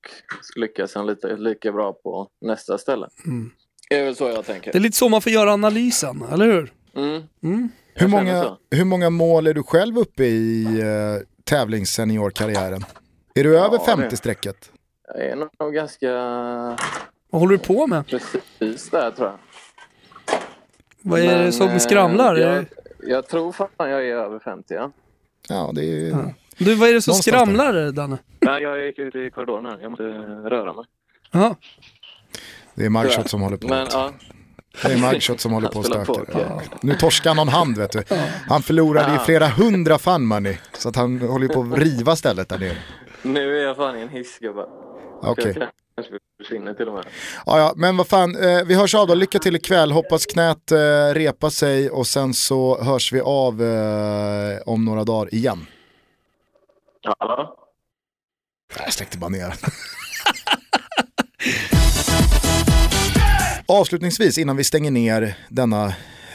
lyckas 0.56 0.94
han 0.94 1.06
lite, 1.06 1.36
lika 1.36 1.72
bra 1.72 1.92
på 1.92 2.28
nästa 2.40 2.78
ställe? 2.78 3.08
Mm. 3.26 3.50
Det 3.90 3.98
är 3.98 4.04
väl 4.04 4.16
så 4.16 4.28
jag 4.28 4.44
tänker. 4.46 4.72
Det 4.72 4.78
är 4.78 4.80
lite 4.80 4.96
så 4.96 5.08
man 5.08 5.22
får 5.22 5.32
göra 5.32 5.52
analysen, 5.52 6.22
eller 6.32 6.46
hur? 6.46 6.72
Mm. 6.96 7.22
Mm. 7.42 7.68
Hur 7.94 8.08
många, 8.08 8.56
hur 8.70 8.84
många 8.84 9.10
mål 9.10 9.46
är 9.46 9.54
du 9.54 9.62
själv 9.62 9.98
uppe 9.98 10.24
i 10.24 10.64
eh, 10.80 11.26
tävlingsseniorkarriären? 11.44 12.84
Är 13.34 13.44
du 13.44 13.58
över 13.58 13.78
det- 13.78 13.84
50-strecket? 14.08 14.70
Jag 15.14 15.24
är 15.26 15.36
nog 15.36 15.74
ganska 15.74 16.10
Vad 17.30 17.40
håller 17.42 17.52
du 17.52 17.58
på 17.58 17.86
med? 17.86 18.06
precis 18.06 18.90
där 18.90 19.10
tror 19.10 19.28
jag. 19.28 19.38
Vad 21.02 21.20
är 21.20 21.36
det 21.38 21.42
Men, 21.42 21.52
som 21.52 21.68
eh, 21.68 21.78
skramlar? 21.78 22.36
Jag, 22.36 22.54
det- 22.64 22.66
jag 23.10 23.28
tror 23.28 23.52
fan 23.52 23.68
jag 23.90 24.08
är 24.08 24.14
över 24.14 24.38
50 24.38 24.74
ja. 24.74 24.90
Ja, 25.48 25.70
det 25.74 25.82
är... 25.84 26.10
Ja. 26.10 26.32
Du, 26.58 26.74
vad 26.74 26.88
är 26.88 26.92
det 26.92 27.02
som 27.02 27.10
Någonstans 27.10 27.24
skramlar 27.24 27.92
Danne? 27.92 28.18
Nej, 28.40 28.62
jag 28.62 28.86
gick 28.86 28.98
ut 28.98 29.14
i 29.14 29.30
korridoren 29.30 29.66
här. 29.66 29.78
Jag 29.82 29.90
måste 29.90 30.02
röra 30.50 30.72
mig. 30.72 30.84
Jaha. 31.30 31.56
Det 32.74 32.84
är 32.84 32.90
Mugshot 32.90 33.30
som 33.30 33.40
håller 33.40 33.56
på. 33.56 33.68
Men 33.68 33.86
ja, 33.92 34.12
Det 34.82 34.92
är 34.92 34.96
Mugshot 35.12 35.40
som 35.40 35.52
håller 35.52 35.68
på 35.68 35.78
och 35.78 35.86
stökar. 35.86 36.24
Ja. 36.32 36.62
Nu 36.80 36.94
torskar 36.94 37.30
han 37.30 37.36
någon 37.36 37.48
hand 37.48 37.78
vet 37.78 37.92
du. 37.92 38.02
Han 38.48 38.62
förlorade 38.62 39.12
ju 39.12 39.18
flera 39.18 39.46
hundra 39.48 39.98
fun 39.98 40.26
money. 40.26 40.56
Så 40.78 40.88
att 40.88 40.96
han 40.96 41.20
håller 41.20 41.48
ju 41.48 41.54
på 41.54 41.60
att 41.60 41.78
riva 41.78 42.16
stället 42.16 42.48
där 42.48 42.58
nere. 42.58 42.76
nu 43.22 43.58
är 43.60 43.64
jag 43.64 43.76
fan 43.76 43.98
i 43.98 44.02
en 44.02 44.08
hiss 44.08 44.38
gubbar. 44.38 44.66
Okej. 45.22 45.50
Okej. 45.50 45.68
kanske 45.96 46.12
försvinner 46.42 46.74
till 46.74 46.88
och 46.88 46.94
med. 46.94 47.04
Ja, 47.46 47.58
ja, 47.58 47.72
men 47.76 47.96
vad 47.96 48.08
fan, 48.08 48.36
eh, 48.36 48.64
vi 48.64 48.74
hörs 48.74 48.94
av 48.94 49.06
då. 49.06 49.14
Lycka 49.14 49.38
till 49.38 49.56
ikväll. 49.56 49.92
Hoppas 49.92 50.26
knät 50.26 50.72
eh, 50.72 50.76
repar 51.14 51.50
sig 51.50 51.90
och 51.90 52.06
sen 52.06 52.34
så 52.34 52.82
hörs 52.82 53.12
vi 53.12 53.20
av 53.20 53.62
eh, 53.62 54.58
om 54.66 54.84
några 54.84 55.04
dagar 55.04 55.34
igen. 55.34 55.66
Hallå? 57.18 57.56
Jag 58.78 58.92
sträckte 58.92 59.18
bara 59.18 59.28
ner. 59.30 59.54
Avslutningsvis 63.66 64.38
innan 64.38 64.56
vi 64.56 64.64
stänger 64.64 64.90
ner 64.90 65.36
denna 65.48 65.94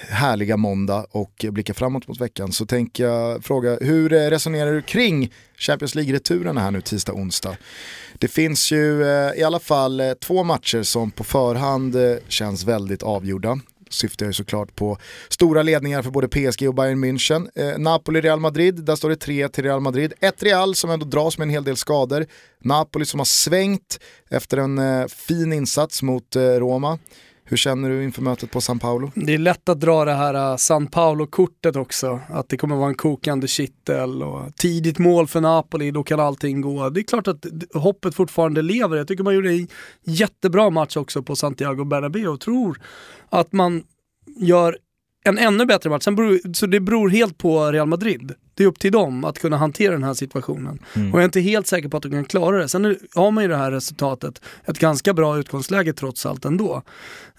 härliga 0.09 0.57
måndag 0.57 1.05
och 1.11 1.45
blickar 1.51 1.73
framåt 1.73 2.07
mot 2.07 2.21
veckan 2.21 2.51
så 2.51 2.65
tänker 2.65 3.03
jag 3.03 3.45
fråga 3.45 3.77
hur 3.81 4.09
resonerar 4.09 4.73
du 4.73 4.81
kring 4.81 5.33
Champions 5.57 5.95
League-returerna 5.95 6.61
här 6.61 6.71
nu 6.71 6.81
tisdag 6.81 7.13
onsdag? 7.13 7.57
Det 8.19 8.27
finns 8.27 8.71
ju 8.71 9.03
eh, 9.03 9.39
i 9.39 9.43
alla 9.43 9.59
fall 9.59 9.99
eh, 9.99 10.13
två 10.13 10.43
matcher 10.43 10.83
som 10.83 11.11
på 11.11 11.23
förhand 11.23 11.95
eh, 11.95 12.17
känns 12.27 12.63
väldigt 12.63 13.03
avgjorda 13.03 13.59
syftar 13.89 14.25
jag 14.25 14.35
såklart 14.35 14.75
på 14.75 14.97
stora 15.29 15.63
ledningar 15.63 16.01
för 16.01 16.11
både 16.11 16.27
PSG 16.27 16.67
och 16.67 16.75
Bayern 16.75 17.03
München. 17.03 17.49
Eh, 17.55 17.77
Napoli-Real 17.77 18.39
Madrid, 18.39 18.75
där 18.83 18.95
står 18.95 19.09
det 19.09 19.15
3 19.15 19.49
till 19.49 19.63
Real 19.63 19.79
Madrid. 19.79 20.13
Ett 20.19 20.43
Real 20.43 20.75
som 20.75 20.89
ändå 20.89 21.05
dras 21.05 21.37
med 21.37 21.45
en 21.45 21.49
hel 21.49 21.63
del 21.63 21.77
skador. 21.77 22.25
Napoli 22.63 23.05
som 23.05 23.19
har 23.19 23.25
svängt 23.25 23.99
efter 24.29 24.57
en 24.57 24.77
eh, 24.77 25.07
fin 25.07 25.53
insats 25.53 26.01
mot 26.01 26.35
eh, 26.35 26.41
Roma. 26.41 26.99
Hur 27.49 27.57
känner 27.57 27.89
du 27.89 28.03
inför 28.03 28.21
mötet 28.21 28.51
på 28.51 28.61
San 28.61 28.79
Paolo? 28.79 29.11
Det 29.15 29.33
är 29.33 29.37
lätt 29.37 29.69
att 29.69 29.79
dra 29.79 30.05
det 30.05 30.13
här 30.13 30.51
äh, 30.51 30.57
San 30.57 30.87
Paolo-kortet 30.87 31.75
också, 31.75 32.19
att 32.29 32.49
det 32.49 32.57
kommer 32.57 32.75
vara 32.75 32.89
en 32.89 32.95
kokande 32.95 33.47
kittel 33.47 34.23
och 34.23 34.55
tidigt 34.55 34.99
mål 34.99 35.27
för 35.27 35.41
Napoli, 35.41 35.91
då 35.91 36.03
kan 36.03 36.19
allting 36.19 36.61
gå. 36.61 36.89
Det 36.89 36.99
är 36.99 37.03
klart 37.03 37.27
att 37.27 37.45
hoppet 37.73 38.15
fortfarande 38.15 38.61
lever. 38.61 38.97
Jag 38.97 39.07
tycker 39.07 39.23
man 39.23 39.35
gjorde 39.35 39.51
en 39.51 39.67
jättebra 40.03 40.69
match 40.69 40.97
också 40.97 41.23
på 41.23 41.35
Santiago 41.35 41.83
Bernabéu 41.85 42.27
och 42.27 42.39
tror 42.39 42.81
att 43.29 43.51
man 43.51 43.83
gör 44.37 44.77
en 45.23 45.37
ännu 45.37 45.65
bättre 45.65 45.89
match. 45.89 46.03
Sen 46.03 46.15
beror, 46.15 46.53
så 46.53 46.65
det 46.65 46.79
beror 46.79 47.09
helt 47.09 47.37
på 47.37 47.71
Real 47.71 47.87
Madrid. 47.87 48.31
Det 48.59 48.63
är 48.63 48.67
upp 48.67 48.79
till 48.79 48.91
dem 48.91 49.23
att 49.23 49.39
kunna 49.39 49.57
hantera 49.57 49.91
den 49.91 50.03
här 50.03 50.13
situationen. 50.13 50.79
Mm. 50.95 51.13
Och 51.13 51.19
jag 51.19 51.21
är 51.21 51.25
inte 51.25 51.41
helt 51.41 51.67
säker 51.67 51.89
på 51.89 51.97
att 51.97 52.03
de 52.03 52.09
kan 52.09 52.25
klara 52.25 52.57
det. 52.57 52.67
Sen 52.67 52.97
har 53.15 53.31
man 53.31 53.43
ju 53.43 53.47
det 53.47 53.57
här 53.57 53.71
resultatet, 53.71 54.41
ett 54.65 54.79
ganska 54.79 55.13
bra 55.13 55.37
utgångsläge 55.37 55.93
trots 55.93 56.25
allt 56.25 56.45
ändå. 56.45 56.81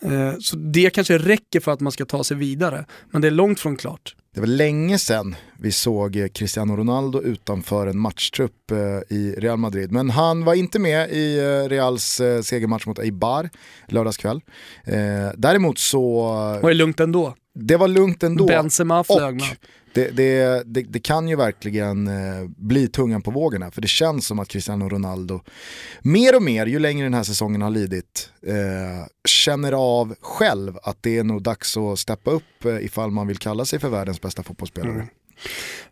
Eh, 0.03 0.33
så 0.41 0.57
det 0.57 0.91
kanske 0.91 1.19
räcker 1.19 1.61
för 1.61 1.73
att 1.73 1.81
man 1.81 1.93
ska 1.93 2.05
ta 2.05 2.25
sig 2.25 2.37
vidare. 2.37 2.85
Men 3.11 3.23
det 3.23 3.29
är 3.29 3.33
långt 3.33 3.61
från 3.61 3.77
klart. 3.77 4.15
Det 4.35 4.41
var 4.41 4.47
länge 4.47 4.99
sedan 4.99 5.35
vi 5.59 5.73
såg 5.73 6.29
Cristiano 6.35 6.77
Ronaldo 6.77 7.23
utanför 7.23 7.87
en 7.87 7.99
matchtrupp 7.99 8.71
eh, 8.71 9.17
i 9.17 9.35
Real 9.39 9.59
Madrid. 9.59 9.93
Men 9.93 10.11
han 10.11 10.45
var 10.45 10.55
inte 10.55 10.79
med 10.79 11.11
i 11.11 11.39
eh, 11.39 11.69
Reals 11.69 12.21
eh, 12.21 12.43
segermatch 12.43 12.87
mot 12.87 12.99
Eibar 12.99 13.51
lördagskväll. 13.89 14.41
Däremot 15.37 15.79
så... 15.79 16.23
Var 16.63 16.69
det 16.69 16.75
lugnt 16.75 17.01
ändå? 17.01 17.35
Det 17.55 17.77
var 17.77 17.89
lugnt 17.89 18.23
ändå. 18.23 18.47
Benzema 18.47 19.05
flög 19.05 19.43
det, 19.93 20.11
det, 20.11 20.63
det, 20.67 20.83
det, 20.83 21.01
kan 21.01 21.29
ju 21.29 21.37
verkligen 21.37 22.09
eh, 22.09 22.49
bli 22.57 22.89
tungan 22.89 23.23
på 23.23 23.31
vågorna 23.31 23.71
för 23.71 23.81
det 23.81 23.89
känns 23.89 24.27
som 24.27 24.39
att 24.39 24.49
Cristiano 24.49 24.89
Ronaldo 24.89 25.41
mer 26.01 26.37
och 26.37 26.43
mer, 26.43 26.67
ju 26.67 26.79
längre 26.79 27.07
den 27.07 27.15
här 27.15 27.23
säsongen 27.23 27.63
har 27.63 27.71
lidit, 27.71 28.31
eh, 28.47 29.07
känner 29.29 29.73
av 29.73 30.15
själv 30.21 30.79
att 30.83 31.03
det 31.03 31.19
är 31.19 31.25
nog 31.25 31.43
dags 31.43 31.77
att 31.77 31.99
steppa 31.99 32.31
upp 32.31 32.65
eh, 32.65 32.85
ifall 32.85 33.11
man 33.11 33.27
vill 33.27 33.39
kalla 33.39 33.65
sig 33.65 33.79
för 33.79 33.89
världens 33.89 34.21
bästa 34.21 34.43
fotbollsspelare. 34.43 34.93
Mm. 34.93 35.07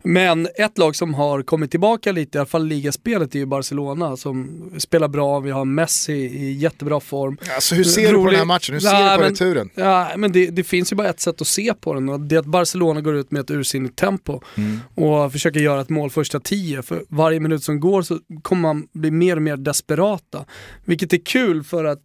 Men 0.01 0.47
ett 0.55 0.77
lag 0.77 0.95
som 0.95 1.13
har 1.13 1.41
kommit 1.41 1.71
tillbaka 1.71 2.11
lite, 2.11 2.37
i 2.37 2.39
alla 2.39 2.45
fall 2.45 2.65
ligaspelet, 2.65 3.35
är 3.35 3.39
ju 3.39 3.45
Barcelona 3.45 4.17
som 4.17 4.61
spelar 4.77 5.07
bra. 5.07 5.39
Vi 5.39 5.51
har 5.51 5.65
Messi 5.65 6.13
i 6.13 6.51
jättebra 6.51 6.99
form. 6.99 7.37
Alltså 7.55 7.75
hur 7.75 7.83
ser 7.83 8.01
Rolig... 8.01 8.13
du 8.13 8.23
på 8.23 8.29
den 8.29 8.35
här 8.35 8.45
matchen? 8.45 8.73
Hur 8.73 8.79
ser 8.79 8.89
ja, 8.89 9.11
du 9.11 9.17
på 9.17 9.21
men, 9.21 9.31
returen? 9.31 9.69
Ja, 9.75 10.11
men 10.17 10.31
det, 10.31 10.47
det, 10.47 10.63
finns 10.63 10.91
ju 10.91 10.95
bara 10.95 11.09
ett 11.09 11.19
sätt 11.19 11.41
att 11.41 11.47
se 11.47 11.73
på 11.73 11.93
den 11.93 12.09
och 12.09 12.19
det 12.19 12.35
är 12.35 12.39
att 12.39 12.45
Barcelona 12.45 13.01
går 13.01 13.15
ut 13.15 13.31
med 13.31 13.39
ett 13.39 13.51
ursinnigt 13.51 13.95
tempo 13.95 14.41
mm. 14.55 14.79
och 14.95 15.31
försöker 15.31 15.59
göra 15.59 15.81
ett 15.81 15.89
mål 15.89 16.09
första 16.09 16.39
tio. 16.39 16.81
För 16.81 17.03
varje 17.09 17.39
minut 17.39 17.63
som 17.63 17.79
går 17.79 18.01
så 18.01 18.19
kommer 18.41 18.61
man 18.61 18.87
bli 18.93 19.11
mer 19.11 19.35
och 19.35 19.41
mer 19.41 19.57
desperata. 19.57 20.45
Vilket 20.85 21.13
är 21.13 21.25
kul 21.25 21.63
för 21.63 21.85
att 21.85 22.01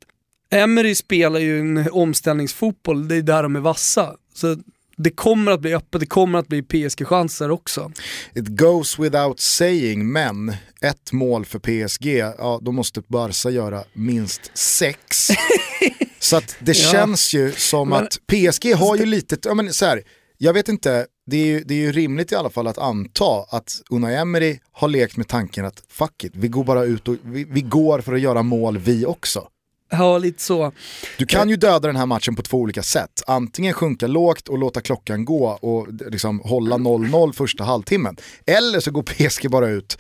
Emery 0.51 0.95
spelar 0.95 1.41
ju 1.41 1.61
en 1.61 1.89
omställningsfotboll, 1.91 3.09
det 3.09 3.17
är 3.17 3.23
där 3.23 3.43
de 3.43 3.57
är 3.57 3.61
vassa. 3.61 4.15
Så 4.35 4.57
det 4.97 5.11
kommer 5.11 5.53
att 5.53 5.61
bli 5.61 5.75
öppet, 5.75 6.01
det 6.01 6.07
kommer 6.07 6.39
att 6.39 6.49
bli 6.49 6.63
PSG-chanser 6.63 7.51
också. 7.51 7.93
It 8.35 8.49
goes 8.49 8.99
without 8.99 9.41
saying, 9.41 10.13
men 10.13 10.57
ett 10.81 11.13
mål 11.13 11.45
för 11.45 11.59
PSG, 11.59 12.07
ja 12.39 12.61
då 12.63 12.73
måste 12.73 13.03
Barca 13.09 13.51
göra 13.51 13.85
minst 13.93 14.51
sex. 14.55 15.29
så 16.19 16.37
att 16.37 16.57
det 16.61 16.79
ja. 16.79 16.91
känns 16.93 17.35
ju 17.35 17.53
som 17.53 17.89
men, 17.89 18.05
att 18.05 18.19
PSG 18.27 18.75
har 18.75 18.97
ju 18.97 19.07
lite, 19.07 19.37
ja 19.45 19.55
men 19.55 19.73
så 19.73 19.87
här, 19.87 20.03
jag 20.39 20.53
vet 20.53 20.69
inte, 20.69 21.07
det 21.27 21.37
är, 21.37 21.47
ju, 21.47 21.61
det 21.61 21.75
är 21.75 21.79
ju 21.79 21.93
rimligt 21.93 22.33
i 22.33 22.35
alla 22.35 22.51
fall 22.51 22.67
att 22.67 22.79
anta 22.79 23.45
att 23.51 23.83
Unai 23.91 24.15
Emery 24.15 24.59
har 24.73 24.89
lekt 24.89 25.17
med 25.17 25.29
tanken 25.29 25.65
att 25.65 25.83
fuck 25.89 26.25
it, 26.25 26.33
vi 26.35 26.49
går 26.49 26.65
bara 26.65 26.85
ut 26.85 27.09
och 27.09 27.17
vi, 27.23 27.45
vi 27.45 27.61
går 27.61 28.01
för 28.01 28.13
att 28.13 28.21
göra 28.21 28.43
mål 28.43 28.79
vi 28.79 29.07
också. 29.07 29.49
Ja, 29.91 30.19
lite 30.19 30.43
så. 30.43 30.73
Du 31.19 31.27
kan 31.27 31.49
ju 31.51 31.57
döda 31.57 31.89
den 31.89 31.97
här 31.97 32.07
matchen 32.07 32.37
på 32.37 32.43
två 32.43 32.59
olika 32.59 32.83
sätt. 32.83 33.23
Antingen 33.27 33.73
sjunka 33.73 34.07
lågt 34.07 34.49
och 34.49 34.59
låta 34.59 34.81
klockan 34.81 35.25
gå 35.25 35.47
och 35.47 35.87
liksom 36.11 36.41
hålla 36.45 36.77
0-0 36.77 37.33
första 37.33 37.65
halvtimmen. 37.65 38.17
Eller 38.47 38.81
så 38.81 38.91
går 38.91 39.03
PSG 39.29 39.51
bara 39.51 39.69
ut 39.69 39.99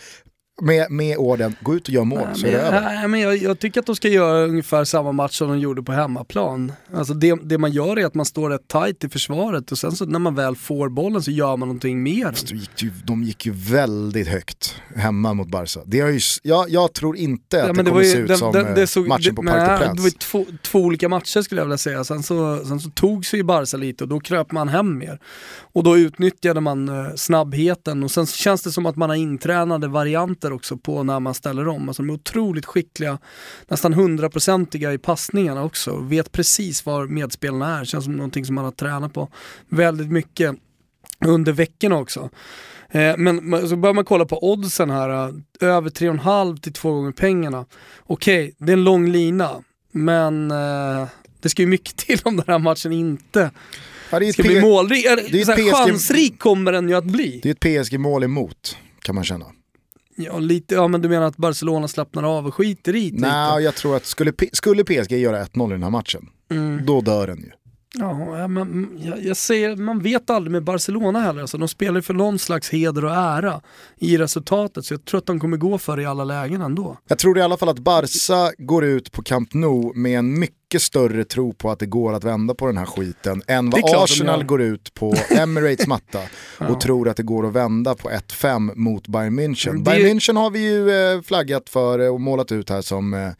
med, 0.63 0.91
med 0.91 1.17
orden, 1.17 1.57
gå 1.61 1.75
ut 1.75 1.89
och 1.89 1.95
gör 1.95 2.05
mål 2.05 2.27
nej, 2.27 2.37
så 2.39 2.47
är 2.47 2.53
det 2.53 2.59
över. 2.59 2.81
Nej, 2.81 3.09
men 3.09 3.21
jag, 3.21 3.37
jag, 3.37 3.59
tycker 3.59 3.81
att 3.81 3.87
de 3.87 3.97
ska 3.97 4.09
göra 4.09 4.45
ungefär 4.45 4.85
samma 4.85 5.13
match 5.13 5.39
som 5.39 5.49
de 5.49 5.59
gjorde 5.59 5.83
på 5.83 5.93
hemmaplan. 5.93 6.73
Alltså 6.95 7.15
det, 7.15 7.39
det 7.43 7.59
man 7.59 7.73
gör 7.73 7.99
är 7.99 8.07
att 8.07 8.15
man 8.15 8.27
står 8.27 8.51
rätt 8.51 8.69
tight 8.69 9.05
i 9.05 9.09
försvaret 9.09 9.73
och 9.73 9.79
sen 9.79 9.93
så 9.93 10.07
när 10.07 10.19
man 10.19 10.35
väl 10.35 10.57
får 10.57 10.89
bollen 10.89 11.23
så 11.23 11.31
gör 11.31 11.57
man 11.57 11.69
någonting 11.69 12.03
mer. 12.03 12.35
De 12.49 12.57
gick 12.57 12.83
ju, 12.83 12.91
de 13.05 13.23
gick 13.23 13.47
ju 13.47 13.53
väldigt 13.53 14.29
högt 14.29 14.77
hemma 14.97 15.35
mot 15.35 15.49
Barca. 15.49 15.81
Det 15.87 16.01
är 16.01 16.09
ju, 16.09 16.21
jag, 16.43 16.71
jag 16.71 16.93
tror 16.93 17.17
inte 17.17 17.63
att 17.63 17.69
ja, 17.69 17.73
det 17.83 17.91
kommer 17.91 18.03
ju, 18.03 18.13
se 18.13 18.19
ut 18.19 18.29
den, 18.29 18.39
som 18.39 18.53
den, 18.53 18.75
det 18.75 18.87
såg, 18.87 19.09
matchen 19.09 19.35
på 19.35 19.43
Parc 19.43 19.69
des 19.69 19.79
Princes. 19.81 19.97
Det 19.97 20.03
var 20.03 20.45
två, 20.45 20.53
två, 20.63 20.79
olika 20.79 21.09
matcher 21.09 21.43
skulle 21.43 21.61
jag 21.61 21.67
vilja 21.67 21.79
säga. 21.79 22.05
Sen 22.05 22.23
så, 22.23 22.65
sen 22.65 22.81
så 22.81 22.91
tog 22.91 23.27
sig 23.27 23.39
ju 23.39 23.45
Barca 23.45 23.77
lite 23.77 24.05
och 24.05 24.09
då 24.09 24.21
kröp 24.21 24.53
man 24.53 24.69
hem 24.69 24.99
mer. 24.99 25.21
Och 25.73 25.83
då 25.83 25.99
utnyttjade 25.99 26.61
man 26.61 26.89
eh, 26.89 27.15
snabbheten 27.17 28.03
och 28.03 28.11
sen 28.11 28.27
känns 28.27 28.63
det 28.63 28.73
som 28.73 28.87
att 28.87 28.97
man 28.97 29.09
har 29.11 29.17
intränade 29.17 29.89
varianter 29.89 30.44
också 30.53 30.77
på 30.77 31.03
när 31.03 31.21
man 31.21 31.35
ställer 31.35 31.69
om. 31.69 31.89
Alltså 31.89 32.03
de 32.03 32.11
är 32.11 32.15
otroligt 32.15 32.67
skickliga, 32.67 33.19
nästan 33.69 33.93
hundraprocentiga 33.93 34.93
i 34.93 34.99
passningarna 34.99 35.65
också. 35.65 35.97
Vet 35.97 36.33
precis 36.33 36.87
var 36.87 37.07
medspelarna 37.07 37.81
är, 37.81 37.85
känns 37.85 38.05
som 38.05 38.13
någonting 38.13 38.45
som 38.45 38.55
man 38.55 38.65
har 38.65 38.73
tränat 38.73 39.13
på 39.13 39.29
väldigt 39.69 40.11
mycket 40.11 40.57
under 41.27 41.53
veckorna 41.53 41.97
också. 41.97 42.31
Eh, 42.91 43.17
men 43.17 43.69
så 43.69 43.77
börjar 43.77 43.95
man 43.95 44.05
kolla 44.05 44.25
på 44.25 44.53
oddsen 44.53 44.91
här, 44.91 45.29
eh, 45.29 45.69
över 45.69 45.91
3,5 45.91 46.61
till 46.61 46.73
2 46.73 46.93
gånger 46.93 47.13
pengarna. 47.13 47.67
Okej, 48.07 48.55
det 48.59 48.73
är 48.73 48.77
en 48.77 48.85
lång 48.85 49.09
lina, 49.09 49.51
men 49.93 50.49
det 51.41 51.49
ska 51.49 51.63
ju 51.63 51.69
mycket 51.69 51.97
till 51.97 52.21
om 52.25 52.37
den 52.37 52.45
här 52.49 52.59
matchen 52.59 52.93
inte 52.93 53.51
Ja, 54.21 54.33
ska 54.33 54.43
bli 54.43 54.61
målrik. 54.61 55.05
Det 55.31 55.41
är 55.41 55.57
PSG... 55.57 55.73
Chansrik 55.73 56.39
kommer 56.39 56.73
den 56.73 56.89
ju 56.89 56.95
att 56.95 57.05
bli. 57.05 57.41
Det 57.43 57.65
är 57.65 57.77
ett 57.77 57.87
PSG-mål 57.87 58.25
emot, 58.25 58.77
kan 59.03 59.15
man 59.15 59.25
känna. 59.25 59.47
Ja, 60.17 60.39
lite, 60.39 60.75
ja 60.75 60.89
men 60.89 61.03
du 61.03 61.09
menar 61.09 61.27
att 61.27 61.37
Barcelona 61.37 61.89
slappnar 61.89 62.23
av 62.23 62.47
och 62.47 62.55
skiter 62.55 62.97
i 62.97 63.11
Nej, 63.13 63.65
jag 63.65 63.75
tror 63.75 63.97
att 63.97 64.07
skulle, 64.07 64.33
skulle 64.53 64.85
PSG 64.85 65.13
göra 65.13 65.45
1-0 65.45 65.69
i 65.69 65.73
den 65.73 65.83
här 65.83 65.91
matchen, 65.91 66.29
mm. 66.51 66.87
då 66.87 67.01
dör 67.01 67.27
den 67.27 67.39
ju. 67.39 67.51
Ja, 67.99 68.49
men 68.49 68.99
jag, 69.03 69.25
jag 69.25 69.37
säger, 69.37 69.77
man 69.77 70.01
vet 70.01 70.31
aldrig 70.31 70.53
med 70.53 70.65
Barcelona 70.65 71.21
heller. 71.21 71.41
Alltså, 71.41 71.59
de 71.59 71.69
spelar 71.69 72.01
för 72.01 72.15
någon 72.15 72.39
slags 72.39 72.71
heder 72.71 73.05
och 73.05 73.15
ära 73.15 73.61
i 73.99 74.19
resultatet, 74.19 74.85
så 74.85 74.95
jag 74.95 75.05
tror 75.05 75.19
att 75.19 75.27
de 75.27 75.41
kommer 75.41 75.57
gå 75.57 75.79
för 75.79 75.97
det 75.97 76.03
i 76.03 76.07
alla 76.07 76.25
lägen 76.25 76.61
ändå. 76.61 76.99
Jag 77.09 77.19
tror 77.19 77.39
i 77.39 77.43
alla 77.43 77.57
fall 77.57 77.69
att 77.69 77.79
Barca 77.79 78.53
går 78.59 78.85
ut 78.85 79.13
på 79.13 79.23
Camp 79.23 79.55
Nou 79.55 79.93
med 79.95 80.19
en 80.19 80.39
mycket 80.39 80.83
större 80.83 81.25
tro 81.25 81.53
på 81.53 81.71
att 81.71 81.79
det 81.79 81.87
går 81.87 82.13
att 82.13 82.25
vända 82.25 82.55
på 82.55 82.67
den 82.67 82.77
här 82.77 82.87
skiten 82.87 83.43
än 83.47 83.71
vad 83.71 84.03
Arsenal 84.03 84.45
går 84.45 84.63
ut 84.63 84.95
på 84.95 85.15
Emirates 85.31 85.87
matta 85.87 86.19
och 86.59 86.71
ja. 86.71 86.81
tror 86.81 87.09
att 87.09 87.17
det 87.17 87.23
går 87.23 87.47
att 87.47 87.53
vända 87.53 87.95
på 87.95 88.11
1-5 88.11 88.75
mot 88.75 89.09
Bayern 89.09 89.41
München. 89.41 89.73
Det... 89.73 89.83
Bayern 89.83 90.19
München 90.19 90.37
har 90.37 90.51
vi 90.51 90.59
ju 90.59 90.91
eh, 90.91 91.23
flaggat 91.23 91.69
för 91.69 92.11
och 92.11 92.21
målat 92.21 92.53
ut 92.53 92.71
här 92.71 92.83
som 92.83 93.15
Eh, 93.15 93.31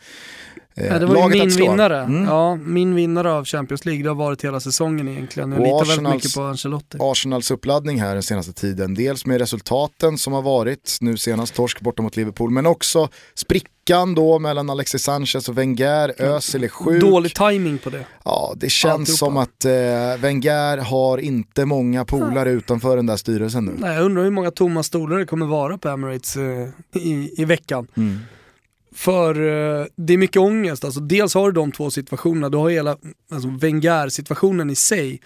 ja, 0.75 0.99
det 0.99 1.07
var 1.07 1.31
ju 1.31 1.41
min 1.41 1.49
vinnare. 1.49 1.99
Mm. 2.01 2.25
Ja, 2.25 2.57
min 2.57 2.95
vinnare 2.95 3.33
av 3.33 3.45
Champions 3.45 3.85
League. 3.85 4.03
Det 4.03 4.09
har 4.09 4.15
varit 4.15 4.45
hela 4.45 4.61
säsongen 4.61 5.09
egentligen. 5.09 5.53
Jag 5.53 5.61
litar 5.61 5.83
Arsenals, 5.83 5.99
väldigt 5.99 6.15
mycket 6.15 6.35
på 6.35 6.43
Ancelotti. 6.43 6.99
Arsenals 7.01 7.51
uppladdning 7.51 8.01
här 8.01 8.15
den 8.15 8.23
senaste 8.23 8.53
tiden. 8.53 8.95
Dels 8.95 9.27
med 9.27 9.39
resultaten 9.39 10.19
som 10.19 10.33
har 10.33 10.43
varit, 10.43 10.99
nu 11.01 11.17
senast 11.17 11.55
torsk 11.55 11.81
borta 11.81 12.03
mot 12.03 12.17
Liverpool, 12.17 12.51
men 12.51 12.67
också 12.67 13.09
sprickan 13.35 14.15
då 14.15 14.39
mellan 14.39 14.71
Alexis 14.71 15.03
Sanchez 15.03 15.49
och 15.49 15.59
Wenger. 15.59 16.23
Özil 16.23 16.65
är 16.65 16.69
sjuk. 16.69 17.01
Dålig 17.01 17.35
timing 17.35 17.79
på 17.79 17.91
det. 17.91 18.07
Ja, 18.25 18.53
det 18.57 18.71
känns 18.71 18.95
Alltihopa. 18.95 19.17
som 19.17 19.37
att 19.37 19.65
eh, 19.65 20.23
Wenger 20.23 20.77
har 20.79 21.19
inte 21.19 21.65
många 21.65 22.05
polare 22.05 22.51
utanför 22.51 22.97
den 22.97 23.07
där 23.07 23.17
styrelsen 23.17 23.65
nu. 23.65 23.73
Nej, 23.79 23.95
jag 23.95 24.05
undrar 24.05 24.23
hur 24.23 24.31
många 24.31 24.51
tomma 24.51 24.83
stolar 24.83 25.19
det 25.19 25.27
kommer 25.27 25.47
vara 25.47 25.79
på 25.79 25.89
Emirates 25.89 26.37
eh, 26.37 26.69
i, 26.95 27.35
i 27.37 27.45
veckan. 27.45 27.87
Mm 27.97 28.19
för 28.95 29.35
eh, 29.35 29.87
det 29.97 30.13
är 30.13 30.19
mycket 30.19 30.43
ångest. 30.43 30.85
Alltså, 30.85 31.01
dels 31.01 31.35
har 31.35 31.51
du 31.51 31.53
de 31.53 31.73
två 31.73 31.91
situationerna, 31.91 32.49
du 32.49 32.59
har 32.59 32.71
hela 32.71 32.97
alltså, 33.31 33.49
Wenger-situationen 33.49 34.71
i 34.71 34.75
sig 34.75 35.21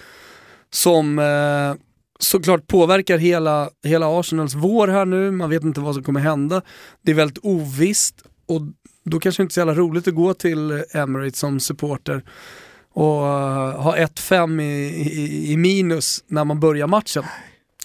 som 0.71 1.19
eh, 1.19 1.75
såklart 2.19 2.67
påverkar 2.67 3.19
hela, 3.19 3.71
hela 3.85 4.21
Arsenals 4.21 4.55
vår 4.55 4.89
här 4.89 5.05
nu, 5.05 5.31
man 5.31 5.51
vet 5.51 5.65
inte 5.65 5.81
vad 5.81 5.95
som 5.95 6.05
kommer 6.05 6.21
hända. 6.21 6.63
Det 7.03 7.11
är 7.11 7.15
väldigt 7.15 7.39
ovisst 7.43 8.15
och 8.47 8.61
då 9.05 9.21
kanske 9.21 9.43
det 9.43 9.45
inte 9.45 9.53
är 9.53 9.55
så 9.55 9.61
jävla 9.61 9.75
roligt 9.75 10.09
att 10.09 10.15
gå 10.15 10.35
till 10.35 10.85
Emirates 10.93 11.39
som 11.39 11.61
supporter 11.61 12.23
och 12.93 13.23
uh, 13.23 13.81
ha 13.81 13.97
1-5 13.97 14.63
i, 14.63 14.65
i, 14.65 15.53
i 15.53 15.57
minus 15.57 16.25
när 16.27 16.45
man 16.45 16.61
börjar 16.61 16.87
matchen. 16.87 17.25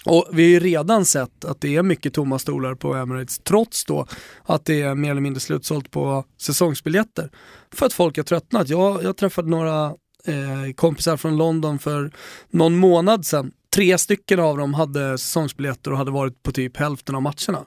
Och 0.04 0.28
vi 0.32 0.42
har 0.42 0.50
ju 0.50 0.60
redan 0.60 1.04
sett 1.04 1.44
att 1.44 1.60
det 1.60 1.76
är 1.76 1.82
mycket 1.82 2.14
tomma 2.14 2.38
stolar 2.38 2.74
på 2.74 2.94
Emirates 2.94 3.38
trots 3.38 3.84
då 3.84 4.06
att 4.42 4.64
det 4.64 4.82
är 4.82 4.94
mer 4.94 5.10
eller 5.10 5.20
mindre 5.20 5.40
slutsålt 5.40 5.90
på 5.90 6.24
säsongsbiljetter. 6.40 7.30
För 7.74 7.86
att 7.86 7.92
folk 7.92 8.16
har 8.16 8.24
tröttnat. 8.24 8.68
Jag, 8.68 9.02
jag 9.02 9.16
träffade 9.16 9.48
några 9.48 9.84
eh, 10.24 10.72
kompisar 10.74 11.16
från 11.16 11.36
London 11.36 11.78
för 11.78 12.12
någon 12.50 12.76
månad 12.76 13.26
sedan. 13.26 13.52
Tre 13.74 13.98
stycken 13.98 14.40
av 14.40 14.58
dem 14.58 14.74
hade 14.74 15.18
säsongsbiljetter 15.18 15.90
och 15.90 15.98
hade 15.98 16.10
varit 16.10 16.42
på 16.42 16.52
typ 16.52 16.76
hälften 16.76 17.14
av 17.14 17.22
matcherna. 17.22 17.66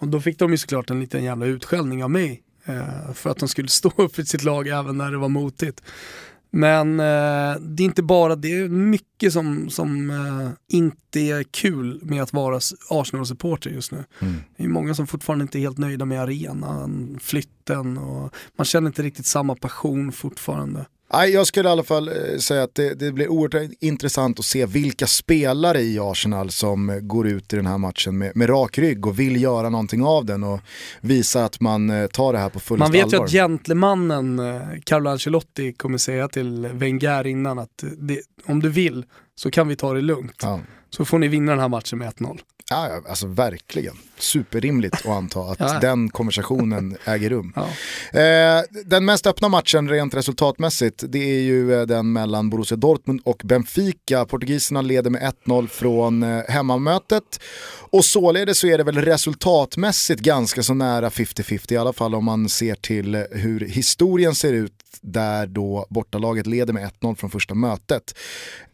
Och 0.00 0.08
då 0.08 0.20
fick 0.20 0.38
de 0.38 0.50
ju 0.50 0.58
såklart 0.58 0.90
en 0.90 1.00
liten 1.00 1.24
jävla 1.24 1.46
utskällning 1.46 2.04
av 2.04 2.10
mig 2.10 2.42
eh, 2.64 3.12
för 3.14 3.30
att 3.30 3.38
de 3.38 3.48
skulle 3.48 3.68
stå 3.82 3.92
upp 3.96 4.14
för 4.14 4.22
sitt 4.22 4.44
lag 4.44 4.68
även 4.68 4.98
när 4.98 5.10
det 5.10 5.18
var 5.18 5.28
motigt. 5.28 5.82
Men 6.54 7.00
eh, 7.00 7.60
det 7.60 7.82
är 7.82 7.84
inte 7.84 8.02
bara 8.02 8.36
det, 8.36 8.52
är 8.52 8.68
mycket 8.68 9.32
som, 9.32 9.70
som 9.70 10.10
eh, 10.10 10.76
inte 10.76 11.20
är 11.20 11.42
kul 11.42 12.00
med 12.02 12.22
att 12.22 12.32
vara 12.32 12.60
Arsenal-supporter 12.90 13.70
just 13.70 13.92
nu. 13.92 14.04
Mm. 14.20 14.34
Det 14.56 14.64
är 14.64 14.68
många 14.68 14.94
som 14.94 15.06
fortfarande 15.06 15.42
inte 15.42 15.58
är 15.58 15.60
helt 15.60 15.78
nöjda 15.78 16.04
med 16.04 16.20
arenan, 16.20 17.18
flytten 17.22 17.98
och 17.98 18.34
man 18.56 18.64
känner 18.64 18.86
inte 18.86 19.02
riktigt 19.02 19.26
samma 19.26 19.54
passion 19.54 20.12
fortfarande. 20.12 20.86
Nej, 21.12 21.30
jag 21.30 21.46
skulle 21.46 21.68
i 21.68 21.72
alla 21.72 21.82
fall 21.82 22.08
eh, 22.08 22.38
säga 22.38 22.62
att 22.62 22.74
det, 22.74 22.94
det 22.94 23.12
blir 23.12 23.28
oerhört 23.28 23.70
intressant 23.80 24.38
att 24.38 24.44
se 24.44 24.66
vilka 24.66 25.06
spelare 25.06 25.80
i 25.80 25.98
Arsenal 25.98 26.50
som 26.50 26.90
eh, 26.90 26.96
går 26.96 27.26
ut 27.28 27.52
i 27.52 27.56
den 27.56 27.66
här 27.66 27.78
matchen 27.78 28.18
med, 28.18 28.36
med 28.36 28.48
rak 28.48 28.78
rygg 28.78 29.06
och 29.06 29.18
vill 29.18 29.42
göra 29.42 29.68
någonting 29.68 30.04
av 30.04 30.24
den 30.24 30.44
och 30.44 30.60
visa 31.00 31.44
att 31.44 31.60
man 31.60 31.90
eh, 31.90 32.06
tar 32.06 32.32
det 32.32 32.38
här 32.38 32.48
på 32.48 32.60
fullaste 32.60 32.92
Man 32.92 32.92
vet 32.92 33.04
allvar. 33.04 33.18
ju 33.18 33.24
att 33.24 33.30
gentlemannen 33.30 34.40
Carlo 34.84 35.10
Ancelotti 35.10 35.72
kommer 35.72 35.98
säga 35.98 36.28
till 36.28 36.66
Wenger 36.72 37.26
innan 37.26 37.58
att 37.58 37.84
det, 37.98 38.20
om 38.46 38.60
du 38.60 38.68
vill 38.68 39.04
så 39.34 39.50
kan 39.50 39.68
vi 39.68 39.76
ta 39.76 39.92
det 39.92 40.00
lugnt. 40.00 40.40
Ja. 40.42 40.60
Så 40.90 41.04
får 41.04 41.18
ni 41.18 41.28
vinna 41.28 41.52
den 41.52 41.60
här 41.60 41.68
matchen 41.68 41.98
med 41.98 42.08
1-0. 42.08 42.38
Ja, 42.70 42.88
ja, 42.88 43.02
alltså 43.08 43.26
verkligen. 43.26 43.94
Superrimligt 44.18 44.94
att 44.94 45.06
anta 45.06 45.40
att 45.40 45.56
Ja. 45.60 45.78
den 45.80 46.08
konversationen 46.10 46.96
äger 47.04 47.30
rum. 47.30 47.52
Ja. 47.56 47.68
Eh, 48.20 48.62
den 48.84 49.04
mest 49.04 49.26
öppna 49.26 49.48
matchen 49.48 49.88
rent 49.88 50.14
resultatmässigt 50.14 51.04
det 51.08 51.18
är 51.18 51.40
ju 51.40 51.74
eh, 51.74 51.82
den 51.86 52.12
mellan 52.12 52.50
Borussia 52.50 52.76
Dortmund 52.76 53.20
och 53.24 53.42
Benfica. 53.44 54.24
Portugiserna 54.24 54.82
leder 54.82 55.10
med 55.10 55.32
1-0 55.46 55.66
från 55.66 56.22
eh, 56.22 56.42
hemmamötet. 56.48 57.40
Och 57.90 58.04
således 58.04 58.58
så 58.58 58.66
är 58.66 58.78
det 58.78 58.84
väl 58.84 58.98
resultatmässigt 58.98 60.20
ganska 60.20 60.62
så 60.62 60.74
nära 60.74 61.08
50-50 61.08 61.72
i 61.72 61.76
alla 61.76 61.92
fall 61.92 62.14
om 62.14 62.24
man 62.24 62.48
ser 62.48 62.74
till 62.74 63.26
hur 63.30 63.60
historien 63.60 64.34
ser 64.34 64.52
ut 64.52 64.72
där 65.00 65.46
då 65.46 65.86
bortalaget 65.90 66.46
leder 66.46 66.72
med 66.72 66.90
1-0 67.00 67.14
från 67.14 67.30
första 67.30 67.54
mötet. 67.54 68.18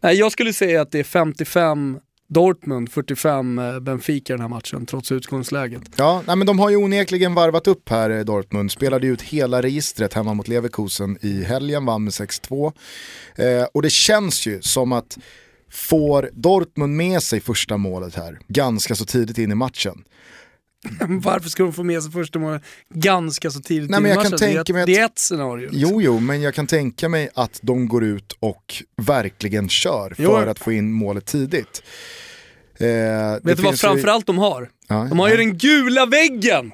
Jag 0.01 0.31
skulle 0.31 0.53
säga 0.53 0.81
att 0.81 0.91
det 0.91 0.99
är 0.99 1.03
55 1.03 1.99
Dortmund, 2.29 2.91
45 2.91 3.59
eh, 3.59 3.79
Benfica 3.79 4.33
den 4.33 4.41
här 4.41 4.47
matchen 4.47 4.85
trots 4.85 5.11
utgångsläget. 5.11 5.81
Ja, 5.95 6.23
nej, 6.27 6.35
men 6.35 6.47
de 6.47 6.59
har 6.59 6.69
ju 6.69 6.75
onekligen 6.75 7.33
varvat 7.33 7.67
upp 7.67 7.89
här 7.89 8.09
eh, 8.09 8.19
Dortmund. 8.19 8.71
Spelade 8.71 9.07
ut 9.07 9.21
hela 9.21 9.61
registret 9.61 10.13
hemma 10.13 10.33
mot 10.33 10.47
Leverkusen 10.47 11.17
i 11.21 11.43
helgen, 11.43 11.85
vann 11.85 12.03
med 12.03 12.11
6-2. 12.11 12.73
Eh, 13.35 13.67
och 13.73 13.81
det 13.81 13.89
känns 13.89 14.47
ju 14.47 14.61
som 14.61 14.91
att 14.91 15.17
får 15.71 16.29
Dortmund 16.33 16.95
med 16.95 17.23
sig 17.23 17.39
första 17.39 17.77
målet 17.77 18.15
här 18.15 18.39
ganska 18.47 18.95
så 18.95 19.05
tidigt 19.05 19.37
in 19.37 19.51
i 19.51 19.55
matchen. 19.55 20.03
Varför 21.23 21.49
ska 21.49 21.63
de 21.63 21.73
få 21.73 21.83
med 21.83 22.03
sig 22.03 22.11
första 22.11 22.39
målet 22.39 22.63
ganska 22.93 23.51
så 23.51 23.59
tidigt 23.59 23.89
Nej, 23.89 24.01
men 24.01 24.11
i 24.11 24.13
jag 24.15 24.23
kan 24.23 24.31
matchen? 24.31 24.37
det, 24.39 24.45
är 24.59 24.63
tänka 24.63 24.79
att- 24.81 24.85
det 24.85 24.97
är 24.97 25.05
ett 25.05 25.19
scenario. 25.19 25.61
liksom. 25.71 25.79
Jo, 25.81 26.01
jo, 26.01 26.19
men 26.19 26.41
jag 26.41 26.53
kan 26.53 26.67
tänka 26.67 27.09
mig 27.09 27.29
att 27.35 27.59
de 27.61 27.87
går 27.87 28.03
ut 28.03 28.37
och 28.39 28.83
verkligen 29.01 29.69
kör 29.69 30.13
för 30.15 30.23
Jo. 30.23 30.35
att 30.35 30.59
få 30.59 30.71
in 30.71 30.91
målet 30.91 31.25
tidigt. 31.25 31.83
Eh, 32.77 32.87
Vet 33.43 33.57
du 33.57 33.63
vad 33.63 33.79
framförallt 33.79 34.25
de 34.25 34.37
har? 34.37 34.69
Ja, 34.87 35.07
De 35.09 35.19
har 35.19 35.27
ju 35.27 35.33
ja. 35.33 35.37
den 35.39 35.57
gula 35.57 36.05
väggen! 36.05 36.71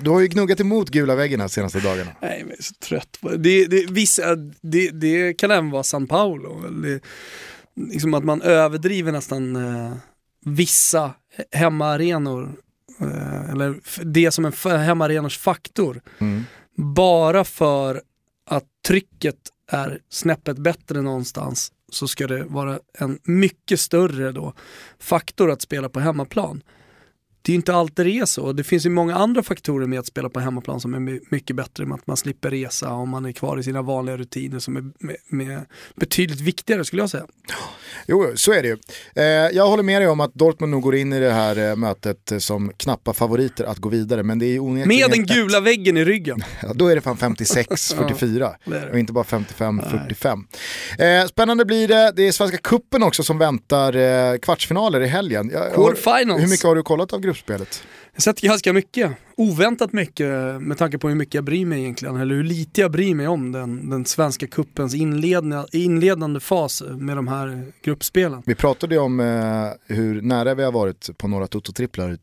Du 0.00 0.10
har 0.10 0.20
ju 0.20 0.26
gnuggat 0.28 0.60
emot 0.60 0.90
gula 0.90 1.14
väggen 1.14 1.40
här 1.40 1.48
senaste 1.48 1.80
dagarna. 1.80 2.10
Nej, 2.22 2.38
men 2.40 2.48
jag 2.48 2.58
är 2.58 2.62
så 2.62 2.74
trött 2.74 3.18
det. 3.38 3.64
Det, 3.66 3.90
vissa, 3.90 4.36
det, 4.60 4.90
det 4.90 5.34
kan 5.34 5.50
även 5.50 5.70
vara 5.70 5.82
San 5.82 6.06
Paulo. 6.06 6.68
Det, 6.82 7.00
liksom 7.90 8.14
att 8.14 8.24
man 8.24 8.42
överdriver 8.42 9.12
nästan 9.12 9.56
eh, 9.56 9.92
vissa 10.44 11.10
hemmaarenor, 11.52 12.42
eh, 12.44 12.50
eller 13.50 13.74
f- 13.84 14.00
det 14.04 14.30
som 14.30 14.44
en 14.44 14.52
hemmaarenors 14.78 15.38
faktor. 15.38 16.00
Mm. 16.18 16.44
Bara 16.76 17.44
för 17.44 18.02
att 18.46 18.64
trycket 18.86 19.36
är 19.70 19.98
snäppet 20.08 20.58
bättre 20.58 21.02
någonstans 21.02 21.72
så 21.92 22.08
ska 22.08 22.26
det 22.26 22.44
vara 22.44 22.78
en 22.98 23.18
mycket 23.24 23.80
större 23.80 24.32
då 24.32 24.52
faktor 24.98 25.50
att 25.50 25.62
spela 25.62 25.88
på 25.88 26.00
hemmaplan. 26.00 26.62
Det 27.42 27.50
är 27.50 27.54
ju 27.54 27.56
inte 27.56 27.74
alltid 27.74 28.06
det 28.06 28.18
är 28.18 28.24
så. 28.24 28.52
Det 28.52 28.64
finns 28.64 28.86
ju 28.86 28.90
många 28.90 29.14
andra 29.14 29.42
faktorer 29.42 29.86
med 29.86 29.98
att 29.98 30.06
spela 30.06 30.28
på 30.28 30.40
hemmaplan 30.40 30.80
som 30.80 30.94
är 30.94 30.98
my- 31.00 31.20
mycket 31.30 31.56
bättre 31.56 31.86
med 31.86 31.94
att 31.94 32.06
man 32.06 32.16
slipper 32.16 32.50
resa 32.50 32.92
och 32.92 33.08
man 33.08 33.24
är 33.24 33.32
kvar 33.32 33.58
i 33.58 33.62
sina 33.62 33.82
vanliga 33.82 34.16
rutiner 34.16 34.58
som 34.58 34.76
är 34.76 34.84
med, 34.98 35.16
med 35.28 35.64
betydligt 35.96 36.40
viktigare 36.40 36.84
skulle 36.84 37.02
jag 37.02 37.10
säga. 37.10 37.24
Jo, 38.06 38.32
så 38.34 38.52
är 38.52 38.62
det 38.62 38.68
ju. 38.68 38.76
Eh, 39.16 39.24
jag 39.56 39.66
håller 39.66 39.82
med 39.82 40.00
dig 40.02 40.08
om 40.08 40.20
att 40.20 40.34
Dortmund 40.34 40.70
nog 40.70 40.82
går 40.82 40.94
in 40.96 41.12
i 41.12 41.20
det 41.20 41.30
här 41.32 41.70
eh, 41.70 41.76
mötet 41.76 42.32
eh, 42.32 42.38
som 42.38 42.72
knappa 42.76 43.12
favoriter 43.12 43.64
att 43.64 43.78
gå 43.78 43.88
vidare. 43.88 44.22
Men 44.22 44.38
det 44.38 44.46
är 44.46 44.58
onekligen... 44.58 45.10
Med 45.10 45.10
den 45.26 45.36
gula 45.36 45.60
väggen 45.60 45.96
i 45.96 46.04
ryggen. 46.04 46.44
Då 46.74 46.86
är 46.88 46.94
det 46.94 47.00
fan 47.00 47.16
56-44 47.16 48.54
det 48.64 48.76
är 48.76 48.80
det. 48.86 48.90
och 48.92 48.98
inte 48.98 49.12
bara 49.12 49.24
55-45. 49.24 50.44
Eh, 51.22 51.26
spännande 51.26 51.64
blir 51.64 51.88
det. 51.88 52.12
Det 52.16 52.22
är 52.28 52.32
Svenska 52.32 52.56
Kuppen 52.58 53.02
också 53.02 53.22
som 53.22 53.38
väntar 53.38 54.38
kvartsfinaler 54.38 55.00
i 55.00 55.06
helgen. 55.06 55.50
Jag, 55.52 55.74
Quarterfinals. 55.74 56.42
hur 56.42 56.48
mycket 56.48 56.64
har 56.66 56.74
du 56.76 56.82
kollat 56.82 57.12
av 57.12 57.20
gruppspelet? 57.32 57.86
Jag 58.14 58.22
sett 58.22 58.40
ganska 58.40 58.72
mycket, 58.72 59.12
oväntat 59.36 59.92
mycket 59.92 60.28
med 60.60 60.78
tanke 60.78 60.98
på 60.98 61.08
hur 61.08 61.16
mycket 61.16 61.34
jag 61.34 61.44
bryr 61.44 61.66
mig 61.66 61.80
egentligen, 61.80 62.16
eller 62.16 62.34
hur 62.34 62.44
lite 62.44 62.80
jag 62.80 62.90
bryr 62.90 63.14
mig 63.14 63.28
om 63.28 63.52
den, 63.52 63.90
den 63.90 64.04
svenska 64.04 64.46
kuppens 64.46 64.94
inledna, 64.94 65.66
inledande 65.72 66.40
fas 66.40 66.82
med 66.82 67.16
de 67.16 67.28
här 67.28 67.72
gruppspelen. 67.82 68.42
Vi 68.46 68.54
pratade 68.54 68.94
ju 68.94 69.00
om 69.00 69.20
eh, 69.20 69.96
hur 69.96 70.22
nära 70.22 70.54
vi 70.54 70.62
har 70.62 70.72
varit 70.72 71.18
på 71.18 71.28
några 71.28 71.46
Toto-tripplar 71.46 72.18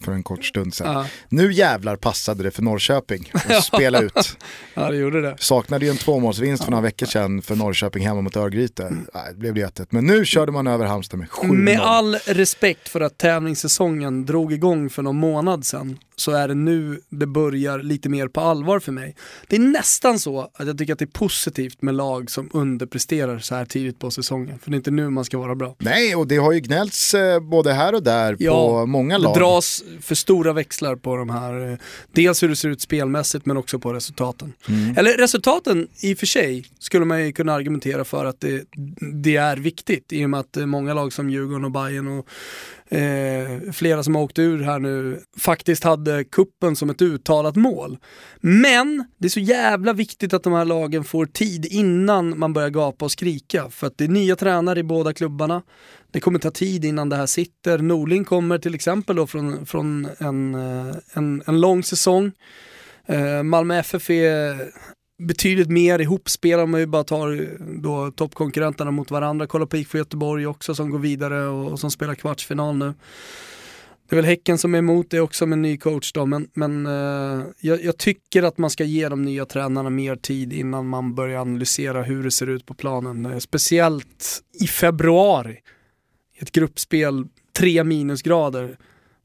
för 0.00 0.12
en 0.12 0.22
kort 0.22 0.44
stund 0.44 0.74
sedan. 0.74 0.92
Ja, 0.94 1.06
Nu 1.28 1.52
jävlar 1.52 1.96
passade 1.96 2.42
det 2.42 2.50
för 2.50 2.62
Norrköping 2.62 3.30
att 3.32 3.64
spela 3.74 4.00
ut. 4.00 4.38
ja 4.74 4.90
det 4.90 4.96
gjorde 4.96 5.20
det. 5.20 5.36
Saknade 5.38 5.84
ju 5.84 5.90
en 5.90 5.96
tvåmålsvinst 5.96 6.64
för 6.64 6.70
några 6.70 6.82
veckor 6.82 7.06
sedan 7.06 7.42
för 7.42 7.56
Norrköping 7.56 8.06
hemma 8.06 8.20
mot 8.20 8.36
Örgryte. 8.36 8.90
Nej, 8.90 9.24
det 9.30 9.34
blev 9.34 9.54
det 9.54 9.80
1 9.80 9.92
Men 9.92 10.06
nu 10.06 10.24
körde 10.24 10.52
man 10.52 10.66
över 10.66 10.86
Halmstad 10.86 11.18
med 11.18 11.28
7-0. 11.28 11.52
Med 11.52 11.80
all 11.80 12.14
respekt 12.14 12.88
för 12.88 13.00
att 13.00 13.18
tävlingssäsongen 13.18 14.26
drog 14.26 14.52
igång 14.52 14.90
för 14.90 15.02
någon 15.02 15.16
månad 15.16 15.66
sedan 15.66 15.98
så 16.16 16.32
är 16.32 16.48
det 16.48 16.54
nu 16.54 17.00
det 17.08 17.26
börjar 17.26 17.78
lite 17.78 18.08
mer 18.08 18.28
på 18.28 18.40
allvar 18.40 18.80
för 18.80 18.92
mig. 18.92 19.16
Det 19.48 19.56
är 19.56 19.60
nästan 19.60 20.18
så 20.18 20.40
att 20.54 20.66
jag 20.66 20.78
tycker 20.78 20.92
att 20.92 20.98
det 20.98 21.04
är 21.04 21.18
positivt 21.18 21.82
med 21.82 21.94
lag 21.94 22.30
som 22.30 22.50
underpresterar 22.52 23.38
så 23.38 23.54
här 23.54 23.64
tidigt 23.64 23.98
på 23.98 24.10
säsongen. 24.10 24.58
För 24.58 24.70
det 24.70 24.74
är 24.74 24.76
inte 24.76 24.90
nu 24.90 25.10
man 25.10 25.24
ska 25.24 25.38
vara 25.38 25.54
bra. 25.54 25.74
Nej, 25.78 26.16
och 26.16 26.26
det 26.26 26.36
har 26.36 26.52
ju 26.52 26.60
gnällts 26.60 27.14
eh, 27.14 27.40
både 27.40 27.72
här 27.72 27.94
och 27.94 28.02
där 28.02 28.36
på 28.50 28.86
många 28.86 29.18
lag. 29.18 29.33
Dras 29.34 29.84
för 30.00 30.14
stora 30.14 30.52
växlar 30.52 30.96
på 30.96 31.16
de 31.16 31.30
här, 31.30 31.72
eh, 31.72 31.78
dels 32.12 32.42
hur 32.42 32.48
det 32.48 32.56
ser 32.56 32.68
ut 32.68 32.80
spelmässigt 32.80 33.46
men 33.46 33.56
också 33.56 33.78
på 33.78 33.92
resultaten. 33.92 34.52
Mm. 34.68 34.98
Eller 34.98 35.16
resultaten 35.16 35.88
i 36.00 36.14
och 36.14 36.18
för 36.18 36.26
sig 36.26 36.64
skulle 36.78 37.04
man 37.04 37.26
ju 37.26 37.32
kunna 37.32 37.52
argumentera 37.52 38.04
för 38.04 38.24
att 38.24 38.40
det, 38.40 38.64
det 39.14 39.36
är 39.36 39.56
viktigt 39.56 40.12
i 40.12 40.24
och 40.24 40.30
med 40.30 40.40
att 40.40 40.56
eh, 40.56 40.66
många 40.66 40.94
lag 40.94 41.12
som 41.12 41.30
Djurgården 41.30 41.64
och 41.64 41.70
Bayern 41.70 42.18
och 42.18 42.28
eh, 42.94 43.72
flera 43.72 44.02
som 44.02 44.14
har 44.14 44.22
åkt 44.22 44.38
ur 44.38 44.62
här 44.62 44.78
nu 44.78 45.20
faktiskt 45.38 45.84
hade 45.84 46.24
kuppen 46.24 46.76
som 46.76 46.90
ett 46.90 47.02
uttalat 47.02 47.56
mål. 47.56 47.98
Men 48.40 49.04
det 49.18 49.26
är 49.26 49.30
så 49.30 49.40
jävla 49.40 49.92
viktigt 49.92 50.34
att 50.34 50.42
de 50.42 50.52
här 50.52 50.64
lagen 50.64 51.04
får 51.04 51.26
tid 51.26 51.66
innan 51.66 52.38
man 52.38 52.52
börjar 52.52 52.70
gapa 52.70 53.04
och 53.04 53.12
skrika 53.12 53.70
för 53.70 53.86
att 53.86 53.98
det 53.98 54.04
är 54.04 54.08
nya 54.08 54.36
tränare 54.36 54.80
i 54.80 54.82
båda 54.82 55.12
klubbarna. 55.12 55.62
Det 56.10 56.20
kommer 56.20 56.38
ta 56.38 56.50
tid 56.50 56.84
innan 56.84 57.08
det 57.08 57.16
här 57.16 57.26
sitter. 57.26 57.78
Norling 57.78 58.24
kommer 58.24 58.58
till 58.58 58.74
exempel 58.74 59.16
då 59.16 59.26
från, 59.26 59.66
från 59.66 60.08
en, 60.18 60.54
eh, 60.54 60.94
en, 61.12 61.42
en 61.46 61.60
lång 61.60 61.82
säsong. 61.82 62.32
Eh, 63.06 63.42
Malmö 63.42 63.78
FF 63.78 64.10
är 64.10 64.70
betydligt 65.18 65.68
mer 65.68 65.98
ihopspel 65.98 66.60
om 66.60 66.72
vi 66.72 66.86
bara 66.86 67.04
tar 67.04 67.40
eh, 67.40 67.66
då 67.66 68.10
toppkonkurrenterna 68.10 68.90
mot 68.90 69.10
varandra. 69.10 69.46
Kolla 69.46 69.66
på 69.66 69.76
IFK 69.76 69.98
Göteborg 69.98 70.46
också 70.46 70.74
som 70.74 70.90
går 70.90 70.98
vidare 70.98 71.46
och, 71.46 71.72
och 71.72 71.80
som 71.80 71.90
spelar 71.90 72.14
kvartsfinal 72.14 72.76
nu. 72.76 72.94
Det 74.08 74.14
är 74.14 74.16
väl 74.16 74.24
Häcken 74.24 74.58
som 74.58 74.74
är 74.74 74.78
emot 74.78 75.10
det 75.10 75.20
också 75.20 75.46
med 75.46 75.58
ny 75.58 75.76
coach 75.76 76.12
då, 76.12 76.26
men, 76.26 76.48
men 76.54 76.86
eh, 76.86 77.46
jag, 77.60 77.84
jag 77.84 77.98
tycker 77.98 78.42
att 78.42 78.58
man 78.58 78.70
ska 78.70 78.84
ge 78.84 79.08
de 79.08 79.22
nya 79.22 79.46
tränarna 79.46 79.90
mer 79.90 80.16
tid 80.16 80.52
innan 80.52 80.86
man 80.86 81.14
börjar 81.14 81.40
analysera 81.40 82.02
hur 82.02 82.24
det 82.24 82.30
ser 82.30 82.46
ut 82.46 82.66
på 82.66 82.74
planen. 82.74 83.26
Eh, 83.26 83.38
speciellt 83.38 84.42
i 84.60 84.66
februari, 84.66 85.56
ett 86.38 86.52
gruppspel, 86.52 87.26
tre 87.58 87.84
minusgrader 87.84 88.76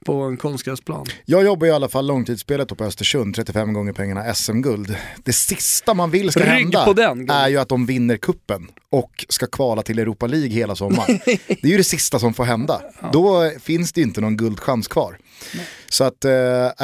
på 0.06 0.22
en 0.22 0.38
konstgräsplan. 0.38 1.06
Jag 1.26 1.44
jobbar 1.44 1.68
i 1.68 1.72
alla 1.72 1.90
fall 1.90 2.08
långtidsspelet 2.08 2.78
på 2.78 2.84
Östersund, 2.84 3.36
35 3.36 3.74
gånger 3.74 3.94
pengarna 3.94 4.34
SM-guld. 4.34 4.96
Det 5.24 5.34
sista 5.34 5.94
man 5.94 6.12
vill 6.12 6.32
ska 6.32 6.40
Rygg 6.40 6.50
hända 6.50 6.94
den, 6.94 7.30
är 7.30 7.48
ju 7.48 7.58
att 7.58 7.70
de 7.70 7.86
vinner 7.86 8.18
kuppen 8.18 8.68
och 8.92 9.26
ska 9.30 9.48
kvala 9.48 9.82
till 9.82 10.00
Europa 10.00 10.28
League 10.28 10.50
hela 10.50 10.76
sommaren. 10.76 11.20
det 11.26 11.64
är 11.64 11.68
ju 11.68 11.78
det 11.78 11.84
sista 11.84 12.20
som 12.20 12.34
får 12.34 12.44
hända. 12.44 12.82
Då 13.14 13.52
finns 13.60 13.94
det 13.94 14.02
inte 14.02 14.22
någon 14.22 14.38
guldchans 14.38 14.88
kvar. 14.88 15.18
Så 15.90 16.04
att 16.04 16.26
eh, 16.26 16.32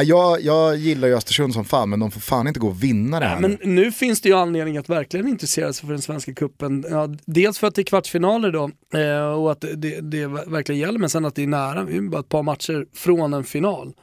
jag, 0.04 0.42
jag 0.42 0.78
gillar 0.78 1.08
ju 1.08 1.16
Östersund 1.16 1.54
som 1.54 1.66
fan 1.66 1.90
men 1.90 2.00
de 2.00 2.12
får 2.12 2.22
fan 2.22 2.48
inte 2.48 2.60
gå 2.60 2.68
och 2.68 2.84
vinna 2.84 3.20
det 3.20 3.26
här. 3.26 3.40
Men 3.40 3.58
nu 3.64 3.92
finns 3.92 4.22
det 4.22 4.30
ju 4.30 4.36
anledning 4.36 4.78
att 4.78 4.90
verkligen 4.90 5.28
intressera 5.28 5.74
sig 5.74 5.86
för 5.86 5.94
den 5.94 6.02
svenska 6.02 6.34
kuppen. 6.34 6.86
Ja, 6.90 7.10
dels 7.26 7.60
för 7.60 7.68
att 7.68 7.76
det 7.76 7.82
är 7.82 7.84
kvartsfinaler 7.84 8.52
då 8.52 8.72
eh, 9.00 9.26
och 9.26 9.52
att 9.52 9.62
det, 9.62 10.02
det 10.02 10.28
verkligen 10.28 10.82
gäller, 10.82 11.00
men 11.00 11.10
sen 11.10 11.26
att 11.26 11.36
det 11.36 11.44
är 11.44 11.48
nära. 11.48 11.84
Vi 11.84 11.98
är 11.98 12.02
bara 12.02 12.20
ett 12.20 12.30
par 12.30 12.44
matcher 12.44 12.86
från 12.94 13.34
en 13.34 13.44
final. 13.44 13.94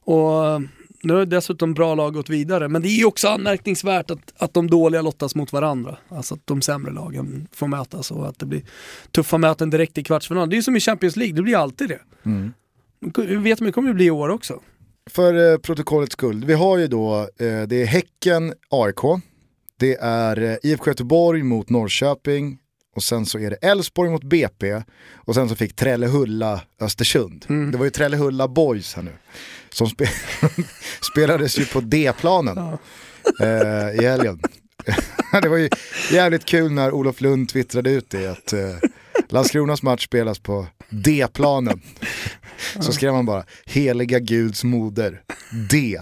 Och 0.00 0.62
nu 1.02 1.14
har 1.14 1.24
dessutom 1.26 1.74
bra 1.74 1.94
lag 1.94 2.14
gått 2.14 2.30
vidare, 2.30 2.68
men 2.68 2.82
det 2.82 2.88
är 2.88 2.98
ju 2.98 3.04
också 3.04 3.28
anmärkningsvärt 3.28 4.10
att, 4.10 4.32
att 4.36 4.54
de 4.54 4.70
dåliga 4.70 5.02
lottas 5.02 5.34
mot 5.34 5.52
varandra. 5.52 5.96
Alltså 6.08 6.34
att 6.34 6.40
de 6.44 6.62
sämre 6.62 6.92
lagen 6.92 7.48
får 7.52 7.66
mötas 7.66 8.10
och 8.10 8.28
att 8.28 8.38
det 8.38 8.46
blir 8.46 8.62
tuffa 9.10 9.38
möten 9.38 9.70
direkt 9.70 9.98
i 9.98 10.04
kvartsfinal. 10.04 10.50
Det 10.50 10.54
är 10.54 10.56
ju 10.56 10.62
som 10.62 10.76
i 10.76 10.80
Champions 10.80 11.16
League, 11.16 11.36
det 11.36 11.42
blir 11.42 11.56
alltid 11.56 11.88
det. 11.88 12.00
Vi 13.16 13.36
vet 13.36 13.60
men 13.60 13.66
det 13.66 13.72
kommer 13.72 13.88
det 13.88 13.94
bli 13.94 14.04
i 14.04 14.10
år 14.10 14.28
också. 14.28 14.60
För 15.10 15.52
eh, 15.52 15.58
protokollets 15.58 16.12
skull, 16.12 16.44
vi 16.44 16.54
har 16.54 16.78
ju 16.78 16.86
då, 16.86 17.18
eh, 17.20 17.62
det 17.62 17.82
är 17.82 17.84
Häcken, 17.84 18.54
AIK, 18.70 19.22
det 19.78 19.96
är 20.00 20.42
eh, 20.42 20.56
IFK 20.62 20.90
Göteborg 20.90 21.42
mot 21.42 21.70
Norrköping 21.70 22.58
och 22.96 23.02
sen 23.02 23.26
så 23.26 23.38
är 23.38 23.50
det 23.50 23.56
Elfsborg 23.56 24.10
mot 24.10 24.24
BP 24.24 24.82
och 25.14 25.34
sen 25.34 25.48
så 25.48 25.54
fick 25.54 25.76
Trellehulla 25.76 26.60
Östersund. 26.80 27.44
Det 27.72 27.78
var 27.78 27.84
ju 27.84 27.90
Trellehulla 27.90 28.48
Boys 28.48 28.94
här 28.94 29.02
nu 29.02 29.12
som 29.74 29.88
spe 29.88 30.08
spelades 31.12 31.58
ju 31.58 31.66
på 31.66 31.80
D-planen 31.80 32.58
eh, 33.40 34.00
i 34.02 34.06
helgen. 34.06 34.42
det 35.42 35.48
var 35.48 35.56
ju 35.56 35.68
jävligt 36.12 36.44
kul 36.44 36.72
när 36.72 36.92
Olof 36.92 37.20
Lund 37.20 37.48
twittrade 37.48 37.90
ut 37.90 38.10
det 38.10 38.26
att 38.26 38.52
eh, 38.52 38.76
Landskronas 39.28 39.82
match 39.82 40.04
spelas 40.04 40.38
på 40.38 40.66
D-planen. 40.90 41.80
Så 42.80 42.92
skrev 42.92 43.12
man 43.12 43.26
bara, 43.26 43.44
heliga 43.64 44.18
guds 44.18 44.64
moder, 44.64 45.22
D. 45.70 46.00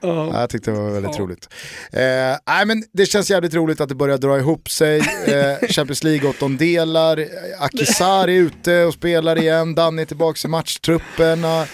Ja, 0.00 0.40
jag 0.40 0.50
tyckte 0.50 0.70
det 0.70 0.76
var 0.76 0.90
väldigt 0.90 1.18
roligt. 1.18 1.48
Eh, 1.92 2.00
nej, 2.46 2.66
men 2.66 2.84
det 2.92 3.06
känns 3.06 3.30
jävligt 3.30 3.54
roligt 3.54 3.80
att 3.80 3.88
det 3.88 3.94
börjar 3.94 4.18
dra 4.18 4.38
ihop 4.38 4.70
sig. 4.70 4.98
Eh, 4.98 5.68
Champions 5.68 6.04
League 6.04 6.30
åttondelar, 6.30 7.24
Akisar 7.58 8.28
är 8.28 8.32
ute 8.32 8.84
och 8.84 8.94
spelar 8.94 9.38
igen, 9.38 9.74
Danne 9.74 10.02
är 10.02 10.06
tillbaka 10.06 10.48
i 10.48 10.50
matchtrupperna. 10.50 11.66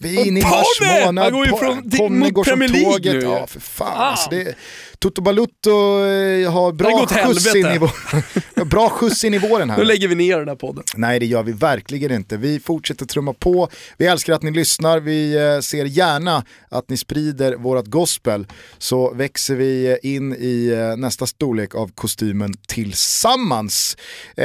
Vi 0.00 0.20
är 0.20 0.26
inne 0.26 0.40
i 0.40 0.42
mars 0.42 1.04
månad, 1.04 1.24
Han 1.24 1.32
går 1.32 1.46
ju 1.46 1.56
från- 1.56 1.90
Ponne 1.90 2.30
går 2.30 2.44
som 2.44 2.60
tåget. 2.60 3.14
nu. 3.14 3.20
Ja, 3.22 3.46
för 3.46 3.60
fan. 3.60 3.88
Ah. 3.88 4.10
Alltså 4.10 4.30
det, 4.30 4.54
Toto 4.98 5.22
Balutto 5.22 5.70
eh, 5.70 6.52
har 6.52 6.72
bra 6.72 7.06
skjuts, 7.06 7.54
in 7.54 7.66
i 7.66 7.78
vår, 7.78 8.64
bra 8.64 8.88
skjuts 8.88 9.24
in 9.24 9.34
i 9.34 9.38
våren 9.38 9.70
här. 9.70 9.78
Nu 9.78 9.84
lägger 9.84 10.08
vi 10.08 10.14
ner 10.14 10.38
den 10.38 10.48
här 10.48 10.54
podden. 10.56 10.84
Nej 10.96 11.18
det 11.20 11.26
gör 11.26 11.42
vi 11.42 11.52
verkligen 11.52 12.12
inte. 12.12 12.36
Vi 12.36 12.60
fortsätter 12.60 13.06
trumma 13.06 13.32
på. 13.32 13.68
Vi 13.96 14.06
älskar 14.06 14.32
att 14.32 14.42
ni 14.42 14.50
lyssnar. 14.50 15.00
Vi 15.00 15.34
eh, 15.54 15.60
ser 15.60 15.84
gärna 15.84 16.44
att 16.68 16.90
ni 16.90 16.96
sprider 16.96 17.54
vårat 17.56 17.86
gospel. 17.86 18.46
Så 18.78 19.14
växer 19.14 19.54
vi 19.54 19.86
eh, 19.86 19.96
in 20.14 20.32
i 20.34 20.74
nästa 20.98 21.26
storlek 21.26 21.74
av 21.74 21.90
kostymen 21.94 22.54
tillsammans. 22.68 23.96
Eh, 24.36 24.44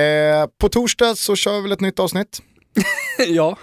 på 0.59 0.69
torsdag 0.69 1.15
så 1.15 1.35
kör 1.35 1.55
vi 1.55 1.61
väl 1.61 1.71
ett 1.71 1.81
nytt 1.81 1.99
avsnitt. 1.99 2.41
ja, 3.27 3.57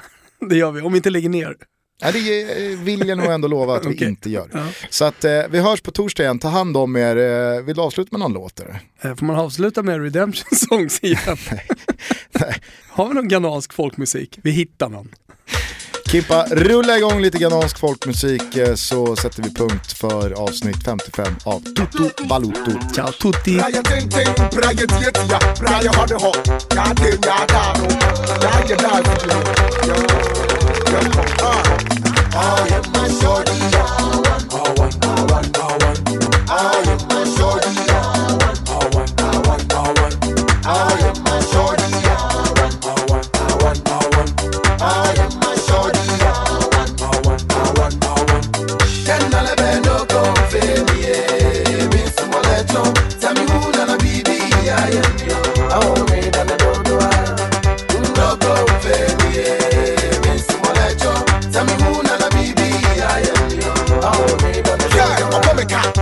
det 0.50 0.56
gör 0.56 0.70
vi. 0.72 0.80
Om 0.80 0.92
vi 0.92 0.96
inte 0.96 1.10
lägger 1.10 1.28
ner. 1.28 1.54
Nej, 2.02 2.12
det 2.12 2.42
eh, 2.72 2.78
vill 2.78 3.08
jag 3.08 3.18
nog 3.18 3.26
ändå 3.32 3.48
lova 3.48 3.76
att 3.76 3.86
vi 3.86 3.90
Okej. 3.94 4.08
inte 4.08 4.30
gör. 4.30 4.48
Ja. 4.52 4.66
Så 4.90 5.04
att 5.04 5.24
eh, 5.24 5.40
vi 5.50 5.58
hörs 5.58 5.80
på 5.80 5.90
torsdag 5.90 6.22
igen. 6.22 6.38
Ta 6.38 6.48
hand 6.48 6.76
om 6.76 6.96
er. 6.96 7.16
Eh, 7.16 7.62
vill 7.62 7.76
du 7.76 7.82
avsluta 7.82 8.08
med 8.12 8.20
någon 8.20 8.32
låt? 8.32 8.60
Eh, 8.60 9.14
Får 9.16 9.26
man 9.26 9.36
avsluta 9.36 9.82
med 9.82 10.02
Redemption 10.02 10.58
Songs 10.68 11.00
igen? 11.00 11.18
Har 12.88 13.08
vi 13.08 13.14
någon 13.14 13.28
ghanansk 13.28 13.72
folkmusik? 13.72 14.38
Vi 14.42 14.50
hittar 14.50 14.88
någon. 14.88 15.08
Kimpa, 16.10 16.46
rulla 16.50 16.98
igång 16.98 17.20
lite 17.20 17.38
ghanansk 17.38 17.78
folkmusik 17.78 18.42
så 18.74 19.16
sätter 19.16 19.42
vi 19.42 19.54
punkt 19.54 19.92
för 19.92 20.30
avsnitt 20.32 20.84
55 20.84 21.34
av 21.44 21.60
Toto 21.60 22.26
Balutto. 22.28 22.70
Ciao 22.94 23.12
tutti! 23.12 23.60
Brian 30.90 31.04
ting 31.04 31.84
ting, 31.86 32.02
Brian 32.32 32.82
tietia, 32.90 34.09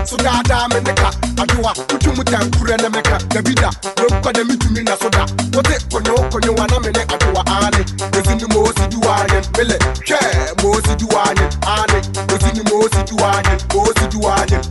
so 0.09 0.17
daadaa 0.17 0.69
me 0.73 0.81
ne 0.81 0.93
ka 0.95 1.11
adewa 1.43 1.73
wotu 1.77 2.11
mu 2.17 2.23
tankurɛ 2.25 2.77
ne 2.83 2.89
meka. 2.89 3.19
Dabi 3.29 3.55
da 3.55 3.69
wenkɔ 4.01 4.31
ne 4.37 4.43
metumi 4.49 4.83
na 4.85 4.97
so 4.97 5.09
da 5.11 5.25
wote 5.53 5.77
konyow 5.93 6.21
konyowa 6.33 6.65
me 6.83 6.91
ne 6.97 7.03
adewa 7.15 7.43
aane 7.47 7.83
ɛsi 8.17 8.35
ne 8.41 8.47
moosi 8.55 8.85
duwaanyen 8.93 9.45
mele. 9.57 9.77
Hwɛ 10.09 10.21
moosi 10.63 10.93
duwaanyen 11.01 11.51
aane 11.73 11.99
ɛsi 12.33 12.51
ne 12.57 12.63
moosi 12.71 13.01
duwaanyen 13.09 13.59
moosi 13.75 14.05
duwaanyen 14.13 14.63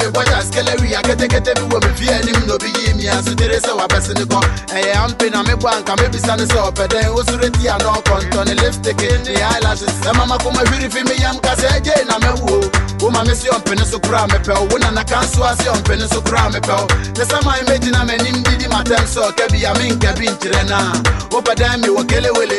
mebɔyɛ 0.00 0.38
skelewi 0.46 0.94
a 0.94 1.02
ketekete 1.02 1.52
bi 1.58 1.64
wɔ 1.74 1.78
me 1.84 1.90
fie 1.98 2.10
anim 2.14 2.46
na 2.46 2.54
obi 2.54 2.70
yii 2.78 2.94
mi 2.94 3.08
ase 3.08 3.34
tere 3.34 3.58
sɛ 3.58 3.72
wabɛse 3.78 4.14
ne 4.14 4.24
kɔ 4.30 4.38
ɛyɛ 4.78 4.94
ampe 5.04 5.26
na 5.32 5.42
mebɔ 5.42 5.68
anka 5.74 5.96
mebisa 5.96 6.36
ne 6.38 6.44
sɛ 6.46 7.50
ti 7.58 7.66
a 7.66 7.76
na 7.78 7.98
ɔkɔntɔ 7.98 8.62
lipstick 8.62 8.96
ne 9.26 9.32
eyelashes. 9.34 9.94
Ɛmama 10.06 10.38
kɔma 10.38 10.62
hwiri 10.70 10.88
fi 10.92 11.02
me 11.02 11.14
yam 11.18 11.36
woma 13.00 13.24
me 13.26 13.34
se 13.34 13.48
ɔmpene 13.48 13.84
so 13.84 13.98
koraa 13.98 14.26
mepɛ 14.28 14.54
wo 14.60 14.66
wo 14.70 14.78
nana 14.78 15.04
ka 15.04 15.20
nso 15.22 15.42
ase 15.44 15.64
ɔmpene 15.68 16.06
so 16.12 16.20
koraa 16.20 16.50
mepɛ 16.52 16.74
wo 16.80 16.86
ne 17.16 17.24
sɛ 17.24 17.44
man 17.44 17.64
mɛgyina 17.66 18.04
m'anim 18.06 18.42
didi 18.44 18.66
matɛm 18.68 19.04
sɛ 19.08 19.20
ɔka 19.30 19.48
bi 19.52 19.64
a 19.64 19.72
menka 19.74 20.12
bi 20.18 20.26
nkyerɛ 20.26 20.68
no 20.68 20.76
a 20.76 20.92
wopɛ 21.32 21.52
dɛn 21.60 21.80
me 21.80 21.88
wɔ 21.88 22.02
kelewele 22.10 22.58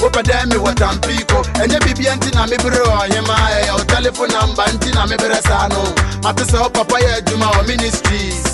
wopɛ 0.00 0.22
dɛn 0.22 0.46
me 0.48 0.56
wɔ 0.56 0.74
tampiko 0.74 1.42
ɛnyɛ 1.60 1.78
biribia 1.84 2.16
nti 2.16 2.34
na 2.34 2.46
mebere 2.46 2.80
ɔhema 2.84 3.34
ɛyɛ 3.56 3.72
wo 3.78 3.84
telephone 3.84 4.30
number 4.32 4.64
nti 4.72 4.94
na 4.94 5.06
mebere 5.06 5.40
saa 5.42 5.68
no 5.68 5.82
mate 6.22 6.42
sɛ 6.50 6.62
wo 6.62 6.68
papa 6.70 6.96
yɛ 6.96 7.18
adwuma 7.20 7.52
wɔ 7.52 7.66
ministries 7.68 8.44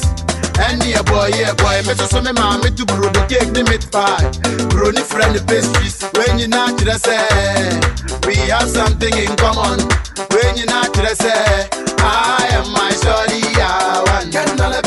Any 0.58 0.94
a 0.94 1.02
boy, 1.02 1.30
yeah, 1.36 1.54
boy. 1.54 1.82
Me 1.86 1.94
so 1.94 2.20
me 2.20 2.32
mama 2.32 2.70
to 2.70 2.84
grow 2.86 3.10
the 3.10 3.22
cake, 3.28 3.52
the 3.52 3.64
meat 3.64 3.90
pie. 3.90 4.24
Brew 4.68 4.92
the 4.92 5.02
friend 5.02 5.34
the 5.34 5.42
pastries. 5.44 6.02
When 6.16 6.38
you 6.38 6.48
not 6.48 6.78
dressed, 6.78 7.04
say, 7.04 7.80
we 8.26 8.36
have 8.50 8.68
something 8.68 9.12
in 9.16 9.34
common. 9.36 9.80
When 10.32 10.56
you 10.56 10.66
not 10.66 10.92
dressed, 10.94 11.22
say, 11.22 11.68
I 12.00 12.48
am 12.56 12.72
my 12.72 12.90
shorty, 12.90 13.42
I 13.60 14.02
want. 14.06 14.85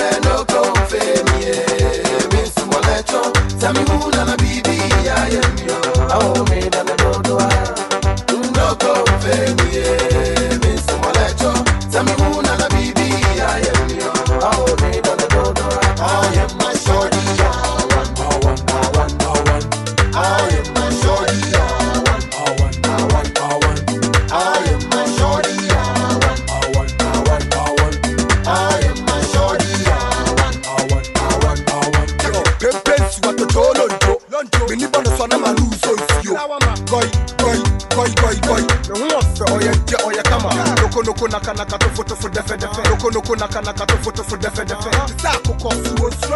noko 41.20 41.28
naka 41.28 41.54
naka 41.54 41.78
tofu 41.78 42.04
tofu 42.04 42.30
defe 42.30 42.58
defe. 42.58 42.90
Noko 42.90 43.12
noko 43.12 43.36
naka 43.36 43.62
naka 43.62 43.86
tofu 43.86 44.12
tofu 44.12 44.38
defe 44.38 44.66
defe. 44.66 44.92
Sa 45.22 45.32
ko 45.44 45.54
ko 45.54 45.70
su 45.72 46.06
o 46.06 46.12
su 46.12 46.30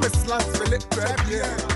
me 0.00 0.08
slant 0.08 0.44
fele 0.56 0.78
pe 0.90 1.32
yeah. 1.32 1.69